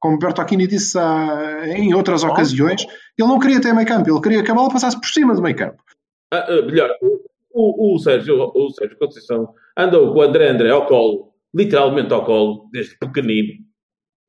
Como 0.00 0.18
Bertocchini 0.18 0.66
disse 0.66 0.96
ah, 0.98 1.62
em 1.66 1.92
outras 1.94 2.22
ocasiões, 2.22 2.82
ele 3.18 3.28
não 3.28 3.38
queria 3.38 3.60
ter 3.60 3.74
meio 3.74 3.86
campo, 3.86 4.08
ele 4.08 4.20
queria 4.20 4.44
que 4.44 4.50
a 4.50 4.54
bola 4.54 4.70
passasse 4.70 4.98
por 4.98 5.08
cima 5.08 5.34
do 5.34 5.42
meio 5.42 5.56
campo. 5.56 5.82
Ah, 6.32 6.46
ah, 6.48 6.62
melhor, 6.62 6.90
o, 7.02 7.20
o, 7.52 7.94
o 7.94 7.98
Sérgio, 7.98 8.52
o 8.54 8.70
Sérgio 8.70 8.98
Conceição 8.98 9.52
andou 9.76 10.12
com 10.12 10.20
o 10.20 10.22
André 10.22 10.50
André 10.50 10.70
ao 10.70 10.86
colo, 10.86 11.32
literalmente 11.54 12.12
ao 12.12 12.24
colo, 12.24 12.68
desde 12.72 12.96
pequenino. 12.98 13.54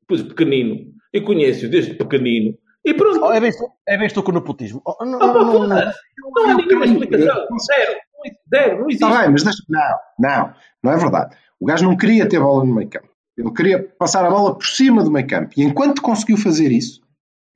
Pois 0.08 0.22
pequenino. 0.22 0.92
Eu 1.12 1.24
conheço-o 1.24 1.70
desde 1.70 1.94
pequenino. 1.94 2.56
E 2.84 2.94
pronto. 2.94 3.20
Oh, 3.22 3.32
é 3.32 3.40
bem, 3.40 3.52
é 3.86 3.98
bem 3.98 4.06
estou 4.06 4.22
com 4.22 4.32
o 4.32 4.34
nepotismo. 4.34 4.82
Oh, 4.84 5.04
não, 5.04 5.18
não, 5.18 5.68
não. 5.68 5.68
Não 5.68 6.50
há 6.50 6.54
nenhuma 6.54 6.84
explicação. 6.86 7.46
Zero. 7.58 8.00
Zero. 8.48 8.80
Não 8.80 8.88
existe. 8.88 9.04
Está 9.04 9.20
bem, 9.20 9.30
mas 9.30 9.42
deixa... 9.44 9.62
Não, 9.68 9.98
não, 10.18 10.54
não 10.82 10.92
é 10.92 10.96
verdade. 10.96 11.36
O 11.60 11.66
gajo 11.66 11.84
não 11.84 11.96
queria 11.96 12.28
ter 12.28 12.40
bola 12.40 12.64
no 12.64 12.74
meio 12.74 12.88
campo. 12.88 13.09
Ele 13.40 13.52
queria 13.52 13.82
passar 13.98 14.24
a 14.24 14.30
bola 14.30 14.54
por 14.54 14.66
cima 14.66 15.02
do 15.02 15.10
meio 15.10 15.26
campo. 15.26 15.54
E 15.56 15.62
enquanto 15.62 16.02
conseguiu 16.02 16.36
fazer 16.36 16.70
isso, 16.70 17.00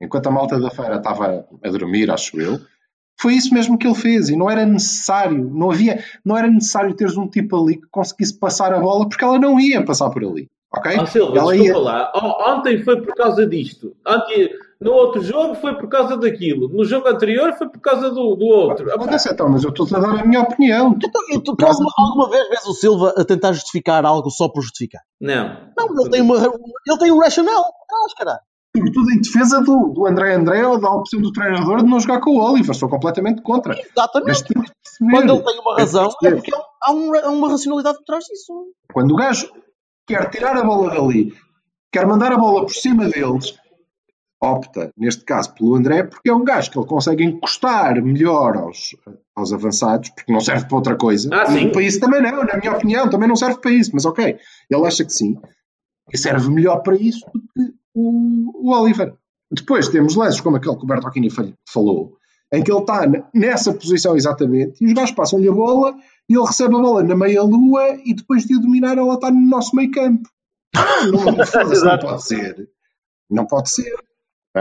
enquanto 0.01 0.27
a 0.27 0.31
malta 0.31 0.59
da 0.59 0.71
feira 0.71 0.95
estava 0.95 1.47
a 1.63 1.69
dormir, 1.69 2.09
acho 2.09 2.39
eu, 2.41 2.59
foi 3.19 3.33
isso 3.33 3.53
mesmo 3.53 3.77
que 3.77 3.85
ele 3.85 3.95
fez. 3.95 4.29
E 4.29 4.35
não 4.35 4.49
era 4.49 4.65
necessário, 4.65 5.49
não 5.53 5.71
havia, 5.71 6.03
não 6.23 6.35
era 6.35 6.49
necessário 6.49 6.95
teres 6.95 7.15
um 7.17 7.27
tipo 7.27 7.55
ali 7.61 7.77
que 7.77 7.87
conseguisse 7.91 8.37
passar 8.37 8.73
a 8.73 8.79
bola, 8.79 9.07
porque 9.07 9.23
ela 9.23 9.39
não 9.39 9.59
ia 9.59 9.85
passar 9.85 10.09
por 10.09 10.23
ali. 10.23 10.49
Ok? 10.73 11.07
Silva, 11.07 11.37
ela 11.37 11.55
ia... 11.55 11.77
lá. 11.77 12.11
Ontem 12.47 12.83
foi 12.83 13.01
por 13.01 13.13
causa 13.15 13.45
disto. 13.47 13.95
Ontem, 14.05 14.49
no 14.81 14.91
outro 14.91 15.21
jogo 15.21 15.55
foi 15.55 15.73
por 15.75 15.87
causa 15.87 16.17
daquilo. 16.17 16.67
No 16.69 16.83
jogo 16.85 17.07
anterior 17.07 17.53
foi 17.53 17.69
por 17.69 17.79
causa 17.79 18.09
do, 18.09 18.35
do 18.35 18.45
outro. 18.45 18.85
Mas, 19.05 19.25
então, 19.25 19.49
mas 19.49 19.63
eu 19.63 19.69
estou 19.69 19.87
a 19.93 19.99
dar 19.99 20.19
a 20.19 20.25
minha 20.25 20.41
opinião. 20.41 20.97
Tu- 20.99 21.07
Então, 21.07 21.21
tu, 21.43 21.55
tu 21.55 21.65
alguma, 21.65 21.91
alguma 21.97 22.29
vez 22.29 22.49
vês 22.49 22.65
o 22.65 22.73
Silva 22.73 23.13
a 23.17 23.23
tentar 23.25 23.53
justificar 23.53 24.05
algo 24.05 24.29
só 24.29 24.47
por 24.49 24.61
justificar? 24.61 25.01
Não. 25.19 25.55
Não, 25.77 26.01
ele 26.01 26.09
tem, 26.09 26.21
uma, 26.21 26.35
ele 26.37 26.97
tem 26.99 27.11
um 27.11 27.19
racional 27.19 27.59
atrás, 27.61 28.13
caralho. 28.17 28.39
Sobretudo 28.75 29.09
em 29.11 29.21
defesa 29.21 29.61
do, 29.61 29.93
do 29.93 30.05
André 30.05 30.33
André 30.35 30.67
ou 30.67 30.77
da 30.77 30.89
opção 30.91 31.21
do 31.21 31.31
treinador 31.31 31.77
de 31.77 31.89
não 31.89 31.97
jogar 31.97 32.19
com 32.19 32.31
o 32.31 32.43
Oliver. 32.43 32.75
Sou 32.75 32.89
completamente 32.89 33.41
contra. 33.41 33.73
Exatamente. 33.79 34.43
Quando 35.11 35.33
ele 35.35 35.43
tem 35.43 35.59
uma 35.61 35.77
razão, 35.77 36.09
é 36.23 36.31
porque 36.31 36.51
há, 36.83 36.91
um- 36.91 37.15
há 37.15 37.29
uma 37.29 37.49
racionalidade 37.49 37.97
por 37.99 38.03
trás 38.03 38.25
disso. 38.25 38.51
Quando 38.93 39.11
o 39.13 39.15
gajo 39.15 39.49
quer 40.05 40.29
tirar 40.29 40.57
a 40.57 40.63
bola 40.65 40.89
dali, 40.89 41.33
quer 41.89 42.05
mandar 42.05 42.33
a 42.33 42.37
bola 42.37 42.63
por 42.63 42.73
cima 42.73 43.05
deles, 43.07 43.57
opta, 44.45 44.91
neste 44.97 45.23
caso, 45.23 45.53
pelo 45.53 45.75
André, 45.75 46.03
porque 46.03 46.29
é 46.29 46.33
um 46.33 46.43
gajo 46.43 46.71
que 46.71 46.77
ele 46.79 46.87
consegue 46.87 47.23
encostar 47.23 48.01
melhor 48.03 48.55
aos, 48.57 48.95
aos 49.35 49.51
avançados, 49.53 50.09
porque 50.09 50.31
não 50.31 50.39
serve 50.39 50.65
para 50.65 50.75
outra 50.77 50.95
coisa. 50.95 51.29
Ah. 51.33 51.51
E 51.57 51.71
para 51.71 51.81
isso 51.81 51.99
também 51.99 52.21
não, 52.21 52.43
na 52.43 52.57
minha 52.57 52.73
opinião, 52.73 53.09
também 53.09 53.27
não 53.27 53.35
serve 53.35 53.59
para 53.59 53.71
isso, 53.71 53.91
mas 53.93 54.05
ok, 54.05 54.37
ele 54.69 54.85
acha 54.87 55.03
que 55.03 55.11
sim. 55.13 55.35
E 56.13 56.17
serve 56.17 56.49
melhor 56.49 56.81
para 56.83 56.95
isso 56.95 57.25
do 57.33 57.39
que 57.41 57.73
o, 57.93 58.67
o 58.69 58.71
Oliver. 58.73 59.13
Depois 59.51 59.87
temos 59.89 60.15
lances 60.15 60.41
como 60.41 60.57
aquele 60.57 60.75
que 60.75 60.83
o 60.83 60.87
Bertolini 60.87 61.29
fal- 61.29 61.53
falou, 61.69 62.17
em 62.53 62.63
que 62.63 62.71
ele 62.71 62.79
está 62.81 63.01
nessa 63.33 63.73
posição 63.73 64.15
exatamente, 64.15 64.83
e 64.83 64.87
os 64.87 64.93
gajos 64.93 65.11
passam-lhe 65.15 65.47
a 65.47 65.51
bola 65.51 65.95
e 66.29 66.35
ele 66.35 66.45
recebe 66.45 66.75
a 66.75 66.79
bola 66.79 67.03
na 67.03 67.15
meia-lua 67.15 67.97
e 68.05 68.13
depois 68.13 68.45
de 68.45 68.55
a 68.55 68.59
dominar 68.59 68.97
ela 68.97 69.13
está 69.15 69.29
no 69.31 69.39
nosso 69.41 69.75
meio 69.75 69.91
campo. 69.91 70.27
Não, 71.11 71.23
não, 71.25 71.45
não 71.85 71.99
pode 71.99 72.23
ser. 72.23 72.69
Não 73.29 73.45
pode 73.47 73.69
ser. 73.71 73.95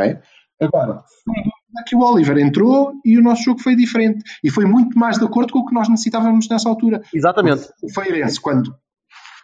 É? 0.02 0.22
Agora, 0.60 1.02
aqui 1.78 1.94
o 1.96 2.00
Oliver 2.00 2.38
entrou 2.38 2.92
e 3.04 3.18
o 3.18 3.22
nosso 3.22 3.42
jogo 3.42 3.60
foi 3.60 3.74
diferente. 3.76 4.22
E 4.42 4.50
foi 4.50 4.64
muito 4.64 4.98
mais 4.98 5.18
de 5.18 5.24
acordo 5.24 5.52
com 5.52 5.60
o 5.60 5.66
que 5.66 5.74
nós 5.74 5.88
necessitávamos 5.88 6.48
nessa 6.48 6.68
altura. 6.68 7.02
Exatamente. 7.12 7.68
O 7.82 7.92
Feirense, 7.92 8.40
quando 8.40 8.74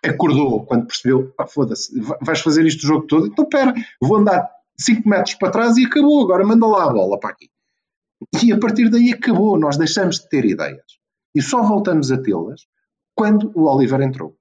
acordou, 0.04 0.64
quando 0.64 0.86
percebeu, 0.86 1.32
"Ah, 1.38 1.46
foda-se, 1.46 1.98
va- 2.00 2.18
vais 2.22 2.40
fazer 2.40 2.64
isto 2.64 2.84
o 2.84 2.86
jogo 2.86 3.06
todo, 3.06 3.26
então 3.26 3.46
pera, 3.48 3.74
vou 4.00 4.16
andar 4.16 4.48
5 4.78 5.06
metros 5.08 5.34
para 5.34 5.50
trás 5.50 5.76
e 5.76 5.84
acabou, 5.84 6.22
agora 6.22 6.46
manda 6.46 6.66
lá 6.66 6.84
a 6.84 6.92
bola 6.92 7.18
para 7.20 7.30
aqui. 7.30 7.48
E 8.42 8.52
a 8.52 8.58
partir 8.58 8.88
daí 8.88 9.12
acabou, 9.12 9.58
nós 9.58 9.76
deixamos 9.76 10.20
de 10.20 10.28
ter 10.28 10.44
ideias. 10.44 10.84
E 11.34 11.42
só 11.42 11.62
voltamos 11.62 12.10
a 12.10 12.18
tê-las 12.20 12.62
quando 13.14 13.52
o 13.54 13.64
Oliver 13.64 14.00
entrou. 14.00 14.34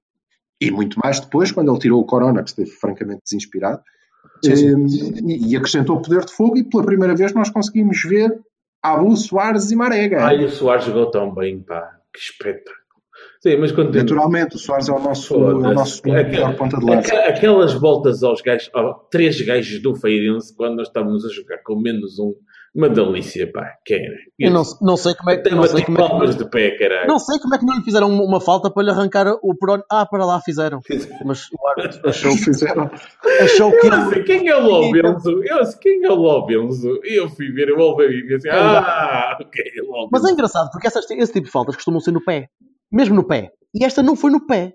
E 0.60 0.70
muito 0.70 0.98
mais 1.02 1.20
depois, 1.20 1.50
quando 1.52 1.70
ele 1.70 1.80
tirou 1.80 2.00
o 2.00 2.04
Corona, 2.06 2.42
que 2.42 2.50
esteve 2.50 2.70
francamente 2.70 3.22
desinspirado, 3.24 3.82
Sim, 4.44 4.88
sim. 4.88 5.12
eh, 5.14 5.20
e, 5.22 5.52
e 5.52 5.56
acrescentou 5.56 6.00
poder 6.00 6.24
de 6.24 6.32
fogo, 6.32 6.56
e 6.58 6.64
pela 6.64 6.84
primeira 6.84 7.14
vez 7.14 7.32
nós 7.34 7.50
conseguimos 7.50 8.02
ver 8.02 8.32
Abu 8.82 9.16
Soares 9.16 9.70
e 9.70 9.76
Marega. 9.76 10.24
Ai, 10.24 10.44
o 10.44 10.50
Soares 10.50 10.84
jogou 10.84 11.10
tão 11.10 11.34
bem, 11.34 11.60
pá. 11.60 11.96
Que 12.12 12.18
espetáculo. 12.20 12.80
Sim, 13.42 13.56
mas 13.56 13.72
continua. 13.72 14.02
Naturalmente, 14.02 14.56
o 14.56 14.58
Soares 14.58 14.88
é 14.88 14.92
o 14.92 14.98
nosso, 14.98 15.34
é 15.34 15.54
o 15.54 15.60
nosso 15.74 16.02
melhor 16.06 16.54
ponta 16.56 16.78
de 16.78 16.84
lança. 16.84 17.00
Aquela- 17.08 17.26
Aquelas 17.28 17.72
voltas 17.74 18.22
aos 18.22 18.40
gajos, 18.42 18.70
ó, 18.74 18.94
três 19.10 19.40
gajos 19.40 19.80
do 19.82 19.94
Feirense, 19.94 20.54
quando 20.54 20.76
nós 20.76 20.88
estávamos 20.88 21.24
a 21.24 21.28
jogar 21.30 21.58
com 21.64 21.80
menos 21.80 22.18
um, 22.18 22.34
uma 22.74 22.88
delícia, 22.88 23.50
pá. 23.50 23.74
Que 23.84 23.94
era. 23.94 24.16
Eu 24.38 24.50
não, 24.50 24.62
não 24.80 24.96
sei 24.96 25.14
como 25.14 25.30
é 25.30 25.36
que. 25.36 25.50
Não 25.50 25.66
sei 25.66 25.84
como 25.84 25.98
é 25.98 26.26
que 26.28 26.36
de 26.36 26.50
pé, 26.50 26.70
caralho. 26.78 27.08
Não 27.08 27.18
sei 27.18 27.38
como 27.40 27.54
é 27.54 27.58
que 27.58 27.66
não 27.66 27.76
lhe 27.76 27.82
fizeram 27.82 28.08
uma, 28.08 28.40
falta 28.40 28.70
para 28.70 28.84
lhe 28.84 28.90
arrancar 28.90 29.26
o 29.42 29.54
perónio. 29.56 29.84
Ah, 29.90 30.06
para 30.06 30.24
lá 30.24 30.40
fizeram. 30.40 30.80
Mas 31.24 31.48
o 31.52 31.68
árbitro 31.68 32.00
achou, 32.08 32.32
Fizeram. 32.32 32.90
achou 33.40 33.72
que 33.72 33.86
Eu 33.86 34.10
sei 34.10 34.22
quem 34.22 34.48
é 34.48 34.56
o 34.56 34.66
Lobenzo. 34.66 35.42
Eu 35.42 35.64
sei 35.64 35.78
quem 35.80 36.04
é 36.04 36.10
o 36.10 36.14
Lobenzo. 36.14 37.00
Eu 37.02 37.28
fui 37.28 37.50
ver 37.50 37.72
o 37.72 37.82
Alvarinho 37.82 38.30
e 38.30 38.34
assim, 38.34 38.48
ah, 38.48 39.36
ok, 39.40 39.64
Lobenzo. 39.82 40.08
Mas 40.12 40.24
é 40.24 40.30
engraçado 40.30 40.70
porque 40.70 40.86
essas, 40.86 41.10
esse 41.10 41.32
tipo 41.32 41.46
de 41.46 41.52
faltas 41.52 41.74
costumam 41.74 42.00
ser 42.00 42.12
no 42.12 42.24
pé. 42.24 42.48
Mesmo 42.92 43.16
no 43.16 43.26
pé. 43.26 43.50
E 43.74 43.84
esta 43.84 44.02
não 44.02 44.14
foi 44.16 44.30
no 44.30 44.46
pé. 44.46 44.74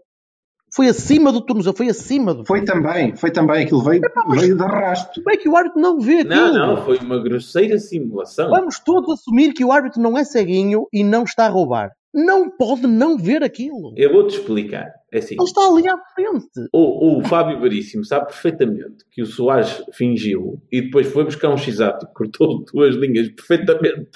Foi 0.75 0.89
acima 0.89 1.31
do 1.31 1.39
tornozelo. 1.39 1.75
Foi 1.75 1.87
acima 1.87 2.33
do 2.33 2.45
Foi 2.45 2.65
também, 2.65 3.15
foi 3.15 3.31
também. 3.31 3.63
Aquilo 3.63 3.81
veio, 3.81 4.01
veio 4.31 4.57
de 4.57 4.63
arrasto. 4.63 5.23
Como 5.23 5.33
é 5.33 5.37
que 5.37 5.47
o 5.47 5.55
árbitro 5.55 5.79
não 5.79 6.01
vê 6.01 6.19
aquilo? 6.19 6.35
Não, 6.35 6.75
não, 6.75 6.83
foi 6.83 6.97
uma 6.97 7.17
grosseira 7.17 7.79
simulação. 7.79 8.49
Vamos 8.49 8.79
todos 8.79 9.13
assumir 9.13 9.53
que 9.53 9.63
o 9.63 9.71
árbitro 9.71 10.01
não 10.01 10.17
é 10.17 10.25
ceguinho 10.25 10.85
e 10.91 11.01
não 11.01 11.23
está 11.23 11.45
a 11.45 11.49
roubar. 11.49 11.91
Não 12.17 12.49
pode 12.49 12.87
não 12.87 13.17
ver 13.17 13.43
aquilo. 13.43 13.93
Eu 13.97 14.13
vou-te 14.13 14.37
explicar. 14.37 14.85
É 15.11 15.17
assim, 15.19 15.35
Ele 15.35 15.43
está 15.43 15.67
ali 15.67 15.87
à 15.87 15.97
frente. 16.15 16.47
o, 16.73 17.17
o 17.19 17.23
Fábio 17.25 17.59
Veríssimo 17.59 18.05
sabe 18.05 18.27
perfeitamente 18.27 19.03
que 19.11 19.21
o 19.21 19.25
Soares 19.25 19.83
fingiu 19.93 20.61
e 20.71 20.81
depois 20.81 21.07
foi 21.07 21.25
buscar 21.25 21.49
um 21.49 21.57
x-ato, 21.57 22.07
cortou 22.15 22.63
duas 22.73 22.95
linhas 22.95 23.27
perfeitamente. 23.29 24.09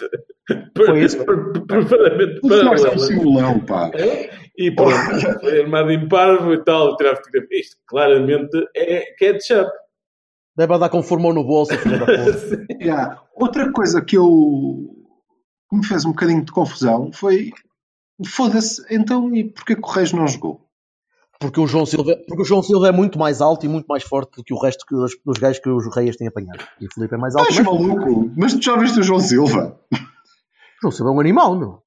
Foi 0.76 1.04
isso. 1.04 1.24
per- 1.26 1.52
per- 1.52 1.66
Perfeitamente 1.66 2.36
é 2.36 2.46
um 2.46 2.50
paralelas. 2.50 3.02
simulão, 3.08 3.60
pá. 3.66 3.92
E 4.58 4.72
pronto, 4.72 4.94
foi 5.42 5.62
armado 5.62 5.92
em 5.92 6.08
parvo 6.08 6.54
e 6.54 6.64
tal, 6.64 6.96
tirar 6.96 7.16
fotografia. 7.18 7.60
Isto 7.60 7.78
claramente 7.86 8.58
é 8.76 9.14
ketchup. 9.18 9.70
Deve 10.58 10.74
andar 10.74 10.90
com 10.90 11.04
formou 11.04 11.34
no 11.34 11.44
bolso, 11.46 11.78
filha 11.78 12.00
da 12.00 12.06
puta. 12.06 12.66
Yeah. 12.82 13.22
Outra 13.36 13.72
coisa 13.74 14.02
que 14.02 14.18
eu 14.18 14.26
que 15.70 15.78
me 15.78 15.86
fez 15.86 16.04
um 16.06 16.10
bocadinho 16.10 16.44
de 16.44 16.52
confusão 16.52 17.12
foi 17.14 17.52
foda-se, 18.26 18.84
então 18.90 19.34
e 19.36 19.44
porquê 19.44 19.76
que 19.76 19.82
o 19.82 19.92
Reis 19.92 20.12
não 20.14 20.28
jogou? 20.28 20.66
Porque 21.40 21.60
o, 21.60 21.66
João 21.68 21.86
Silva, 21.86 22.18
porque 22.28 22.42
o 22.42 22.46
João 22.46 22.62
Silva 22.62 22.90
é 22.90 22.92
muito 22.92 23.18
mais 23.18 23.40
alto 23.40 23.66
e 23.66 23.70
muito 23.70 23.86
mais 23.88 24.04
forte 24.04 24.36
do 24.36 24.44
que 24.44 24.54
o 24.54 24.60
resto 24.60 24.86
que 24.86 24.94
dos, 24.94 25.14
dos 25.26 25.38
gajos 25.38 25.60
que 25.60 25.70
os 25.70 25.96
Reis 25.96 26.18
têm 26.18 26.28
apanhado. 26.28 26.66
E 26.82 26.86
o 26.86 26.94
Felipe 26.94 27.16
é 27.16 27.18
mais 27.18 27.34
alto. 27.34 27.48
Mas 27.54 27.66
maluco? 27.66 28.30
Mas 28.36 28.54
tu 28.54 28.62
já 28.62 28.76
viste 28.76 29.00
o 29.00 29.04
João 29.04 29.22
Silva? 29.22 29.80
o 29.94 29.98
João 30.82 30.92
Silva 30.92 31.12
é 31.12 31.14
um 31.16 31.20
animal, 31.22 31.58
meu. 31.58 31.82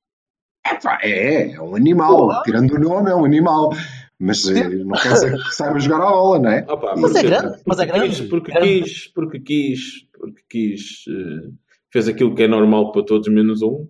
É, 1.02 1.52
é 1.52 1.60
um 1.60 1.74
animal. 1.74 2.16
Porra. 2.16 2.42
Tirando 2.44 2.72
o 2.74 2.78
nome, 2.78 3.10
é 3.10 3.14
um 3.14 3.24
animal. 3.26 3.70
Mas 4.18 4.46
eh, 4.48 4.68
não 4.68 4.96
quer 4.96 5.12
dizer 5.14 5.36
que 5.36 5.54
saiba 5.54 5.78
jogar 5.80 5.96
a 5.96 6.10
bola, 6.10 6.38
não 6.38 6.50
é? 6.50 6.64
Opa, 6.68 6.94
Mas 6.96 7.10
é 7.16 7.22
porque- 7.22 7.26
grande, 7.28 7.62
mas 7.66 7.78
é 7.80 7.86
porque 7.86 7.92
grande. 7.98 8.08
quis- 8.08 8.28
porque 8.28 8.52
quis, 8.52 9.08
porque 9.12 9.40
quis, 9.40 9.80
porque 10.12 10.42
quis, 10.48 11.04
eh, 11.08 11.50
fez 11.92 12.08
aquilo 12.08 12.34
que 12.34 12.44
é 12.44 12.48
normal 12.48 12.92
para 12.92 13.04
todos 13.04 13.28
menos 13.28 13.60
um, 13.62 13.86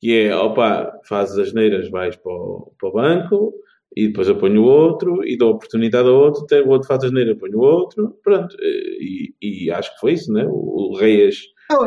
que 0.00 0.26
é, 0.26 0.34
opa, 0.34 0.92
fazes 1.06 1.38
as 1.38 1.52
neiras, 1.52 1.90
vais 1.90 2.16
para 2.16 2.32
o, 2.32 2.72
para 2.78 2.88
o 2.88 2.92
banco 2.92 3.52
e 3.96 4.06
depois 4.08 4.28
eu 4.28 4.36
ponho 4.38 4.62
o 4.62 4.66
outro 4.66 5.22
e 5.26 5.36
dou 5.36 5.50
oportunidade 5.52 6.08
ao 6.08 6.14
outro, 6.14 6.46
tem 6.46 6.62
o 6.62 6.68
outro 6.68 6.88
faz 6.88 7.04
as 7.04 7.12
neiras, 7.12 7.36
ponho 7.38 7.58
o 7.58 7.62
outro, 7.62 8.16
pronto. 8.22 8.56
E, 8.60 9.34
e 9.42 9.70
acho 9.70 9.92
que 9.94 10.00
foi 10.00 10.12
isso, 10.12 10.32
né? 10.32 10.44
O, 10.48 10.92
o 10.92 10.96
Reis 10.96 11.38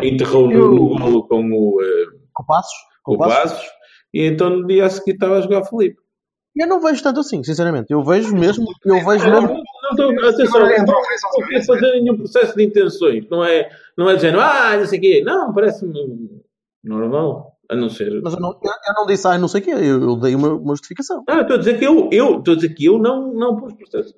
enterrou 0.03 0.47
no, 0.47 0.53
eu- 0.53 0.71
no 0.71 0.89
golo 0.99 1.27
com 1.27 1.43
o, 1.51 1.81
eh, 1.81 2.05
Com 2.33 2.45
passos. 2.45 2.73
com 3.03 3.17
passos. 3.17 3.67
E 4.13 4.21
então 4.25 4.49
no 4.49 4.67
dia 4.67 4.85
a 4.85 4.89
seguir 4.89 5.13
estava 5.13 5.37
a 5.37 5.41
jogar 5.41 5.63
Felipe. 5.65 5.97
Eu 6.55 6.67
não 6.67 6.79
vejo 6.79 7.01
tanto 7.01 7.21
assim, 7.21 7.43
sinceramente. 7.43 7.91
Eu 7.91 8.03
vejo 8.03 8.31
mesmo, 8.35 8.65
eu 8.85 8.95
vejo 9.03 9.27
Não, 9.27 9.41
mesmo. 9.41 9.57
não 9.57 9.89
estou, 10.13 10.29
atenção, 10.29 10.59
Agora 10.61 10.79
entrou 10.79 11.01
não 11.01 11.47
quero 11.47 11.65
fazer 11.65 11.91
nenhum 11.93 12.15
processo 12.17 12.55
de 12.55 12.63
intenções. 12.63 13.27
Não 13.27 13.43
é, 13.43 13.69
não 13.97 14.07
é 14.07 14.15
dizendo, 14.15 14.39
ah, 14.39 14.77
não 14.77 14.85
sei 14.85 14.99
o 14.99 15.01
quê. 15.01 15.23
Não, 15.25 15.51
parece-me 15.51 16.29
normal. 16.83 17.52
A 17.69 17.75
não 17.75 17.89
ser. 17.89 18.21
Mas 18.21 18.33
eu 18.33 18.39
não, 18.39 18.51
eu, 18.51 18.93
não 18.95 19.05
disse, 19.05 19.27
ah, 19.27 19.37
não 19.37 19.47
sei 19.47 19.61
o 19.61 19.63
quê. 19.63 19.71
Eu, 19.71 20.01
eu 20.01 20.15
dei 20.17 20.35
uma, 20.35 20.49
uma 20.53 20.73
justificação. 20.73 21.23
Ah, 21.27 21.41
estou 21.41 21.55
a 21.55 21.59
dizer 21.59 21.79
que 21.79 21.85
eu, 21.85 22.09
eu, 22.11 22.39
estou 22.39 22.53
a 22.53 22.55
dizer 22.55 22.73
que 22.73 22.85
eu 22.85 22.99
não, 22.99 23.33
não 23.33 23.55
pus 23.55 23.73
processo. 23.73 24.13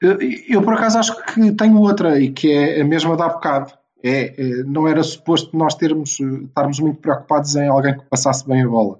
Eu, 0.00 0.18
eu, 0.48 0.62
por 0.62 0.74
acaso 0.74 0.98
acho 0.98 1.24
que 1.24 1.52
tenho 1.52 1.80
outra 1.80 2.20
e 2.20 2.30
que 2.30 2.52
é 2.52 2.82
a 2.82 2.84
mesma 2.84 3.16
da 3.16 3.26
há 3.26 3.28
bocado. 3.30 3.72
É, 4.04 4.40
é, 4.40 4.62
não 4.64 4.86
era 4.86 5.02
suposto 5.02 5.56
nós 5.56 5.74
termos, 5.74 6.20
eh, 6.20 6.44
estarmos 6.44 6.78
muito 6.78 7.00
preocupados 7.00 7.56
em 7.56 7.66
alguém 7.66 7.96
que 7.96 8.04
passasse 8.04 8.46
bem 8.46 8.62
a 8.62 8.68
bola. 8.68 8.98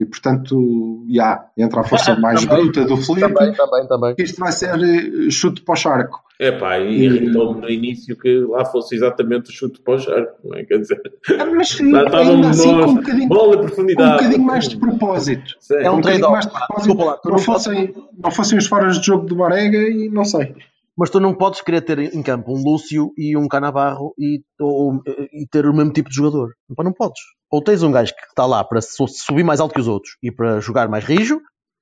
E 0.00 0.04
portanto, 0.04 1.04
já, 1.08 1.46
entra 1.56 1.80
a 1.80 1.84
força 1.84 2.14
mais 2.18 2.44
Também. 2.44 2.64
bruta 2.64 2.84
do 2.84 2.96
Felipe. 2.96 3.32
também, 3.32 3.86
também. 3.86 4.14
Isto 4.18 4.40
vai 4.40 4.50
ser 4.52 4.74
eh, 4.74 5.30
chute 5.30 5.62
para 5.62 5.72
o 5.72 5.76
charco. 5.76 6.20
É 6.40 6.50
pá, 6.50 6.78
e 6.80 7.04
irritou-me 7.04 7.60
no 7.60 7.70
início 7.70 8.16
que 8.18 8.40
lá 8.40 8.64
fosse 8.64 8.96
exatamente 8.96 9.50
o 9.50 9.52
chute 9.52 9.80
para 9.80 9.94
o 9.94 9.98
charco, 10.00 10.32
não 10.48 10.58
é? 10.58 10.64
Quer 10.64 10.78
dizer, 10.78 11.00
Ah, 11.38 11.46
Mas 11.46 11.78
lá 11.78 12.18
ainda 12.18 12.50
assim, 12.50 12.64
com 12.70 12.74
um 12.74 12.78
nós, 12.80 12.94
bocadinho, 12.94 13.28
bola 13.28 13.50
de 13.52 13.56
com 13.56 13.62
um 13.62 13.66
profundidade. 13.66 14.12
bocadinho 14.24 14.42
mais 14.44 14.68
de 14.68 14.76
propósito. 14.76 15.54
Sério. 15.60 15.86
É 15.86 15.90
um 15.90 15.94
Um 15.94 15.96
bocadinho 16.00 16.20
trade-off. 16.26 16.32
mais 16.32 16.44
de 16.46 16.50
propósito. 16.50 16.76
Desculpa 16.86 17.04
lá, 17.04 17.16
tu 17.18 17.28
não, 17.28 17.36
não 17.36 17.38
fossem, 17.42 17.94
não 18.20 18.30
fossem 18.32 18.58
os 18.58 18.66
foras 18.66 18.98
de 18.98 19.06
jogo 19.06 19.26
do 19.26 19.36
Marega 19.36 19.78
e 19.78 20.08
não 20.08 20.24
sei. 20.24 20.56
Mas 20.96 21.10
tu 21.10 21.18
não 21.18 21.34
podes 21.34 21.60
querer 21.60 21.80
ter 21.82 21.98
em 21.98 22.22
campo 22.22 22.52
um 22.52 22.62
Lúcio 22.62 23.10
e 23.18 23.36
um 23.36 23.48
Canavarro 23.48 24.14
e, 24.18 24.40
ou, 24.60 25.02
e 25.32 25.46
ter 25.50 25.66
o 25.66 25.74
mesmo 25.74 25.92
tipo 25.92 26.08
de 26.08 26.14
jogador. 26.14 26.50
Não 26.78 26.92
podes. 26.92 27.20
Ou 27.50 27.62
tens 27.62 27.82
um 27.82 27.90
gajo 27.90 28.14
que 28.14 28.26
está 28.28 28.46
lá 28.46 28.62
para 28.62 28.80
su- 28.80 29.08
subir 29.08 29.42
mais 29.42 29.60
alto 29.60 29.74
que 29.74 29.80
os 29.80 29.88
outros 29.88 30.12
e 30.22 30.30
para 30.30 30.60
jogar 30.60 30.88
mais 30.88 31.04
rijo 31.04 31.40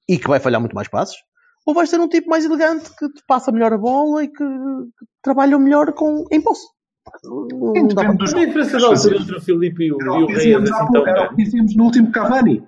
e 0.08 0.18
que 0.18 0.28
vai 0.28 0.40
falhar 0.40 0.60
muito 0.60 0.74
mais 0.74 0.88
passos, 0.88 1.16
ou 1.66 1.74
vais 1.74 1.90
ter 1.90 2.00
um 2.00 2.08
tipo 2.08 2.28
mais 2.28 2.44
elegante 2.44 2.90
que 2.96 3.08
te 3.08 3.22
passa 3.26 3.52
melhor 3.52 3.72
a 3.72 3.78
bola 3.78 4.24
e 4.24 4.28
que, 4.28 4.34
que 4.44 5.06
trabalha 5.22 5.58
melhor 5.58 5.92
com, 5.92 6.24
em 6.30 6.40
posse. 6.40 6.66
Depende 7.72 8.16
dos 8.16 8.32
Mas 8.32 8.34
a 8.34 8.46
diferença 8.46 8.78
de 8.78 8.84
altura 8.84 9.16
entre 9.16 9.36
o 9.36 9.40
Filipe 9.40 9.84
e 9.84 9.92
o, 9.92 9.96
o 9.96 9.98
há 10.72 10.76
assim 10.76 10.86
pouco, 10.86 10.92
tão 10.92 11.06
era 11.06 11.26
o 11.26 11.36
que 11.36 11.44
dizíamos 11.44 11.76
no 11.76 11.84
último 11.84 12.10
Cavani. 12.12 12.64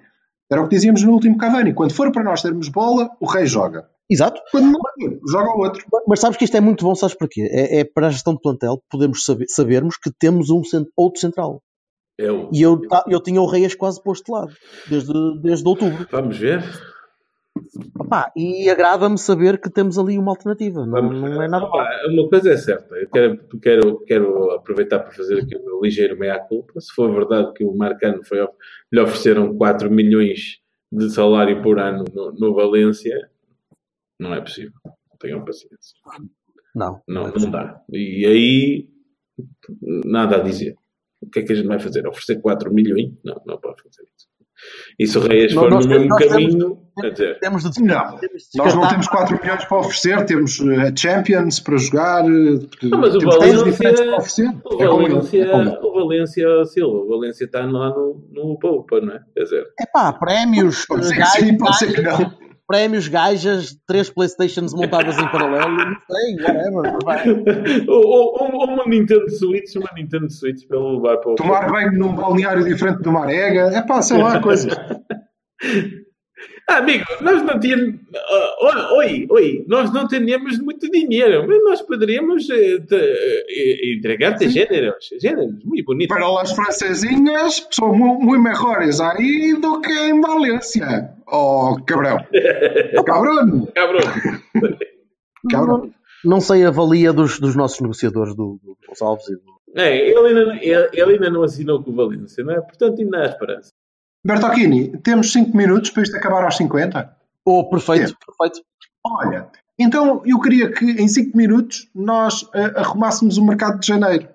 Era 0.50 0.60
o 0.60 0.68
que 0.68 0.74
dizíamos 0.74 1.02
no 1.02 1.12
último 1.12 1.38
Cavani. 1.38 1.72
Quando 1.72 1.92
for 1.94 2.12
para 2.12 2.22
nós 2.22 2.42
termos 2.42 2.68
bola, 2.68 3.10
o 3.20 3.26
rei 3.26 3.46
joga. 3.46 3.88
Exato. 4.10 4.40
Quando 4.50 4.66
não 4.66 4.80
for, 4.80 5.18
joga 5.30 5.50
o 5.56 5.60
outro. 5.62 5.82
Mas 6.06 6.20
sabes 6.20 6.36
que 6.36 6.44
isto 6.44 6.56
é 6.56 6.60
muito 6.60 6.84
bom, 6.84 6.94
sabes 6.94 7.16
porquê? 7.16 7.48
É, 7.50 7.80
é 7.80 7.84
para 7.84 8.08
a 8.08 8.10
gestão 8.10 8.34
de 8.34 8.40
plantel 8.40 8.82
podemos 8.90 9.24
saber, 9.24 9.46
sabermos 9.48 9.96
que 9.96 10.10
temos 10.18 10.50
um 10.50 10.62
cent- 10.62 10.88
outro 10.96 11.20
central. 11.20 11.62
É 12.20 12.30
o... 12.30 12.48
E 12.52 12.62
eu, 12.62 12.80
ta- 12.86 13.04
eu 13.08 13.20
tinha 13.20 13.40
o 13.40 13.46
Reis 13.46 13.74
quase 13.74 14.02
posto 14.02 14.26
de 14.26 14.32
lado, 14.32 14.52
desde, 14.88 15.12
desde 15.40 15.66
outubro. 15.66 16.06
Vamos 16.10 16.36
ver. 16.38 16.62
Opá, 17.98 18.30
e 18.36 18.68
agrada-me 18.68 19.16
saber 19.16 19.60
que 19.60 19.70
temos 19.70 19.96
ali 19.98 20.18
uma 20.18 20.32
alternativa. 20.32 20.84
Não, 20.84 21.02
não 21.02 21.42
é 21.42 21.48
nada 21.48 21.64
Opa, 21.66 21.88
Uma 22.08 22.28
coisa 22.28 22.50
é 22.50 22.56
certa, 22.56 22.94
eu 22.96 23.08
quero, 23.08 23.38
quero, 23.62 24.00
quero 24.06 24.50
aproveitar 24.50 24.98
para 25.00 25.12
fazer 25.12 25.40
aqui 25.40 25.56
um 25.56 25.80
ligeiro 25.82 26.18
meia-culpa. 26.18 26.80
Se 26.80 26.92
for 26.92 27.12
verdade 27.12 27.52
que 27.54 27.64
o 27.64 27.74
Marcano 27.74 28.24
foi, 28.24 28.38
lhe 28.92 29.00
ofereceram 29.00 29.56
4 29.56 29.90
milhões 29.90 30.58
de 30.92 31.10
salário 31.10 31.62
por 31.62 31.78
ano 31.78 32.04
no, 32.12 32.32
no 32.32 32.54
Valência, 32.54 33.16
não 34.18 34.34
é 34.34 34.40
possível. 34.40 34.72
Tenham 35.20 35.44
paciência. 35.44 35.96
Não. 36.74 37.00
Não, 37.08 37.28
não 37.32 37.50
dá. 37.50 37.80
E 37.92 38.26
aí, 38.26 38.88
nada 40.04 40.36
a 40.36 40.40
dizer. 40.40 40.74
O 41.22 41.30
que 41.30 41.38
é 41.40 41.42
que 41.42 41.52
a 41.52 41.56
gente 41.56 41.68
vai 41.68 41.78
fazer? 41.78 42.06
Oferecer 42.06 42.40
4 42.40 42.72
milhões? 42.72 43.12
Não, 43.24 43.40
não 43.46 43.58
pode 43.58 43.82
fazer 43.82 44.02
isso. 44.02 44.26
E 44.98 45.06
se 45.06 45.18
o 45.18 45.20
Reis 45.20 45.52
Não, 45.54 45.62
for 45.62 45.70
no 45.70 45.78
temos- 45.80 45.86
mesmo 45.98 46.16
temos- 46.16 46.32
caminho, 46.32 46.78
dizer, 47.12 47.38
Temos 47.40 47.62
de 47.70 47.82
Não, 47.82 48.16
temos 48.18 48.42
de 48.52 48.58
nós 48.58 48.74
não 48.74 48.88
temos 48.88 49.08
4 49.08 49.38
milhões 49.42 49.64
para 49.64 49.78
oferecer, 49.78 50.24
temos 50.26 50.60
eh, 50.60 50.92
Champions 50.96 51.60
para 51.60 51.76
jogar, 51.76 52.24
eh, 52.24 52.58
Não, 52.84 52.98
mas 53.00 53.14
o 53.14 53.18
temos 53.18 53.36
Valência- 53.36 53.64
diferentes 53.64 54.00
para 54.00 54.16
oferecer. 54.16 54.48
o 54.64 54.82
É 54.82 54.86
Valência, 54.86 55.42
é 55.42 55.50
com 55.50 55.60
ele. 55.60 55.70
o 55.82 55.92
Valência, 55.92 56.64
Silva, 56.66 56.96
o 56.98 57.08
Valência 57.08 57.44
está 57.44 57.60
lá 57.66 57.90
no, 57.90 58.26
no 58.30 58.58
Poupa, 58.58 59.00
não 59.00 59.14
é? 59.14 59.20
Quer 59.34 59.42
dizer, 59.42 59.66
Epá, 59.80 60.12
prémios, 60.12 60.86
Pode 60.86 61.06
ser 61.06 61.24
sim, 61.26 61.56
pode 61.58 61.78
ser 61.78 61.92
que 61.92 62.00
não. 62.02 62.16
Prémios, 62.66 63.08
gajas, 63.08 63.76
três 63.86 64.08
Playstations 64.10 64.72
montadas 64.74 65.16
em 65.18 65.28
paralelo, 65.28 65.76
não 65.76 65.96
sei, 66.10 66.36
whatever. 66.42 67.88
ou, 67.88 68.06
ou- 68.06 68.40
ou 68.56 68.64
uma 68.68 68.84
Nintendo 68.86 69.28
Switch, 69.30 69.74
uma 69.76 69.90
Nintendo 69.96 70.30
Switch 70.30 70.66
para 70.66 70.78
levar 70.78 71.18
para 71.18 71.32
o 71.32 71.34
Tomar 71.34 71.70
banho 71.70 71.92
num 71.92 72.14
balneário 72.14 72.64
diferente 72.64 73.02
de 73.02 73.08
uma 73.08 73.22
arega, 73.24 73.70
é 73.76 73.82
pá, 73.82 74.00
sei 74.02 74.18
lá, 74.22 74.40
coisas. 74.40 74.72
Ah, 76.68 76.78
amigo, 76.78 77.04
nós 77.20 77.42
não 77.42 77.60
tínhamos. 77.60 77.96
ah, 78.16 78.88
oi, 78.94 79.26
oi, 79.30 79.64
nós 79.68 79.92
não 79.92 80.08
tínhamos 80.08 80.58
muito 80.60 80.90
dinheiro, 80.90 81.44
mas 81.46 81.62
nós 81.62 81.82
poderíamos 81.82 82.46
te- 82.46 82.82
eh, 82.90 83.92
entregar-te 83.96 84.48
géneros, 84.48 84.96
géneros 85.20 85.62
muito 85.64 85.84
bonitos. 85.84 86.16
Para 86.16 86.40
as 86.40 86.52
francesinhas, 86.52 87.66
são 87.70 87.94
mu- 87.94 88.18
muito 88.18 88.42
melhores 88.42 88.98
aí 89.00 89.54
do 89.60 89.80
que 89.82 89.92
em 89.92 90.20
Valência. 90.22 91.10
Oh, 91.30 91.76
cabrão. 91.86 92.18
Cabrão. 93.04 93.66
Cabrão. 93.74 94.00
Cabrão. 95.50 95.90
Não 96.24 96.40
sei 96.40 96.64
a 96.64 96.70
valia 96.70 97.12
dos, 97.12 97.38
dos 97.38 97.54
nossos 97.54 97.80
negociadores 97.80 98.34
do, 98.34 98.58
do 98.62 98.76
Gonçalves 98.88 99.28
e 99.28 99.34
do. 99.34 99.54
É, 99.76 100.08
ele, 100.08 100.28
ainda, 100.28 100.56
ele, 100.62 100.88
ele 100.94 101.12
ainda 101.14 101.28
não 101.30 101.42
assinou 101.42 101.82
com 101.82 101.90
o 101.90 101.94
Valência, 101.94 102.42
não 102.44 102.54
é? 102.54 102.60
Portanto, 102.60 103.00
ainda 103.02 103.18
há 103.22 103.26
esperança. 103.26 103.72
Bertocchini, 104.24 104.96
temos 104.98 105.32
5 105.32 105.56
minutos 105.56 105.90
para 105.90 106.02
isto 106.02 106.16
acabar 106.16 106.44
aos 106.44 106.56
50? 106.56 107.14
Oh, 107.44 107.64
perfeito, 107.68 108.16
perfeito. 108.26 108.64
Olha, 109.04 109.48
então 109.78 110.22
eu 110.24 110.40
queria 110.40 110.72
que 110.72 110.84
em 110.84 111.06
5 111.06 111.36
minutos 111.36 111.88
nós 111.94 112.48
eh, 112.54 112.72
arrumássemos 112.76 113.36
o 113.36 113.44
mercado 113.44 113.80
de 113.80 113.86
janeiro. 113.86 114.28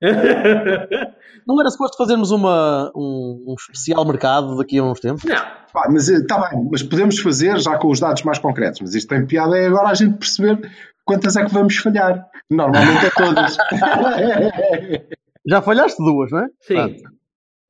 Não 1.44 1.60
era 1.60 1.70
suposto 1.70 1.96
fazermos 1.96 2.30
uma, 2.30 2.92
um, 2.94 3.46
um 3.48 3.54
especial 3.58 4.04
mercado 4.04 4.56
daqui 4.56 4.78
a 4.78 4.84
uns 4.84 5.00
tempos? 5.00 5.24
Não. 5.24 5.62
Pá, 5.72 5.88
mas 5.90 6.08
está 6.08 6.50
bem, 6.50 6.68
mas 6.70 6.82
podemos 6.82 7.18
fazer 7.18 7.58
já 7.58 7.76
com 7.78 7.88
os 7.88 7.98
dados 7.98 8.22
mais 8.22 8.38
concretos. 8.38 8.80
Mas 8.80 8.94
isto 8.94 9.08
tem 9.08 9.26
piada 9.26 9.58
é 9.58 9.66
agora 9.66 9.88
a 9.88 9.94
gente 9.94 10.18
perceber 10.18 10.70
quantas 11.04 11.34
é 11.34 11.44
que 11.44 11.52
vamos 11.52 11.76
falhar. 11.76 12.28
Normalmente 12.48 13.06
é 13.06 13.10
todas. 13.10 13.56
Já 15.44 15.60
falhaste 15.60 15.96
duas, 15.98 16.30
não 16.30 16.38
é? 16.38 16.46
Sim. 16.60 16.96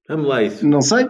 Vamos 0.07 0.29
lá, 0.29 0.43
isso. 0.43 0.66
não 0.66 0.83
sei. 0.83 1.09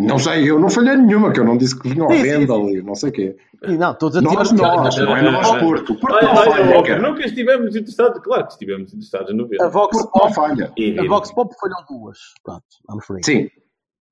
Não 0.00 0.18
sei, 0.18 0.50
eu 0.50 0.58
não 0.58 0.68
falhei 0.68 0.96
nenhuma, 0.96 1.32
que 1.32 1.38
eu 1.38 1.44
não 1.44 1.56
disse 1.56 1.78
que 1.78 1.88
vinha 1.88 2.02
ao 2.02 2.10
Vendel 2.10 2.70
e 2.70 2.82
não 2.82 2.96
sei 2.96 3.10
o 3.10 3.12
quê. 3.12 3.36
e 3.62 3.76
não, 3.76 3.92
estou 3.92 4.08
a 4.08 4.20
Nós, 4.20 4.50
nós, 4.52 4.96
não 4.98 5.16
é 5.16 5.22
nós, 5.30 5.48
Porto. 5.60 5.94
Porto 5.94 6.14
Olha, 6.14 6.26
não 6.28 6.34
falha, 6.36 6.74
Walker, 6.76 6.98
nunca 6.98 7.24
estivemos 7.24 7.76
interessados, 7.76 8.20
claro 8.20 8.46
que 8.46 8.52
estivemos 8.54 8.92
interessados 8.92 9.32
no 9.34 9.44
A 9.44 9.48
Vila. 9.48 9.68
Vox 9.68 9.96
Porto 9.96 10.04
não 10.14 10.20
Pop, 10.22 10.34
falha. 10.34 10.72
E- 10.76 10.98
a 10.98 11.04
Vox 11.04 11.32
Pop 11.32 11.54
falhou 11.60 11.84
duas. 11.88 12.18
Pronto, 12.42 12.64
vamos 12.88 13.06
por 13.06 13.16
aí. 13.16 13.22
Sim, 13.24 13.48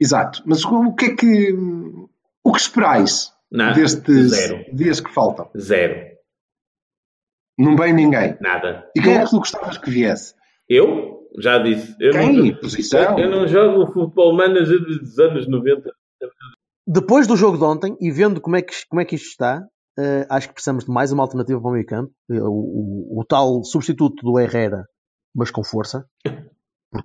exato. 0.01 0.43
Mas 0.47 0.65
o 0.65 0.75
o 0.89 0.95
que 0.95 1.07
é 1.07 1.17
que. 1.17 1.53
O 2.45 2.53
que 2.53 2.59
esperais 2.61 3.33
Não, 3.51 3.73
destes 3.73 4.31
zero. 4.31 4.65
dias 4.73 5.01
que 5.01 5.13
faltam? 5.13 5.51
Zero. 5.59 6.15
Não 7.59 7.77
vem 7.77 7.93
ninguém. 7.93 8.37
Nada. 8.41 8.89
E 8.97 9.01
quem 9.01 9.17
é 9.17 9.25
que 9.25 9.31
tu 9.31 9.39
gostavas 9.39 9.79
que 9.79 9.91
viesse? 9.91 10.35
Eu? 10.69 11.14
Já 11.39 11.59
disse. 11.59 11.97
Eu 12.01 12.13
Quem? 12.13 12.53
Não, 12.53 12.57
Posição? 12.61 13.19
eu 13.19 13.31
não 13.31 13.47
jogo 13.49 13.93
futebol 13.93 14.33
manager 14.35 14.79
dos 14.81 15.19
anos 15.19 15.49
90. 15.49 15.93
Depois 16.87 17.27
do 17.27 17.37
jogo 17.37 17.57
de 17.59 17.65
ontem 17.65 17.97
e 18.01 18.11
vendo 18.11 18.41
como 18.41 18.57
é 18.57 18.63
que, 18.63 18.73
como 18.89 19.01
é 19.01 19.05
que 19.05 19.15
isto 19.17 19.29
está, 19.29 19.63
eh, 19.99 20.27
acho 20.31 20.49
que 20.49 20.55
precisamos 20.55 20.85
de 20.85 20.91
mais 20.91 21.13
uma 21.13 21.23
alternativa 21.23 21.61
para 21.61 21.69
o 21.71 21.73
meio 21.73 21.87
campo. 21.87 22.13
Eh, 22.31 22.41
o, 22.43 22.47
o- 23.17 23.21
o 23.21 23.25
tal 23.25 23.65
substituto 23.65 24.23
do 24.23 24.39
Herrera, 24.39 24.85
mas 25.35 25.51
com 25.51 25.65
força. 25.65 26.05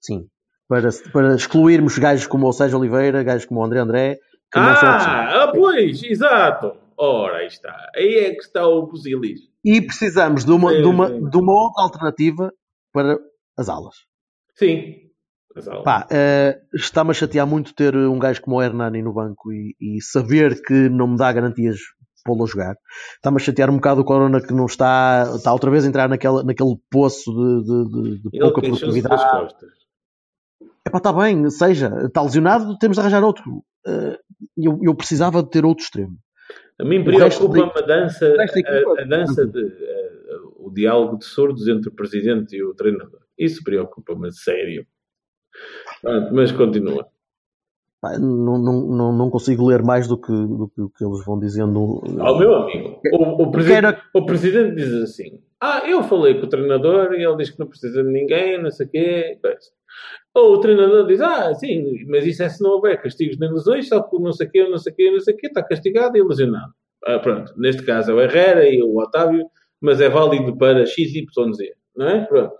Sim. 0.00 0.26
Para, 0.68 0.88
para 1.12 1.34
excluirmos 1.34 1.98
gajos 1.98 2.26
como 2.26 2.46
o 2.46 2.52
Sérgio 2.52 2.78
Oliveira, 2.78 3.22
gajos 3.22 3.46
como 3.46 3.60
o 3.60 3.64
André 3.64 3.80
André. 3.80 4.18
Ah, 4.54 5.42
ah, 5.44 5.52
pois, 5.52 6.02
exato. 6.02 6.72
Ora, 6.96 7.38
aí 7.38 7.46
está. 7.46 7.74
Aí 7.94 8.14
é 8.26 8.30
que 8.34 8.40
está 8.42 8.66
o 8.66 8.86
busilis. 8.86 9.40
E 9.64 9.80
precisamos 9.80 10.44
de 10.44 10.52
uma, 10.52 10.72
de, 10.74 10.84
uma, 10.84 11.08
de 11.10 11.36
uma 11.36 11.52
outra 11.52 11.82
alternativa 11.82 12.52
para 12.92 13.18
as 13.58 13.68
alas. 13.68 13.94
Sim. 14.54 14.94
Mas, 15.54 15.66
ó, 15.66 15.82
Pá, 15.82 16.06
eh, 16.10 16.58
está-me 16.74 17.10
a 17.10 17.14
chatear 17.14 17.46
muito 17.46 17.74
ter 17.74 17.94
um 17.96 18.18
gajo 18.18 18.40
como 18.42 18.56
o 18.56 18.62
Hernani 18.62 19.02
no 19.02 19.12
banco 19.12 19.52
e, 19.52 19.74
e 19.80 20.00
saber 20.02 20.62
que 20.62 20.88
não 20.88 21.08
me 21.08 21.16
dá 21.16 21.32
garantias 21.32 21.78
pô-lo 22.24 22.44
a 22.44 22.46
jogar. 22.46 22.76
Está-me 23.16 23.36
a 23.36 23.40
chatear 23.40 23.70
um 23.70 23.76
bocado 23.76 24.02
o 24.02 24.04
Corona 24.04 24.40
que 24.40 24.52
não 24.52 24.66
está, 24.66 25.32
está 25.36 25.52
outra 25.52 25.70
vez 25.70 25.84
a 25.84 25.88
entrar 25.88 26.08
naquela, 26.08 26.42
naquele 26.44 26.76
poço 26.90 27.32
de, 27.32 27.62
de- 27.64 27.88
de- 28.02 28.22
de 28.30 28.38
pouca 28.38 28.60
produtividade. 28.60 29.22
Epá, 30.86 30.98
está 30.98 31.12
bem, 31.12 31.48
seja, 31.50 31.90
está 32.06 32.22
lesionado, 32.22 32.78
temos 32.78 32.96
de 32.96 33.00
arranjar 33.00 33.22
outro. 33.24 33.62
Eh, 33.86 34.18
eu, 34.56 34.78
eu 34.82 34.94
precisava 34.94 35.42
de 35.42 35.50
ter 35.50 35.64
outro 35.64 35.84
extremo. 35.84 36.16
A 36.80 36.84
mim 36.84 37.02
preocupa-me 37.04 37.82
a 37.82 37.86
dança, 37.86 38.26
a, 38.68 39.02
a 39.02 39.04
dança 39.04 39.46
de, 39.46 39.60
eh, 39.66 40.34
o 40.56 40.70
diálogo 40.70 41.18
de 41.18 41.24
surdos 41.24 41.66
entre 41.68 41.88
o 41.88 41.94
presidente 41.94 42.54
e 42.56 42.62
o 42.62 42.74
treinador. 42.74 43.20
Isso 43.38 43.62
preocupa-me 43.62 44.32
sério. 44.32 44.86
Pronto, 46.02 46.34
mas 46.34 46.52
continua. 46.52 47.06
Não, 48.20 48.58
não, 48.58 49.12
não, 49.12 49.28
consigo 49.30 49.66
ler 49.66 49.82
mais 49.82 50.06
do 50.06 50.16
que, 50.16 50.30
do 50.30 50.70
que 50.72 50.80
o 50.82 50.88
que 50.88 51.04
eles 51.04 51.24
vão 51.24 51.36
dizendo. 51.38 52.00
Ao 52.20 52.38
meu 52.38 52.54
amigo, 52.54 53.00
o, 53.12 53.42
o, 53.42 53.50
presi- 53.50 53.70
Quero- 53.70 53.96
o 54.14 54.24
presidente 54.24 54.76
diz 54.76 54.92
assim: 55.02 55.42
Ah, 55.60 55.82
eu 55.84 56.04
falei 56.04 56.34
com 56.38 56.46
o 56.46 56.48
treinador 56.48 57.12
e 57.14 57.24
ele 57.24 57.36
diz 57.38 57.50
que 57.50 57.58
não 57.58 57.66
precisa 57.66 58.04
de 58.04 58.08
ninguém, 58.08 58.62
não 58.62 58.70
sei 58.70 58.86
o 58.86 58.88
quê. 58.88 59.38
Ou 60.32 60.52
o 60.54 60.60
treinador 60.60 61.08
diz: 61.08 61.20
Ah, 61.20 61.52
sim, 61.54 62.04
mas 62.06 62.24
isso 62.24 62.40
é 62.44 62.48
se 62.48 62.62
não 62.62 62.70
houver 62.70 63.02
castigos 63.02 63.36
nem 63.36 63.50
lesões, 63.52 63.88
só 63.88 64.00
por 64.00 64.20
não 64.20 64.32
sei 64.32 64.46
o 64.46 64.50
quê, 64.50 64.68
não 64.68 64.78
sei 64.78 64.92
o 64.92 64.96
quê, 64.96 65.10
não 65.10 65.18
sei 65.20 65.34
o 65.34 65.36
quê, 65.36 65.46
está 65.48 65.62
castigado 65.64 66.16
e 66.16 66.22
lesionado. 66.22 66.72
Ah, 67.04 67.18
pronto, 67.18 67.52
neste 67.56 67.82
caso 67.82 68.12
é 68.12 68.14
o 68.14 68.20
Herrera 68.20 68.68
e 68.68 68.80
o 68.80 68.96
Otávio, 68.96 69.44
mas 69.80 70.00
é 70.00 70.08
válido 70.08 70.56
para 70.56 70.86
XYZ, 70.86 71.26
não 71.96 72.08
é? 72.08 72.24
Pronto. 72.26 72.54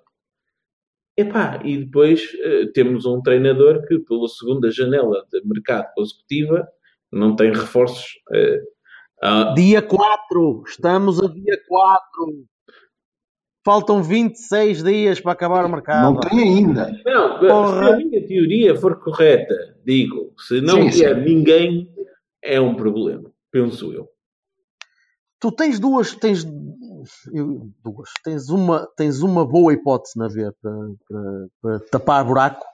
Epá, 1.18 1.60
e 1.64 1.78
depois 1.78 2.22
eh, 2.44 2.66
temos 2.72 3.04
um 3.04 3.20
treinador 3.20 3.84
que, 3.88 3.98
pela 3.98 4.28
segunda 4.28 4.70
janela 4.70 5.26
de 5.32 5.42
mercado 5.44 5.88
consecutiva, 5.96 6.68
não 7.10 7.34
tem 7.34 7.50
reforços. 7.52 8.06
eh, 8.32 8.60
ah, 9.20 9.52
Dia 9.56 9.82
4, 9.82 10.62
estamos 10.68 11.20
a 11.20 11.26
dia 11.26 11.58
4. 11.66 12.46
Faltam 13.64 14.00
26 14.00 14.84
dias 14.84 15.20
para 15.20 15.32
acabar 15.32 15.66
o 15.66 15.68
mercado. 15.68 16.04
Não 16.14 16.20
tem 16.20 16.38
ainda. 16.40 16.92
Não, 17.04 17.40
Porra. 17.40 17.84
se 17.88 17.92
a 17.92 17.96
minha 17.96 18.26
teoria 18.26 18.76
for 18.76 18.98
correta, 19.00 19.76
digo, 19.84 20.32
se 20.38 20.60
não 20.60 20.82
Sim, 20.84 20.92
sim. 20.92 20.98
vier 21.00 21.16
ninguém, 21.20 21.92
é 22.42 22.60
um 22.60 22.74
problema, 22.76 23.28
penso 23.50 23.92
eu. 23.92 24.08
Tu 25.40 25.50
tens 25.52 25.78
duas, 25.80 26.14
tens 26.14 26.44
eu- 27.32 27.70
duas, 27.84 28.10
tens 28.22 28.48
uma, 28.48 28.86
tens 28.96 29.22
uma 29.22 29.46
boa 29.46 29.72
hipótese 29.72 30.18
na 30.18 30.28
B 30.28 30.50
para, 30.60 30.72
para, 31.08 31.46
para 31.60 31.80
tapar 31.90 32.24
buraco 32.24 32.64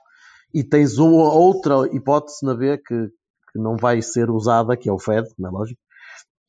e 0.52 0.62
tens 0.62 0.98
uma 0.98 1.32
outra 1.32 1.86
hipótese 1.94 2.44
na 2.44 2.54
B 2.54 2.78
que, 2.78 3.08
que 3.52 3.58
não 3.58 3.76
vai 3.76 4.00
ser 4.02 4.30
usada, 4.30 4.76
que 4.76 4.88
é 4.88 4.92
o 4.92 4.98
Fed, 4.98 5.28
como 5.34 5.48
é 5.48 5.50
lógico. 5.50 5.80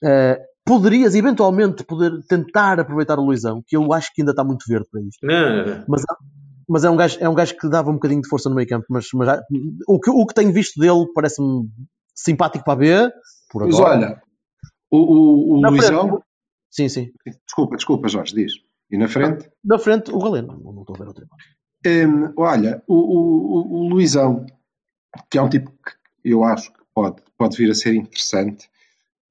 Eh, 0.03 0.39
poderias 0.65 1.15
eventualmente 1.15 1.83
poder 1.83 2.11
tentar 2.27 2.79
aproveitar 2.79 3.19
o 3.19 3.23
Luizão, 3.25 3.63
que 3.65 3.77
eu 3.77 3.93
acho 3.93 4.11
que 4.13 4.21
ainda 4.21 4.31
está 4.31 4.43
muito 4.43 4.65
verde 4.67 4.87
para 4.91 5.01
isto. 5.01 5.25
Não, 5.25 5.55
não, 5.55 5.65
não. 5.65 5.85
Mas, 5.87 6.03
mas 6.67 6.83
é, 6.83 6.89
um 6.89 6.95
gajo, 6.95 7.17
é 7.21 7.29
um 7.29 7.35
gajo 7.35 7.55
que 7.57 7.69
dava 7.69 7.89
um 7.89 7.95
bocadinho 7.95 8.21
de 8.21 8.27
força 8.27 8.49
no 8.49 8.55
meio 8.55 8.67
campo. 8.67 8.85
Mas, 8.89 9.07
mas 9.13 9.39
o, 9.87 9.99
que, 9.99 10.09
o 10.09 10.25
que 10.25 10.33
tenho 10.33 10.51
visto 10.51 10.79
dele 10.79 11.05
parece-me 11.13 11.69
simpático 12.15 12.65
para 12.65 12.73
a 12.73 12.77
B. 12.77 13.11
Por 13.51 13.65
Mas 13.65 13.75
agora. 13.79 13.95
olha, 13.95 14.21
o, 14.91 14.97
o, 14.97 15.53
o 15.57 15.69
Luizão. 15.69 16.21
Sim, 16.75 16.89
sim. 16.89 17.11
Desculpa, 17.45 17.75
desculpa, 17.77 18.07
Jorge, 18.09 18.35
diz. 18.35 18.53
E 18.91 18.97
na 18.97 19.07
frente? 19.07 19.49
Na 19.63 19.79
frente, 19.79 20.11
o 20.11 20.19
Galeno. 20.19 20.59
Não, 20.61 20.73
não 20.73 20.81
estou 20.81 20.95
a 20.95 20.99
ver 20.99 21.07
outra. 21.07 21.25
Hum, 21.87 22.33
olha, 22.37 22.83
o, 22.87 22.95
o, 22.95 23.77
o- 23.85 23.87
Luizão, 23.89 24.45
que 25.29 25.37
é 25.37 25.41
um 25.41 25.49
tipo 25.49 25.71
que 25.71 25.93
eu 26.29 26.43
acho 26.43 26.73
que 26.73 26.79
pode, 26.93 27.21
pode 27.37 27.55
vir 27.57 27.71
a 27.71 27.75
ser 27.75 27.93
interessante, 27.95 28.67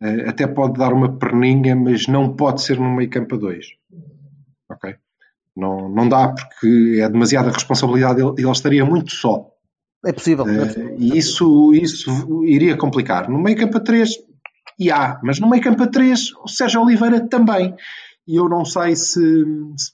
eh, 0.01 0.29
até 0.29 0.47
pode 0.47 0.79
dar 0.79 0.93
uma 0.93 1.19
perninha, 1.19 1.75
mas 1.77 2.07
não 2.07 2.35
pode 2.35 2.63
ser 2.63 2.79
no 2.79 2.89
meio 2.95 3.11
campo 3.11 3.35
a 3.35 3.39
dois. 3.39 3.67
Ok? 4.71 4.95
Não, 5.57 5.89
não 5.89 6.09
dá 6.09 6.29
porque 6.33 6.99
é 7.01 7.09
demasiada 7.09 7.51
responsabilidade, 7.51 8.21
ele, 8.21 8.35
ele 8.39 8.51
estaria 8.51 8.85
muito 8.85 9.13
só. 9.13 9.51
É 10.05 10.13
possível. 10.13 10.47
é 10.49 10.55
Eh, 10.63 10.67
possível. 10.67 10.97
e 10.99 11.19
isso, 11.19 11.75
isso 11.75 12.45
iria 12.45 12.77
complicar. 12.77 13.29
No 13.29 13.39
meio 13.39 13.57
campo 13.59 13.77
a 13.77 13.81
3, 13.81 14.11
e 14.79 14.91
há, 14.91 15.21
mas 15.23 15.39
no 15.39 15.49
meio 15.49 15.63
campo 15.63 15.83
a 15.83 15.87
3, 15.87 16.33
o 16.43 16.49
Sérgio 16.49 16.83
Oliveira 16.83 17.27
também. 17.29 17.75
E 18.27 18.37
eu 18.37 18.49
não 18.49 18.65
sei 18.65 18.97
se, 18.97 19.45
se 19.77 19.93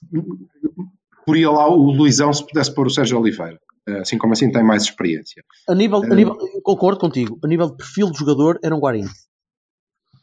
poria 1.25 1.49
lá 1.49 1.69
o 1.69 1.91
Luizão 1.91 2.31
se 2.33 2.45
pudesse 2.45 2.73
pôr 2.73 2.87
o 2.87 2.89
Sérgio 2.89 3.19
Oliveira. 3.19 3.59
Eh, 3.87 3.99
Assim 3.99 4.17
como 4.17 4.33
assim 4.33 4.51
tem 4.51 4.63
mais 4.63 4.83
experiência. 4.83 5.43
A 5.67 5.75
nível, 5.75 6.03
a 6.03 6.15
nível, 6.15 6.37
eu 6.39 6.61
concordo 6.61 6.99
contigo. 6.99 7.39
A 7.43 7.47
nível 7.47 7.69
de 7.71 7.77
perfil 7.77 8.11
de 8.11 8.17
jogador, 8.17 8.59
era 8.63 8.75
um 8.75 8.79
Guarini. 8.79 9.09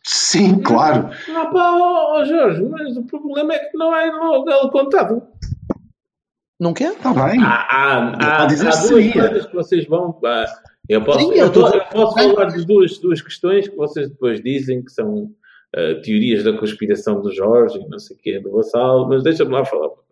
Sim, 0.04 0.61
claro. 0.62 1.11
Não, 1.28 1.52
pá, 1.52 1.72
ó, 1.72 2.18
ó, 2.20 2.24
Jorge, 2.24 2.62
mas 2.64 2.96
o 2.96 3.04
problema 3.04 3.52
é 3.54 3.59
que 3.59 3.76
não 3.76 3.94
é 3.94 4.11
logo 4.11 4.50
ele 4.50 4.70
contado. 4.70 5.22
Não 6.59 6.72
quer? 6.72 6.92
Está 6.92 7.12
bem. 7.12 7.40
Há, 7.42 7.46
há, 7.46 7.98
há, 8.16 8.42
há 8.42 8.46
duas 8.46 8.74
seria. 8.76 9.12
coisas 9.12 9.46
que 9.46 9.54
vocês 9.54 9.86
vão. 9.86 10.18
Eu 10.89 11.05
posso, 11.05 11.20
Sim, 11.32 11.39
eu 11.39 11.53
tô- 11.53 11.68
eu 11.68 11.84
posso 11.86 12.14
falar 12.14 12.47
de 12.47 12.64
duas, 12.66 12.99
duas 12.99 13.20
questões 13.20 13.68
que 13.68 13.76
vocês 13.76 14.09
depois 14.09 14.41
dizem 14.43 14.82
que 14.84 14.91
são 14.91 15.30
ah, 15.76 16.01
teorias 16.03 16.43
da 16.45 16.57
conspiração 16.57 17.20
do 17.20 17.30
Jorge 17.32 17.78
e 17.78 17.89
não 17.89 17.99
sei 17.99 18.16
o 18.16 18.20
quê, 18.20 18.41
do 18.41 18.51
Vassal, 18.53 19.07
mas 19.09 19.22
deixa-me 19.22 19.53
lá 19.53 19.64
falar 19.66 19.89
uma 19.89 19.97
coisa. 19.97 20.09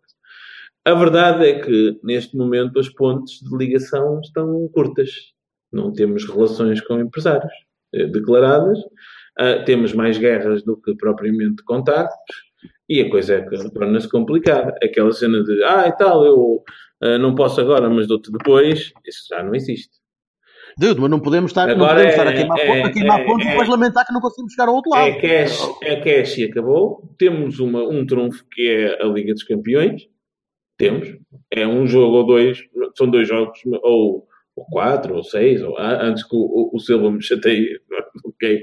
A 0.84 0.94
verdade 0.94 1.46
é 1.48 1.58
que, 1.60 1.98
neste 2.04 2.36
momento, 2.36 2.78
as 2.78 2.88
pontes 2.90 3.40
de 3.40 3.56
ligação 3.56 4.20
estão 4.20 4.68
curtas. 4.68 5.10
Não 5.72 5.92
temos 5.92 6.24
relações 6.28 6.80
com 6.82 7.00
empresários 7.00 7.50
eh, 7.94 8.06
declaradas, 8.06 8.78
ah, 9.38 9.62
temos 9.64 9.92
mais 9.94 10.18
guerras 10.18 10.62
do 10.62 10.76
que 10.80 10.94
propriamente 10.94 11.62
contactos, 11.64 12.36
e 12.88 13.00
a 13.00 13.10
coisa 13.10 13.34
é 13.36 13.42
que 13.42 13.70
torna-se 13.70 14.08
complicada. 14.10 14.74
Aquela 14.82 15.10
cena 15.12 15.42
de, 15.42 15.64
ah, 15.64 15.88
e 15.88 15.92
tal, 15.96 16.24
eu 16.24 16.62
ah, 17.02 17.16
não 17.18 17.34
posso 17.34 17.60
agora, 17.62 17.88
mas 17.88 18.06
dou-te 18.06 18.30
depois, 18.30 18.92
isso 19.06 19.26
já 19.30 19.42
não 19.42 19.54
existe. 19.54 19.95
Dude, 20.78 21.00
mas 21.00 21.10
não 21.10 21.20
podemos 21.20 21.50
estar, 21.50 21.66
não 21.66 21.74
Agora 21.74 21.94
podemos 21.94 22.12
é- 22.12 22.16
estar 22.18 22.28
a 22.28 22.32
queimar, 22.34 22.58
é- 22.58 22.66
ponto, 22.66 22.86
a 22.86 22.92
queimar 22.92 23.20
é- 23.20 23.24
ponto 23.24 23.42
e 23.42 23.46
é- 23.46 23.50
depois 23.50 23.68
lamentar 23.68 24.06
que 24.06 24.12
não 24.12 24.20
conseguimos 24.20 24.52
chegar 24.52 24.68
ao 24.68 24.74
outro 24.74 24.90
lado. 24.90 25.06
É 25.06 25.12
cash, 25.14 25.58
é 25.82 25.96
cash 25.96 26.38
e 26.38 26.44
acabou. 26.44 27.02
Temos 27.18 27.58
uma, 27.60 27.82
um 27.82 28.04
trunfo 28.06 28.44
que 28.52 28.68
é 28.68 29.02
a 29.02 29.06
Liga 29.06 29.32
dos 29.32 29.42
Campeões. 29.44 30.02
Temos. 30.78 31.08
É 31.50 31.66
um 31.66 31.86
jogo 31.86 32.16
ou 32.18 32.26
dois, 32.26 32.58
são 32.94 33.08
dois 33.08 33.26
jogos, 33.26 33.58
ou, 33.82 34.26
ou 34.54 34.64
quatro, 34.66 35.14
ou 35.16 35.24
seis, 35.24 35.62
ou, 35.62 35.78
ah, 35.78 35.98
antes 36.02 36.22
que 36.22 36.36
o, 36.36 36.40
o, 36.40 36.70
o 36.76 36.78
Silva 36.78 37.10
me 37.10 37.22
chateie. 37.22 37.80
ok. 38.26 38.60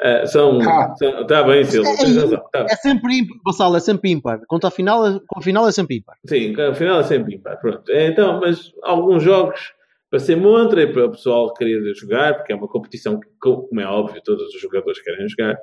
Ah, 0.00 0.26
são. 0.26 0.60
Ah. 0.62 0.94
Está 1.22 1.42
bem, 1.42 1.64
Silva, 1.64 1.88
razão. 1.90 2.40
Tá. 2.52 2.66
É 2.70 2.76
sempre 2.76 3.18
ímpar. 3.18 3.36
Vassal, 3.44 3.74
é 3.76 3.80
sempre 3.80 4.10
ímpar. 4.12 4.40
Contra 4.46 4.68
a 4.68 4.70
final, 4.70 5.04
é- 5.04 5.18
com 5.26 5.40
a 5.40 5.42
final 5.42 5.66
é 5.66 5.72
sempre 5.72 5.96
ímpar. 5.96 6.14
Sim, 6.24 6.54
afinal 6.60 7.00
é 7.00 7.02
sempre 7.02 7.34
ímpar. 7.34 7.58
Pronto. 7.60 7.90
É, 7.90 8.06
Então, 8.06 8.38
mas 8.38 8.72
alguns 8.84 9.24
jogos 9.24 9.72
para 10.10 10.18
ser 10.18 10.36
montra 10.36 10.82
e 10.82 10.92
para 10.92 11.06
o 11.06 11.10
pessoal 11.10 11.52
querer 11.54 11.82
jogar, 11.94 12.36
porque 12.36 12.52
é 12.52 12.56
uma 12.56 12.68
competição 12.68 13.20
que, 13.20 13.28
como 13.38 13.80
é 13.80 13.86
óbvio, 13.86 14.22
todos 14.24 14.54
os 14.54 14.60
jogadores 14.60 15.00
querem 15.02 15.28
jogar. 15.28 15.58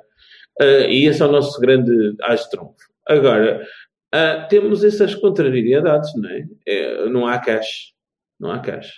Ah, 0.60 0.86
e 0.88 1.04
esse 1.06 1.22
é 1.22 1.26
o 1.26 1.32
nosso 1.32 1.60
grande 1.60 1.92
as 2.22 2.44
de 2.44 2.50
trunfo. 2.50 2.74
Agora, 3.06 3.66
ah, 4.12 4.46
temos 4.48 4.84
essas 4.84 5.14
contrariedades, 5.14 6.10
não 6.16 6.28
é? 6.30 6.44
É, 6.66 7.08
Não 7.08 7.26
há 7.26 7.38
cash. 7.38 7.94
Não 8.38 8.50
há 8.50 8.58
cash. 8.58 8.92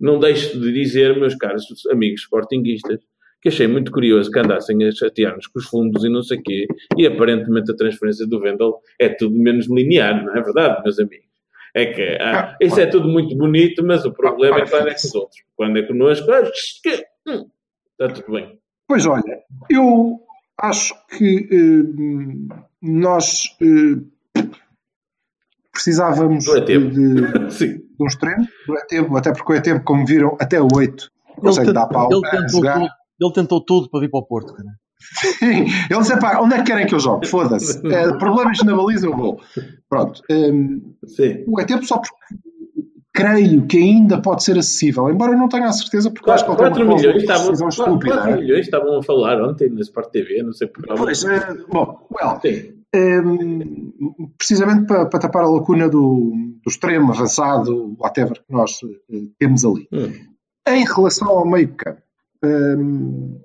Não 0.00 0.18
deixo 0.18 0.60
de 0.60 0.72
dizer, 0.72 1.18
meus 1.18 1.34
caros 1.34 1.64
amigos 1.90 2.22
sportinguistas, 2.22 3.00
que 3.42 3.48
achei 3.48 3.66
muito 3.66 3.92
curioso 3.92 4.30
que 4.30 4.38
andassem 4.38 4.82
a 4.84 4.92
chatear-nos 4.92 5.46
com 5.48 5.58
os 5.58 5.66
fundos 5.66 6.04
e 6.04 6.08
não 6.08 6.22
sei 6.22 6.38
o 6.38 6.42
quê, 6.42 6.66
e 6.96 7.06
aparentemente 7.06 7.70
a 7.70 7.76
transferência 7.76 8.26
do 8.26 8.40
Vendel 8.40 8.80
é 8.98 9.08
tudo 9.08 9.36
menos 9.38 9.68
linear, 9.68 10.24
não 10.24 10.34
é 10.36 10.42
verdade, 10.42 10.82
meus 10.82 10.98
amigos? 10.98 11.25
É 11.76 11.84
que 11.92 12.18
ah, 12.22 12.56
isso 12.58 12.80
é 12.80 12.86
tudo 12.86 13.06
muito 13.06 13.36
bonito, 13.36 13.84
mas 13.84 14.02
o 14.06 14.10
problema 14.12 14.60
é 14.60 14.66
quando 14.66 14.88
é 14.88 14.94
com 14.94 15.06
os 15.06 15.14
outros. 15.14 15.42
Quando 15.54 15.78
é 15.78 15.82
connosco, 15.82 16.30
ah, 16.30 16.42
que- 16.82 17.06
hum, 17.28 17.50
está 17.92 18.14
tudo 18.14 18.32
bem. 18.32 18.58
Pois 18.88 19.04
olha, 19.04 19.42
eu 19.68 20.18
acho 20.58 20.94
que 21.18 21.46
eh, 21.52 22.56
nós 22.80 23.54
eh, 23.60 24.42
precisávamos 25.70 26.48
é 26.48 26.60
de, 26.60 26.78
de, 26.78 27.50
Sim. 27.52 27.76
de 27.76 27.86
um 28.00 28.06
extremo, 28.06 28.46
é 28.70 28.86
tempo, 28.86 29.16
até 29.16 29.32
porque 29.32 29.52
é 29.52 29.60
tempo, 29.60 29.84
como 29.84 30.06
viram, 30.06 30.34
até 30.40 30.58
o 30.60 30.68
8 30.74 31.10
consegue 31.40 31.68
Ele, 31.68 31.74
dar 31.74 31.88
pau 31.88 32.08
ele 32.10 32.22
tentou 32.30 32.62
tudo, 32.62 32.88
ele 33.20 33.32
tentou 33.34 33.60
tudo 33.64 33.90
para 33.90 34.00
vir 34.00 34.10
para 34.10 34.20
o 34.20 34.26
Porto, 34.26 34.54
cara. 34.54 34.68
Sim, 34.98 35.66
ele 35.90 36.00
disse, 36.00 36.18
pá, 36.18 36.40
onde 36.40 36.54
é 36.54 36.58
que 36.58 36.64
querem 36.64 36.86
que 36.86 36.94
eu 36.94 37.00
jogue? 37.00 37.26
Foda-se. 37.26 37.80
Eh, 37.86 38.12
problemas 38.18 38.58
na 38.64 38.74
baliza, 38.74 39.06
eu 39.06 39.16
vou. 39.16 39.40
Pronto. 39.88 40.22
Ehm, 40.30 40.80
Sim. 41.06 41.44
o 41.46 41.60
é 41.60 41.64
tempo 41.64 41.84
só 41.84 41.98
porque 41.98 42.14
creio 43.16 43.66
que 43.66 43.78
ainda 43.78 44.20
pode 44.20 44.44
ser 44.44 44.58
acessível, 44.58 45.08
embora 45.08 45.32
eu 45.32 45.38
não 45.38 45.48
tenha 45.48 45.66
a 45.66 45.72
certeza, 45.72 46.10
porque 46.10 46.28
eu 46.28 46.34
acho 46.34 46.44
que 46.44 46.50
ele 46.50 46.58
tem 46.58 46.66
4 46.66 46.82
uma 46.82 46.88
cláusula 46.90 47.12
milhões, 47.12 47.22
estavam, 47.22 47.50
rescisão 47.50 47.68
4 47.68 47.94
estúpida. 47.94 48.36
milhões 48.36 48.64
estavam 48.66 48.98
a 48.98 49.02
falar 49.02 49.42
ontem 49.42 49.70
na 49.70 49.80
Sport 49.80 50.10
TV, 50.10 50.42
não 50.42 50.52
sei 50.52 50.68
por 50.68 50.86
Pois, 50.86 51.24
eh, 51.24 51.54
bom, 51.68 52.06
well. 52.12 52.40
Hum, 52.94 53.92
precisamente 54.36 54.86
para, 54.86 55.06
para 55.06 55.20
tapar 55.20 55.44
a 55.44 55.48
lacuna 55.48 55.88
do, 55.88 56.32
do 56.62 56.68
extremo 56.68 57.12
avançado, 57.12 57.96
whatever, 57.98 58.34
que 58.34 58.52
nós 58.52 58.80
eh, 59.10 59.16
temos 59.38 59.64
ali. 59.64 59.88
Hum. 59.92 60.12
Em 60.68 60.84
relação 60.84 61.28
ao 61.28 61.46
meio 61.46 61.74
campo, 61.74 62.02
hum, 62.44 63.40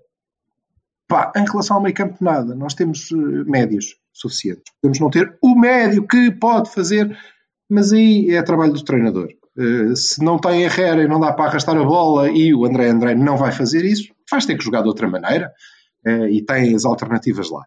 pá, 1.12 1.32
em 1.36 1.46
relação 1.46 1.78
ao 1.78 1.84
meio 1.84 1.94
campo, 1.96 2.16
nada. 2.22 2.56
Nós 2.56 2.74
temos 2.74 3.12
eh, 3.12 3.16
médios 3.46 3.96
suficientes. 4.14 4.64
Podemos 4.82 5.00
não 5.00 5.10
ter 5.10 5.38
o 5.42 5.56
médio 5.60 6.08
que 6.08 6.32
pode 6.32 6.72
fazer, 6.74 7.16
mas 7.70 7.92
aí 7.94 8.30
é 8.32 8.42
trabalho 8.42 8.74
do 8.74 8.84
treinador. 8.84 9.30
Eh, 9.58 9.94
se 9.96 10.24
não 10.24 10.40
tem 10.40 10.64
Herrera 10.64 11.04
e 11.04 11.08
não 11.08 11.20
dá 11.20 11.34
para 11.34 11.46
arrastar 11.50 11.78
a 11.78 11.84
bola 11.84 12.30
e 12.32 12.54
o 12.54 12.66
André 12.66 12.88
André 12.90 13.14
não 13.16 13.36
vai 13.38 13.52
fazer 13.52 13.84
isso, 13.86 14.12
vais 14.30 14.46
ter 14.46 14.58
que 14.58 14.64
jogar 14.64 14.82
de 14.82 14.88
outra 14.88 15.08
maneira 15.08 15.52
eh, 16.06 16.30
e 16.32 16.42
tem 16.46 16.74
as 16.74 16.86
alternativas 16.86 17.50
lá. 17.52 17.64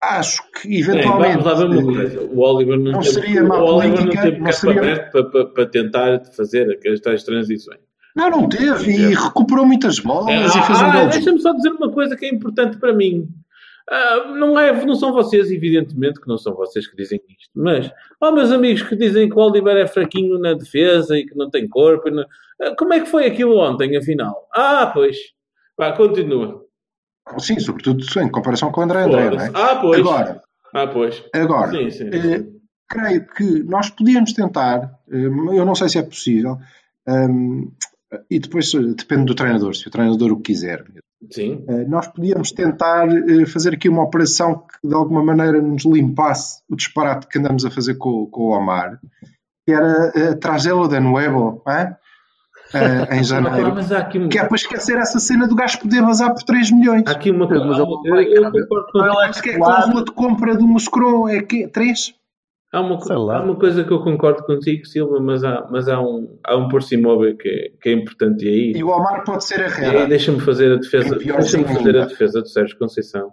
Acho 0.00 0.42
que 0.52 0.68
Bem, 0.68 0.78
eventualmente. 0.80 1.42
vamos 1.42 1.44
lá 1.46 1.54
ver 1.54 1.66
uma 1.82 1.82
coisa. 1.94 2.20
O 2.22 2.38
Oliver 2.40 2.78
não, 2.78 2.92
não 2.92 3.00
teve, 3.00 3.14
seria 3.14 3.42
o 3.44 3.48
má 3.48 3.56
Oliver 3.62 3.88
não 3.90 3.96
política, 3.96 4.22
teve 4.22 4.38
não 4.40 4.52
seria- 4.52 4.80
aberto 4.80 5.10
para, 5.12 5.24
para, 5.30 5.46
para 5.46 5.66
tentar 5.66 6.24
fazer 6.36 6.70
aquelas 6.70 7.00
tais 7.00 7.24
transições. 7.24 7.80
Não, 8.16 8.30
não 8.30 8.48
teve 8.48 8.90
e 8.90 9.14
recuperou 9.14 9.64
muitas 9.66 9.98
bolas 10.00 10.54
e 10.54 10.62
fez 10.62 10.80
um 10.80 10.84
ah, 10.86 11.00
gol. 11.00 11.08
deixa-me 11.08 11.40
só 11.40 11.52
dizer 11.52 11.70
uma 11.70 11.90
coisa 11.90 12.16
que 12.16 12.26
é 12.26 12.28
importante 12.34 12.76
para 12.78 12.92
mim. 12.92 13.28
Ah, 13.90 14.24
não, 14.34 14.58
é, 14.58 14.84
não 14.84 14.94
são 14.94 15.12
vocês, 15.12 15.50
evidentemente, 15.50 16.20
que 16.20 16.28
não 16.28 16.36
são 16.36 16.54
vocês 16.54 16.86
que 16.86 16.96
dizem 16.96 17.20
isto, 17.28 17.50
mas 17.54 17.90
há 18.20 18.30
meus 18.32 18.52
amigos 18.52 18.82
que 18.82 18.94
dizem 18.96 19.28
que 19.28 19.34
o 19.34 19.38
Oliver 19.40 19.76
é 19.76 19.86
fraquinho 19.86 20.38
na 20.38 20.52
defesa 20.52 21.16
e 21.16 21.24
que 21.24 21.34
não 21.36 21.48
tem 21.48 21.66
corpo. 21.68 22.10
não- 22.10 22.24
Ah, 22.60 22.74
Como 22.76 22.92
é 22.92 23.00
que 23.00 23.06
foi 23.06 23.26
aquilo 23.26 23.56
ontem, 23.58 23.96
afinal? 23.96 24.46
Ah, 24.54 24.90
pois. 24.92 25.16
Vá, 25.78 25.92
continua. 25.92 26.64
Sim, 27.38 27.58
sobretudo 27.60 28.02
em 28.20 28.30
comparação 28.30 28.72
com 28.72 28.80
o 28.80 28.84
André 28.84 29.02
André, 29.02 29.30
não 29.30 29.40
é? 29.40 29.50
Ah, 29.54 29.76
pois. 29.76 30.00
Agora, 30.00 30.42
Ah, 30.74 30.86
pois. 30.86 31.22
agora 31.32 31.70
Sim, 31.70 31.90
sim. 31.90 32.10
eh, 32.12 32.44
creio 32.88 33.26
que 33.28 33.62
nós 33.64 33.90
podíamos 33.90 34.32
tentar, 34.32 34.98
eh, 35.10 35.16
eu 35.26 35.64
não 35.64 35.74
sei 35.74 35.88
se 35.88 35.98
é 35.98 36.02
possível, 36.02 36.58
ehm, 37.06 37.68
e 38.30 38.38
depois 38.38 38.72
eh, 38.74 38.78
depende 38.96 39.24
do 39.26 39.34
treinador, 39.34 39.74
se 39.74 39.86
o 39.86 39.90
treinador 39.90 40.32
o 40.32 40.40
quiser. 40.40 40.84
Sim. 41.30 41.64
Eh, 41.68 41.84
Nós 41.86 42.06
podíamos 42.08 42.52
tentar 42.52 43.08
eh, 43.08 43.44
fazer 43.46 43.74
aqui 43.74 43.88
uma 43.88 44.02
operação 44.04 44.64
que 44.82 44.88
de 44.88 44.94
alguma 44.94 45.22
maneira 45.22 45.60
nos 45.60 45.84
limpasse 45.84 46.62
o 46.68 46.76
disparate 46.76 47.26
que 47.26 47.38
andamos 47.38 47.64
a 47.64 47.70
fazer 47.70 47.94
com, 47.96 48.26
com 48.26 48.42
o 48.42 48.56
Omar, 48.56 48.98
que 49.66 49.72
era 49.74 50.36
trazê-lo 50.36 50.86
de 50.88 51.00
nuevo? 51.00 51.62
Eh, 52.74 53.16
em 53.18 53.24
janeiro. 53.24 53.72
um- 53.72 54.28
Que 54.28 54.38
é 54.38 54.44
para 54.44 54.56
esquecer 54.56 54.96
essa 54.98 55.18
cena 55.18 55.46
do 55.48 55.54
gajo 55.54 55.80
poder 55.80 56.02
vazar 56.02 56.32
por 56.34 56.42
3 56.42 56.70
milhões. 56.70 57.02
há 57.06 57.10
aqui 57.12 57.30
uma 57.30 57.48
coisa. 57.48 57.64
Mas 57.64 57.78
eu- 57.78 57.86
Eu, 58.04 58.16
eu 58.44 58.52
concordo 58.52 58.92
contigo. 58.92 59.18
Acho 59.20 59.42
que 59.42 59.50
é 59.50 59.54
a 59.54 59.58
cláusula 59.58 60.04
de 60.04 60.12
compra 60.12 60.54
do 60.56 60.66
Moscron 60.66 61.28
é 61.28 61.42
que 61.42 61.66
3? 61.68 61.98
Há 61.98 62.08
uma, 62.08 62.12
Sei 62.12 62.14
lá. 62.14 62.18
Há 63.36 63.42
uma 63.42 63.56
coisa 63.56 63.82
que 63.84 63.90
eu 63.90 64.02
concordo 64.02 64.42
contigo, 64.44 64.84
Silva, 64.86 65.18
mas 65.20 65.42
há, 65.42 65.66
mas 65.70 65.88
há 65.88 66.00
um, 66.00 66.38
há 66.44 66.56
um 66.56 66.68
por 66.68 66.82
si 66.82 66.96
móvel 66.96 67.36
que, 67.36 67.48
é- 67.48 67.70
que 67.80 67.88
é 67.88 67.92
importante 67.92 68.44
e 68.44 68.48
aí. 68.48 68.72
E 68.76 68.84
o 68.84 68.88
Omar 68.88 69.24
pode 69.24 69.44
ser 69.44 69.60
a 69.62 69.68
E 69.68 69.72
aí 69.72 69.84
Herrera. 69.84 70.06
deixa-me 70.06 70.40
fazer 70.40 70.72
a 70.72 70.76
defesa, 70.76 71.16
É 71.16 71.42
fazer 71.42 71.96
a 71.98 72.04
defesa 72.06 72.40
do 72.42 72.48
Sérgio 72.48 72.78
Conceição. 72.78 73.30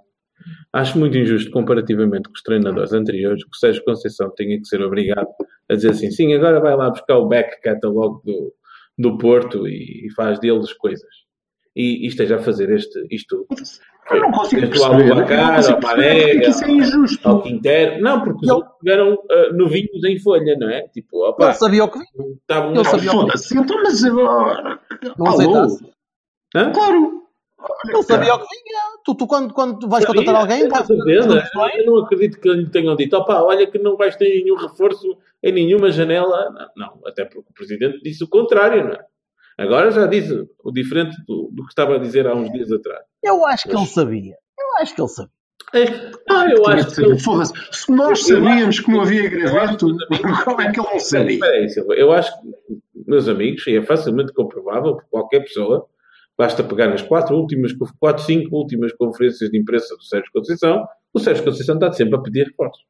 Acho 0.72 0.98
muito 1.00 1.18
injusto 1.18 1.50
comparativamente 1.52 2.30
com 2.30 2.34
os 2.36 2.42
treinadores 2.44 2.94
anteriores 2.94 3.44
que 3.44 3.50
o 3.52 3.56
Sérgio 3.58 3.84
Conceição 3.84 4.30
tenha 4.36 4.58
que 4.60 4.68
ser 4.68 4.82
obrigado 4.82 5.28
a 5.70 5.74
dizer 5.76 5.90
assim, 5.92 6.12
sim, 6.12 6.34
agora 6.34 6.60
vai 6.60 6.76
lá 6.76 6.90
buscar 6.90 7.18
o 7.18 7.28
back 7.28 7.62
catalog 7.62 8.22
do, 8.24 8.54
do 8.98 9.18
Porto 9.18 9.68
e, 9.68 10.06
e 10.08 10.12
faz 10.14 10.40
deles 10.40 10.72
coisas. 10.74 11.10
E, 11.76 12.06
e 12.06 12.08
esteja 12.08 12.36
a 12.38 12.40
fazer 12.40 12.70
este, 12.70 13.06
isto. 13.12 13.46
Eu 14.12 14.22
não 14.22 14.32
consigo 14.32 14.68
perceber. 14.68 15.10
Eu 15.10 15.16
não 15.16 15.24
Abubacar, 15.24 15.56
consigo 15.56 15.76
ao 15.76 15.82
perceber 15.82 15.82
porque 15.82 16.01
é 16.03 16.39
que 16.39 16.39
Marega, 16.41 16.49
isso 16.49 16.64
é 16.66 16.72
injusto. 16.72 17.28
ao 17.30 17.41
Quintero. 17.41 18.01
Não, 18.01 18.24
porque 18.24 18.51
outros 18.51 18.74
tiveram 18.80 19.18
ah, 19.32 19.53
novinhos 19.53 20.03
em 20.03 20.20
folha, 20.20 20.56
não 20.60 20.70
é? 20.70 20.88
Tipo, 20.89 21.24
Ele 21.24 21.30
opa, 21.30 21.53
sabia 21.53 21.84
o 21.84 21.89
que 21.89 21.99
vinha. 21.99 22.36
estavam 22.39 22.74
ele 22.76 22.84
sabia 22.86 23.12
o 23.12 23.14
que 23.14 23.20
Foda-se. 23.22 23.58
Então, 23.58 23.84
mas 23.84 24.03
agora. 24.03 24.80
Não 25.18 25.28
aceitasse. 25.28 25.86
Hã? 26.56 26.72
Claro. 26.72 27.22
Ele 27.89 28.03
sabia 28.03 28.36
o 28.36 28.39
que 28.39 28.45
vinha. 28.47 28.80
Tu, 29.03 29.16
tu 29.16 29.28
quando, 29.28 29.53
quando 29.53 29.88
vais 29.89 30.03
Sabia, 30.03 30.22
contratar 30.24 30.41
alguém, 30.41 30.70
com 30.70 30.84
certeza. 30.86 31.49
Eu 31.76 31.86
não 31.86 31.97
acredito 32.03 32.39
que 32.39 32.49
lhe 32.49 32.70
tenham 32.70 32.95
dito, 32.95 33.16
opá, 33.18 33.41
olha 33.41 33.66
que 33.66 33.80
não 33.80 33.97
vais 33.97 34.16
ter 34.16 34.43
nenhum 34.43 34.56
reforço 34.56 35.18
em 35.41 35.51
nenhuma 35.51 35.89
janela. 35.91 36.51
Não, 36.76 36.88
não, 36.88 37.08
até 37.08 37.26
porque 37.26 37.49
o 37.49 37.53
Presidente 37.53 38.01
disse 38.03 38.24
o 38.24 38.28
contrário, 38.28 38.84
não 38.84 38.91
é? 38.93 39.06
Agora 39.58 39.91
já 39.91 40.06
disse 40.06 40.47
o 40.64 40.72
diferente 40.72 41.16
do, 41.26 41.49
do 41.53 41.64
que 41.64 41.70
estava 41.70 41.95
a 41.95 41.99
dizer 41.99 42.28
há 42.28 42.36
uns 42.36 42.51
dias 42.51 42.72
atrás. 42.72 43.06
eu 43.24 43.45
acho 43.45 43.64
que 43.70 43.76
ele 43.76 43.86
sabia. 43.86 44.36
Eu 44.60 44.82
acho 44.82 44.95
que 44.95 45.01
ele 45.01 45.10
sabia. 45.10 45.36
É, 45.74 46.12
ah, 46.30 46.47
eu 46.49 46.66
acho 46.68 46.95
que... 46.95 47.20
Foda-se. 47.20 47.53
Se 47.72 47.91
nós 47.91 48.26
sabíamos 48.26 48.80
que 48.80 48.91
não 48.91 49.01
havia 49.01 49.30
graveto, 49.30 49.88
como 50.43 50.62
é 50.62 50.72
que 50.72 50.80
ele 50.80 50.89
não 50.91 50.99
sabia? 50.99 51.45
Aí. 51.45 51.68
Eu 51.97 52.12
acho 52.12 52.32
que, 52.41 52.47
meus 53.08 53.28
amigos, 53.28 53.66
e 53.68 53.78
é 53.78 53.82
facilmente 53.82 54.34
comprovável 54.34 54.95
por 54.95 55.06
qualquer 55.10 55.41
pessoa, 55.41 55.88
basta 56.38 56.64
pegar 56.64 56.88
nas 56.88 57.01
quatro 57.01 57.36
últimas, 57.36 57.74
quatro, 57.99 58.24
cinco 58.24 58.56
últimas 58.56 58.93
conferências 58.93 59.49
de 59.49 59.58
imprensa 59.58 59.95
do 59.95 60.03
Sérgio 60.03 60.32
Conceição, 60.32 60.86
o 61.14 61.20
Sérgio 61.20 61.43
Conceição 61.43 61.76
está 61.76 61.91
sempre 61.91 62.16
a 62.16 62.22
pedir 62.22 62.45
reforços. 62.47 62.84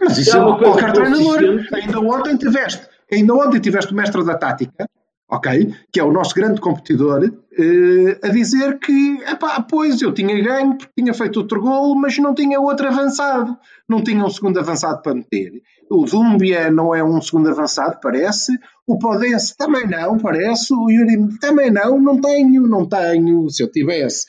Mas 0.00 0.18
isso 0.18 0.36
é 0.36 0.40
uma 0.40 0.58
coisa 0.58 0.72
qualquer 0.72 0.92
treinador. 0.92 1.66
Ainda 1.72 2.00
ontem 2.00 2.36
tiveste, 2.36 2.88
ainda 3.10 3.34
ontem 3.34 3.60
tiveste 3.60 3.92
o 3.92 3.96
mestre 3.96 4.24
da 4.24 4.36
tática, 4.36 4.88
ok? 5.28 5.74
Que 5.92 6.00
é 6.00 6.04
o 6.04 6.12
nosso 6.12 6.34
grande 6.34 6.60
competidor, 6.60 7.24
eh, 7.58 8.18
a 8.22 8.28
dizer 8.28 8.78
que, 8.78 9.18
epá, 9.26 9.60
pois 9.62 10.00
eu 10.00 10.12
tinha 10.12 10.40
ganho 10.42 10.76
porque 10.76 11.00
tinha 11.02 11.14
feito 11.14 11.38
outro 11.38 11.60
gol, 11.60 11.94
mas 11.96 12.18
não 12.18 12.34
tinha 12.34 12.60
outro 12.60 12.86
avançado. 12.88 13.56
Não 13.88 14.02
tinha 14.02 14.24
um 14.24 14.30
segundo 14.30 14.58
avançado 14.58 15.02
para 15.02 15.14
meter. 15.14 15.62
O 15.90 16.04
Dúmbia 16.04 16.70
não 16.70 16.94
é 16.94 17.02
um 17.02 17.20
segundo 17.20 17.48
avançado, 17.48 17.98
parece. 18.02 18.52
O 18.86 18.98
Podense 18.98 19.56
também 19.56 19.86
não, 19.86 20.18
parece. 20.18 20.74
O 20.74 20.90
Yuri 20.90 21.38
também 21.38 21.70
não, 21.70 22.00
não 22.00 22.20
tenho, 22.20 22.66
não 22.66 22.88
tenho. 22.88 23.48
Se 23.48 23.62
eu 23.62 23.70
tivesse 23.70 24.26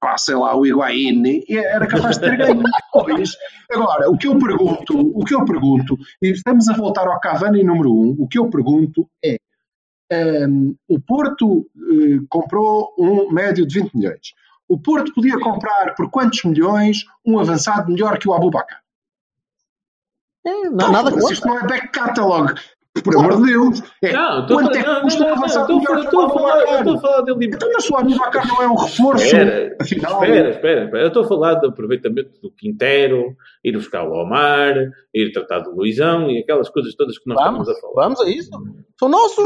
pá, 0.00 0.16
sei 0.18 0.34
lá, 0.34 0.56
o 0.56 0.64
Higuaín, 0.64 1.22
era 1.48 1.86
capaz 1.86 2.18
de 2.18 2.28
ter 2.28 2.36
ganho 2.36 2.62
depois. 2.62 3.36
Agora, 3.70 4.10
o 4.10 4.16
que 4.16 4.26
eu 4.28 4.38
pergunto, 4.38 4.98
o 4.98 5.24
que 5.24 5.34
eu 5.34 5.44
pergunto, 5.44 5.98
e 6.22 6.30
estamos 6.30 6.68
a 6.68 6.74
voltar 6.74 7.06
ao 7.08 7.20
Cavani 7.20 7.62
número 7.62 7.92
um, 7.92 8.16
o 8.18 8.28
que 8.28 8.38
eu 8.38 8.48
pergunto 8.48 9.08
é, 9.24 9.36
hum, 10.46 10.74
o 10.88 11.00
Porto 11.00 11.68
eh, 11.76 12.24
comprou 12.28 12.94
um 12.98 13.30
médio 13.32 13.66
de 13.66 13.80
20 13.80 13.94
milhões. 13.94 14.32
O 14.68 14.78
Porto 14.78 15.12
podia 15.14 15.38
comprar 15.38 15.94
por 15.94 16.10
quantos 16.10 16.42
milhões 16.44 17.04
um 17.24 17.38
avançado 17.38 17.90
melhor 17.92 18.18
que 18.18 18.28
o 18.28 18.32
Abubacar? 18.34 18.80
É, 20.44 20.70
na- 20.70 20.88
nada 20.90 21.10
Mas 21.10 21.14
contra. 21.14 21.32
isto 21.32 21.46
não 21.48 21.58
é 21.58 21.66
back 21.66 21.88
catalog. 21.88 22.54
Por 23.04 23.16
amor 23.16 23.36
de 23.36 23.52
Deus. 23.52 23.82
É, 24.02 24.12
Não, 24.12 24.40
estou 24.42 24.58
a 24.58 24.62
quanto 24.62 24.76
é 24.76 24.82
falar- 24.82 24.94
que 24.96 25.02
custa 25.02 25.24
um 25.24 25.28
não, 25.28 25.36
não, 25.36 25.46
estou 25.46 25.76
a 25.76 26.30
falar- 26.30 26.78
estou 26.78 26.94
a 26.94 27.00
falar- 27.00 27.20
dele. 27.22 27.46
Então, 27.46 27.70
mas 27.74 27.90
o 27.90 27.96
Abubacar 27.96 28.48
não 28.48 28.62
é 28.62 28.68
um 28.68 28.74
reforço, 28.74 29.24
Espera, 29.24 29.76
afinal. 29.80 30.24
espera, 30.24 30.50
espera, 30.50 30.84
espera. 30.84 31.02
Eu 31.02 31.08
estou 31.08 31.22
a 31.24 31.28
falar 31.28 31.54
do 31.54 31.66
aproveitamento 31.68 32.30
do 32.42 32.50
Quintero, 32.50 33.36
ir 33.64 33.72
buscar 33.72 34.04
o 34.08 34.12
Omar, 34.12 34.74
ir 35.14 35.32
tratar 35.32 35.60
do 35.60 35.70
Luizão 35.74 36.30
e 36.30 36.38
aquelas 36.38 36.68
coisas 36.68 36.94
todas 36.94 37.18
que 37.18 37.28
nós 37.28 37.36
Vamos, 37.42 37.68
estamos 37.68 37.78
a 37.78 37.80
falar. 37.80 38.04
vamos 38.08 38.20
a 38.20 38.28
isso. 38.30 38.50
São 38.98 39.08
nossos. 39.08 39.44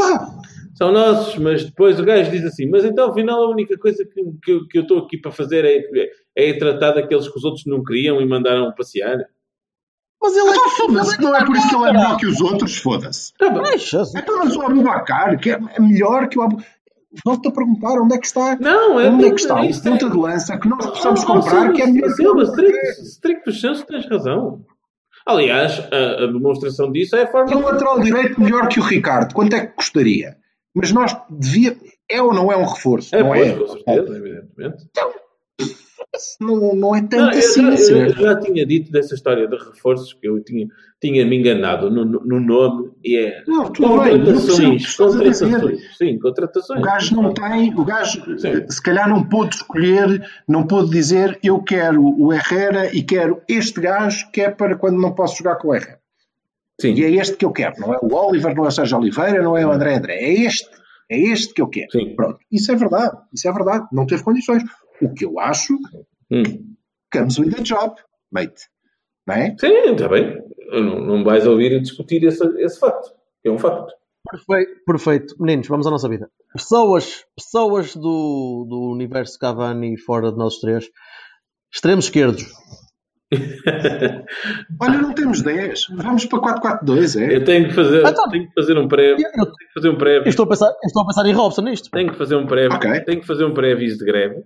São 0.74 0.92
nossos, 0.92 1.36
mas 1.36 1.64
depois 1.64 1.98
o 1.98 2.04
gajo 2.04 2.30
diz 2.30 2.44
assim: 2.44 2.68
mas 2.70 2.84
então 2.84 3.10
afinal 3.10 3.42
a 3.42 3.50
única 3.50 3.76
coisa 3.76 4.04
que, 4.04 4.22
que, 4.42 4.52
eu- 4.52 4.66
que 4.68 4.78
eu 4.78 4.82
estou 4.82 4.98
aqui 5.00 5.18
para 5.18 5.30
fazer 5.32 5.64
é, 5.64 5.82
é 6.36 6.48
ir 6.50 6.58
tratar 6.58 6.92
daqueles 6.92 7.28
que 7.28 7.36
os 7.36 7.44
outros 7.44 7.66
não 7.66 7.82
queriam 7.82 8.20
e 8.20 8.26
mandaram 8.26 8.72
passear. 8.74 9.18
Mas 10.22 10.36
ele 10.36 10.50
Então, 10.50 10.68
foda-se, 10.70 11.20
não 11.22 11.34
é 11.34 11.44
por 11.44 11.56
isso 11.56 11.68
que 11.68 11.74
ele 11.74 11.88
é 11.88 11.92
melhor 11.92 12.16
que 12.18 12.26
os 12.26 12.40
outros, 12.40 12.76
foda-se. 12.76 13.32
Tá. 13.38 13.46
Então, 14.16 14.38
mas 14.38 14.56
o 14.56 14.62
Abubacar, 14.62 15.38
que 15.38 15.50
é 15.50 15.58
é 15.74 15.80
melhor 15.80 16.28
que 16.28 16.38
o 16.38 16.42
Abu... 16.42 16.62
Volto 17.24 17.48
a 17.48 17.52
perguntar 17.52 18.00
onde 18.00 18.14
é 18.14 18.18
que 18.18 18.26
está, 18.26 18.56
Não, 18.60 19.00
é 19.00 19.08
onde 19.08 19.24
é 19.24 19.30
que 19.30 19.40
está 19.40 19.56
o 19.56 19.64
é- 19.64 19.72
ponta 19.82 20.08
de 20.08 20.16
lança 20.16 20.56
que 20.56 20.68
nós 20.68 20.86
possamos 20.86 21.22
Oh, 21.24 21.26
comprar, 21.26 21.72
que 21.72 21.82
é 21.82 21.86
melhor 21.86 22.14
que 22.14 22.22
o 22.24 22.42
stricto, 23.02 23.52
senso, 23.52 23.84
tens 23.84 24.08
razão. 24.08 24.64
Aliás, 25.26 25.80
a, 25.92 26.24
a 26.24 26.26
demonstração 26.28 26.92
disso 26.92 27.16
é 27.16 27.24
a 27.24 27.26
forma. 27.26 27.52
E 27.52 27.56
um 27.56 27.62
lateral 27.62 27.98
direito 28.00 28.40
melhor 28.40 28.68
que 28.68 28.78
o 28.78 28.82
Ricardo, 28.82 29.34
quanto 29.34 29.56
é 29.56 29.66
que 29.66 29.74
custaria? 29.74 30.36
Mas 30.74 30.92
nós 30.92 31.16
devia... 31.28 31.76
É 32.08 32.22
ou 32.22 32.32
não 32.32 32.50
é 32.52 32.56
um 32.56 32.64
reforço? 32.64 33.14
É, 33.14 33.22
não 33.22 33.30
pois, 33.30 33.48
é? 33.48 33.54
com 33.54 33.66
certeza, 33.68 34.16
evidentemente. 34.16 34.84
Não, 36.40 36.74
não 36.74 36.94
é 36.96 37.00
tanto 37.02 37.16
Não, 37.18 37.30
eu, 37.32 37.38
assim. 37.38 37.76
já, 37.76 37.94
eu 37.98 38.08
já 38.14 38.40
tinha 38.40 38.66
dito 38.66 38.90
dessa 38.90 39.14
história 39.14 39.46
de 39.46 39.56
reforços 39.56 40.12
que 40.12 40.26
eu 40.28 40.42
tinha, 40.42 40.66
tinha 41.00 41.24
me 41.24 41.38
enganado 41.38 41.88
no, 41.88 42.04
no- 42.04 42.20
no 42.24 42.40
nome 42.40 42.90
e 43.04 43.16
é 43.16 43.44
Não, 43.46 43.70
bem, 43.70 43.82
eu 43.84 44.18
contratações. 44.18 44.82
dizer. 44.82 44.96
Contratações. 44.96 45.96
Sim, 45.96 46.18
contratações. 46.18 46.80
O 46.80 46.82
gajo 46.82 47.14
não 47.14 47.32
tem, 47.32 47.72
o 47.78 47.84
gajo 47.84 48.38
Sim. 48.38 48.48
eh, 48.48 48.66
se 48.68 48.82
calhar 48.82 49.08
não 49.08 49.22
pôde 49.22 49.54
escolher, 49.54 50.26
não 50.48 50.66
pôde 50.66 50.90
dizer 50.90 51.38
eu 51.44 51.62
quero 51.62 52.02
o 52.02 52.32
Herrera 52.32 52.90
e 52.92 53.04
quero 53.04 53.40
este 53.48 53.80
gajo 53.80 54.28
que 54.32 54.40
é 54.40 54.50
para 54.50 54.74
quando 54.76 55.00
não 55.00 55.12
posso 55.14 55.38
jogar 55.38 55.56
com 55.56 55.68
o 55.68 55.74
Herrera. 55.76 56.00
Sim, 56.80 56.94
E 56.94 57.04
é 57.04 57.10
este 57.10 57.36
que 57.36 57.44
eu 57.44 57.52
quero, 57.52 57.78
não 57.78 57.94
é 57.94 57.98
o 58.02 58.12
Oliver, 58.12 58.52
não 58.56 58.64
é 58.64 58.68
o 58.68 58.70
Sérgio 58.72 58.98
Oliveira, 58.98 59.42
não 59.42 59.56
é 59.56 59.64
o 59.64 59.70
André 59.70 59.94
André, 59.94 60.14
é 60.14 60.32
este, 60.44 60.68
é 61.10 61.18
este 61.20 61.52
que 61.54 61.60
eu 61.62 61.68
quero. 61.68 61.90
Sim. 61.92 62.14
Pronto, 62.16 62.38
isso 62.50 62.72
é 62.72 62.74
verdade, 62.74 63.16
isso 63.32 63.46
é 63.48 63.52
verdade, 63.52 63.86
não 63.92 64.06
teve 64.06 64.22
condições. 64.24 64.62
O 65.02 65.12
que 65.14 65.24
eu 65.24 65.38
acho, 65.40 65.74
Hum. 66.30 66.42
comes 67.12 67.38
with 67.38 67.50
the 67.54 67.62
job, 67.62 67.94
mate. 68.30 68.68
Não 69.26 69.34
é? 69.34 69.56
Sim, 69.58 69.92
está 69.92 70.08
bem. 70.08 70.40
Não, 70.70 71.00
não 71.00 71.24
vais 71.24 71.46
ouvir 71.46 71.74
a 71.76 71.80
discutir 71.80 72.22
esse, 72.24 72.44
esse 72.58 72.78
facto. 72.78 73.12
É 73.44 73.50
um 73.50 73.58
facto. 73.58 73.92
Perfeito, 74.30 74.84
perfeito. 74.86 75.34
Meninos, 75.40 75.66
vamos 75.68 75.86
à 75.86 75.90
nossa 75.90 76.08
vida. 76.08 76.28
Pessoas, 76.52 77.24
pessoas 77.36 77.94
do, 77.96 78.66
do 78.68 78.90
universo 78.92 79.38
Cavani 79.38 79.98
fora 79.98 80.30
de 80.30 80.38
nós 80.38 80.58
três. 80.58 80.86
Extremos 81.72 82.04
esquerdos. 82.06 82.44
Olha, 84.80 84.98
não 85.00 85.14
temos 85.14 85.42
10, 85.42 85.86
vamos 85.96 86.24
para 86.26 86.40
4-4-2, 86.82 87.20
é? 87.20 87.36
Eu 87.36 87.44
tenho 87.44 87.68
que 87.68 87.74
fazer, 87.74 88.00
Então- 88.06 88.28
tenho 88.28 88.46
que 88.48 88.54
fazer 88.54 88.78
um 88.78 88.88
pré, 88.88 89.12
Eu, 89.12 89.16
tenho 89.16 89.30
eu- 89.38 89.52
que 89.52 89.72
fazer 89.74 89.88
um 89.88 89.96
pré, 89.98 90.18
eu 90.18 90.24
estou, 90.24 90.44
a 90.44 90.48
pensar, 90.48 90.72
estou 90.84 91.02
a 91.02 91.06
pensar 91.06 91.26
em 91.26 91.32
Robson 91.32 91.62
nisto. 91.62 91.90
tenho 91.90 92.10
que 92.10 92.18
fazer 92.18 92.34
um 92.36 92.46
pré, 92.46 92.66
Ok. 92.68 93.00
tenho 93.04 93.20
que 93.20 93.26
fazer 93.26 93.44
um 93.44 93.54
pré-aviso 93.54 93.98
de 93.98 94.04
greve. 94.04 94.42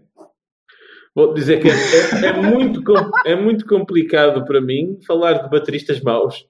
Vou 1.14 1.32
dizer 1.32 1.60
que 1.60 1.68
é, 1.68 1.72
é- 1.72 2.26
é 2.26 2.32
muito, 2.32 2.82
é 3.24 3.36
muito 3.36 3.64
complicado 3.66 4.44
para 4.44 4.60
mim 4.60 4.98
falar 5.06 5.34
de 5.44 5.48
bateristas 5.50 6.00
maus. 6.00 6.44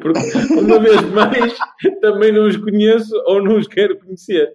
Porque, 0.00 0.58
uma 0.58 0.78
vez 0.78 1.02
mais, 1.10 1.54
também 2.00 2.32
não 2.32 2.46
os 2.46 2.56
conheço 2.56 3.12
ou 3.26 3.42
não 3.42 3.56
os 3.58 3.66
quero 3.68 3.98
conhecer. 3.98 4.48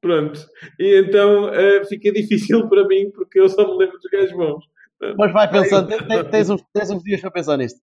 Pronto. 0.00 0.40
E 0.78 1.00
então 1.00 1.48
eh, 1.54 1.84
fica 1.84 2.12
difícil 2.12 2.68
para 2.68 2.86
mim 2.86 3.10
porque 3.12 3.40
eu 3.40 3.48
só 3.48 3.66
me 3.66 3.76
lembro 3.78 3.98
dos 3.98 4.10
gajos 4.10 4.32
bons. 4.36 4.64
Mas 5.18 5.32
vai 5.32 5.50
pensando, 5.50 5.88
tens- 5.88 6.06
tens, 6.06 6.24
tens 6.30 6.50
uns, 6.50 6.62
tens 6.72 6.90
uns 6.90 7.02
dias 7.02 7.20
para 7.20 7.30
pensar 7.30 7.56
nisto. 7.58 7.78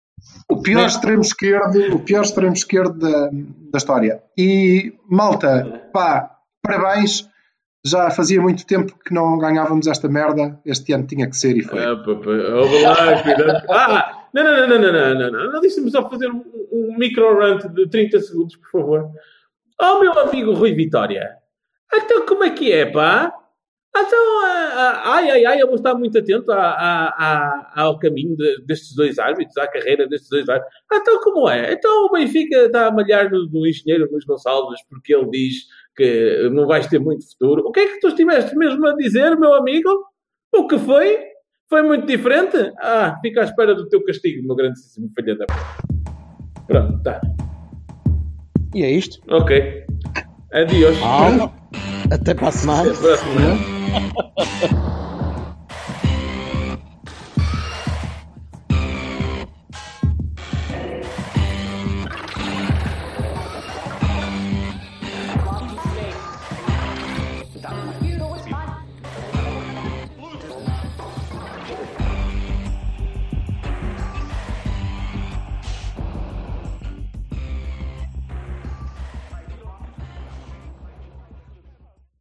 O 0.50 0.62
pior 0.62 0.88
extremo 0.88 1.22
esquerdo, 1.22 1.96
o 1.96 2.00
pior 2.00 2.22
extremo 2.24 2.54
esquerdo 2.54 2.98
da, 2.98 3.30
da 3.72 3.78
história. 3.78 4.22
E, 4.38 4.94
malta, 5.10 5.90
pá, 5.94 6.38
parabéns 6.62 7.28
já 7.86 8.10
fazia 8.10 8.42
muito 8.42 8.66
tempo 8.66 8.98
que 9.04 9.14
não 9.14 9.38
ganhávamos 9.38 9.88
esta 9.88 10.08
merda. 10.08 10.60
Este 10.66 10.94
ano 10.94 11.06
tinha 11.06 11.30
que 11.30 11.36
ser 11.36 11.58
e 11.58 11.62
foi. 11.62 11.80
Ah, 11.80 11.92
ah, 13.70 13.70
ah 13.70 14.28
não, 14.34 14.44
não, 14.44 14.68
não, 14.68 14.68
não, 14.68 14.80
não, 14.80 15.16
não, 15.16 15.32
não, 15.32 15.52
não. 15.52 15.62
Deixa-me 15.62 15.92
só 15.92 16.10
fazer 16.10 16.30
um, 16.30 16.98
micro 16.98 17.38
rant 17.38 17.66
de 17.68 17.90
30 17.90 18.20
segundos, 18.22 18.56
por 18.56 18.70
favor. 18.72 19.10
Oh, 19.82 20.00
meu 20.00 20.18
amigo 20.18 20.54
Rui 20.54 20.74
Vitória, 20.74 21.38
então 21.94 22.26
como 22.26 22.44
é 22.44 22.52
que 22.52 22.72
é, 22.72 22.86
pá? 22.86 23.34
Então, 23.96 24.46
ah, 24.46 24.72
ah, 24.74 25.14
ai, 25.16 25.30
ai, 25.30 25.46
ai, 25.46 25.62
eu 25.62 25.68
vou 25.68 25.76
estar 25.76 25.94
muito 25.94 26.18
atento 26.18 26.52
a, 26.52 26.58
a, 26.58 27.08
a, 27.10 27.84
ao 27.84 28.00
caminho 28.00 28.36
de, 28.36 28.66
destes 28.66 28.96
dois 28.96 29.20
árbitros, 29.20 29.56
à 29.58 29.68
carreira 29.68 30.08
destes 30.08 30.30
dois 30.30 30.50
árbitros. 30.50 30.76
Então, 30.92 31.22
como 31.22 31.48
é? 31.48 31.74
Então, 31.74 32.06
o 32.06 32.12
Benfica 32.12 32.66
está 32.66 32.88
a 32.88 32.92
malhar 32.92 33.30
no, 33.30 33.48
no 33.48 33.68
engenheiro 33.68 34.10
Luís 34.12 34.26
Gonçalves 34.26 34.80
porque 34.90 35.14
ele 35.14 35.30
diz 35.30 35.66
que 35.96 36.50
não 36.52 36.68
vais 36.68 36.88
ter 36.88 37.00
muito 37.00 37.30
futuro. 37.32 37.64
O 37.66 37.72
que 37.72 37.80
é 37.80 37.88
que 37.88 38.00
tu 38.00 38.10
estiveste 38.10 38.56
mesmo 38.56 38.86
a 38.88 38.96
dizer, 38.96 39.38
meu 39.38 39.54
amigo? 39.54 39.90
O 40.54 40.68
que 40.68 40.78
foi? 40.78 41.20
Foi 41.70 41.82
muito 41.82 42.06
diferente? 42.06 42.58
Ah, 42.80 43.18
fica 43.22 43.42
à 43.42 43.44
espera 43.46 43.74
do 43.74 43.88
teu 43.90 44.04
castigo, 44.04 44.46
meu 44.46 44.56
grandíssimo 44.56 45.10
filho 45.16 45.38
da... 45.38 45.46
Pronto, 46.68 47.02
tá. 47.04 47.20
E 48.74 48.84
é 48.84 48.90
isto. 48.90 49.20
Ok. 49.28 49.86
Adiós. 50.52 50.98
Ah, 51.04 51.50
até 52.12 52.34
para 52.34 52.50
a 52.50 52.52
semana. 52.52 52.92
Até 52.92 53.02
para 53.02 53.14
a 53.14 53.18
semana. 53.18 55.04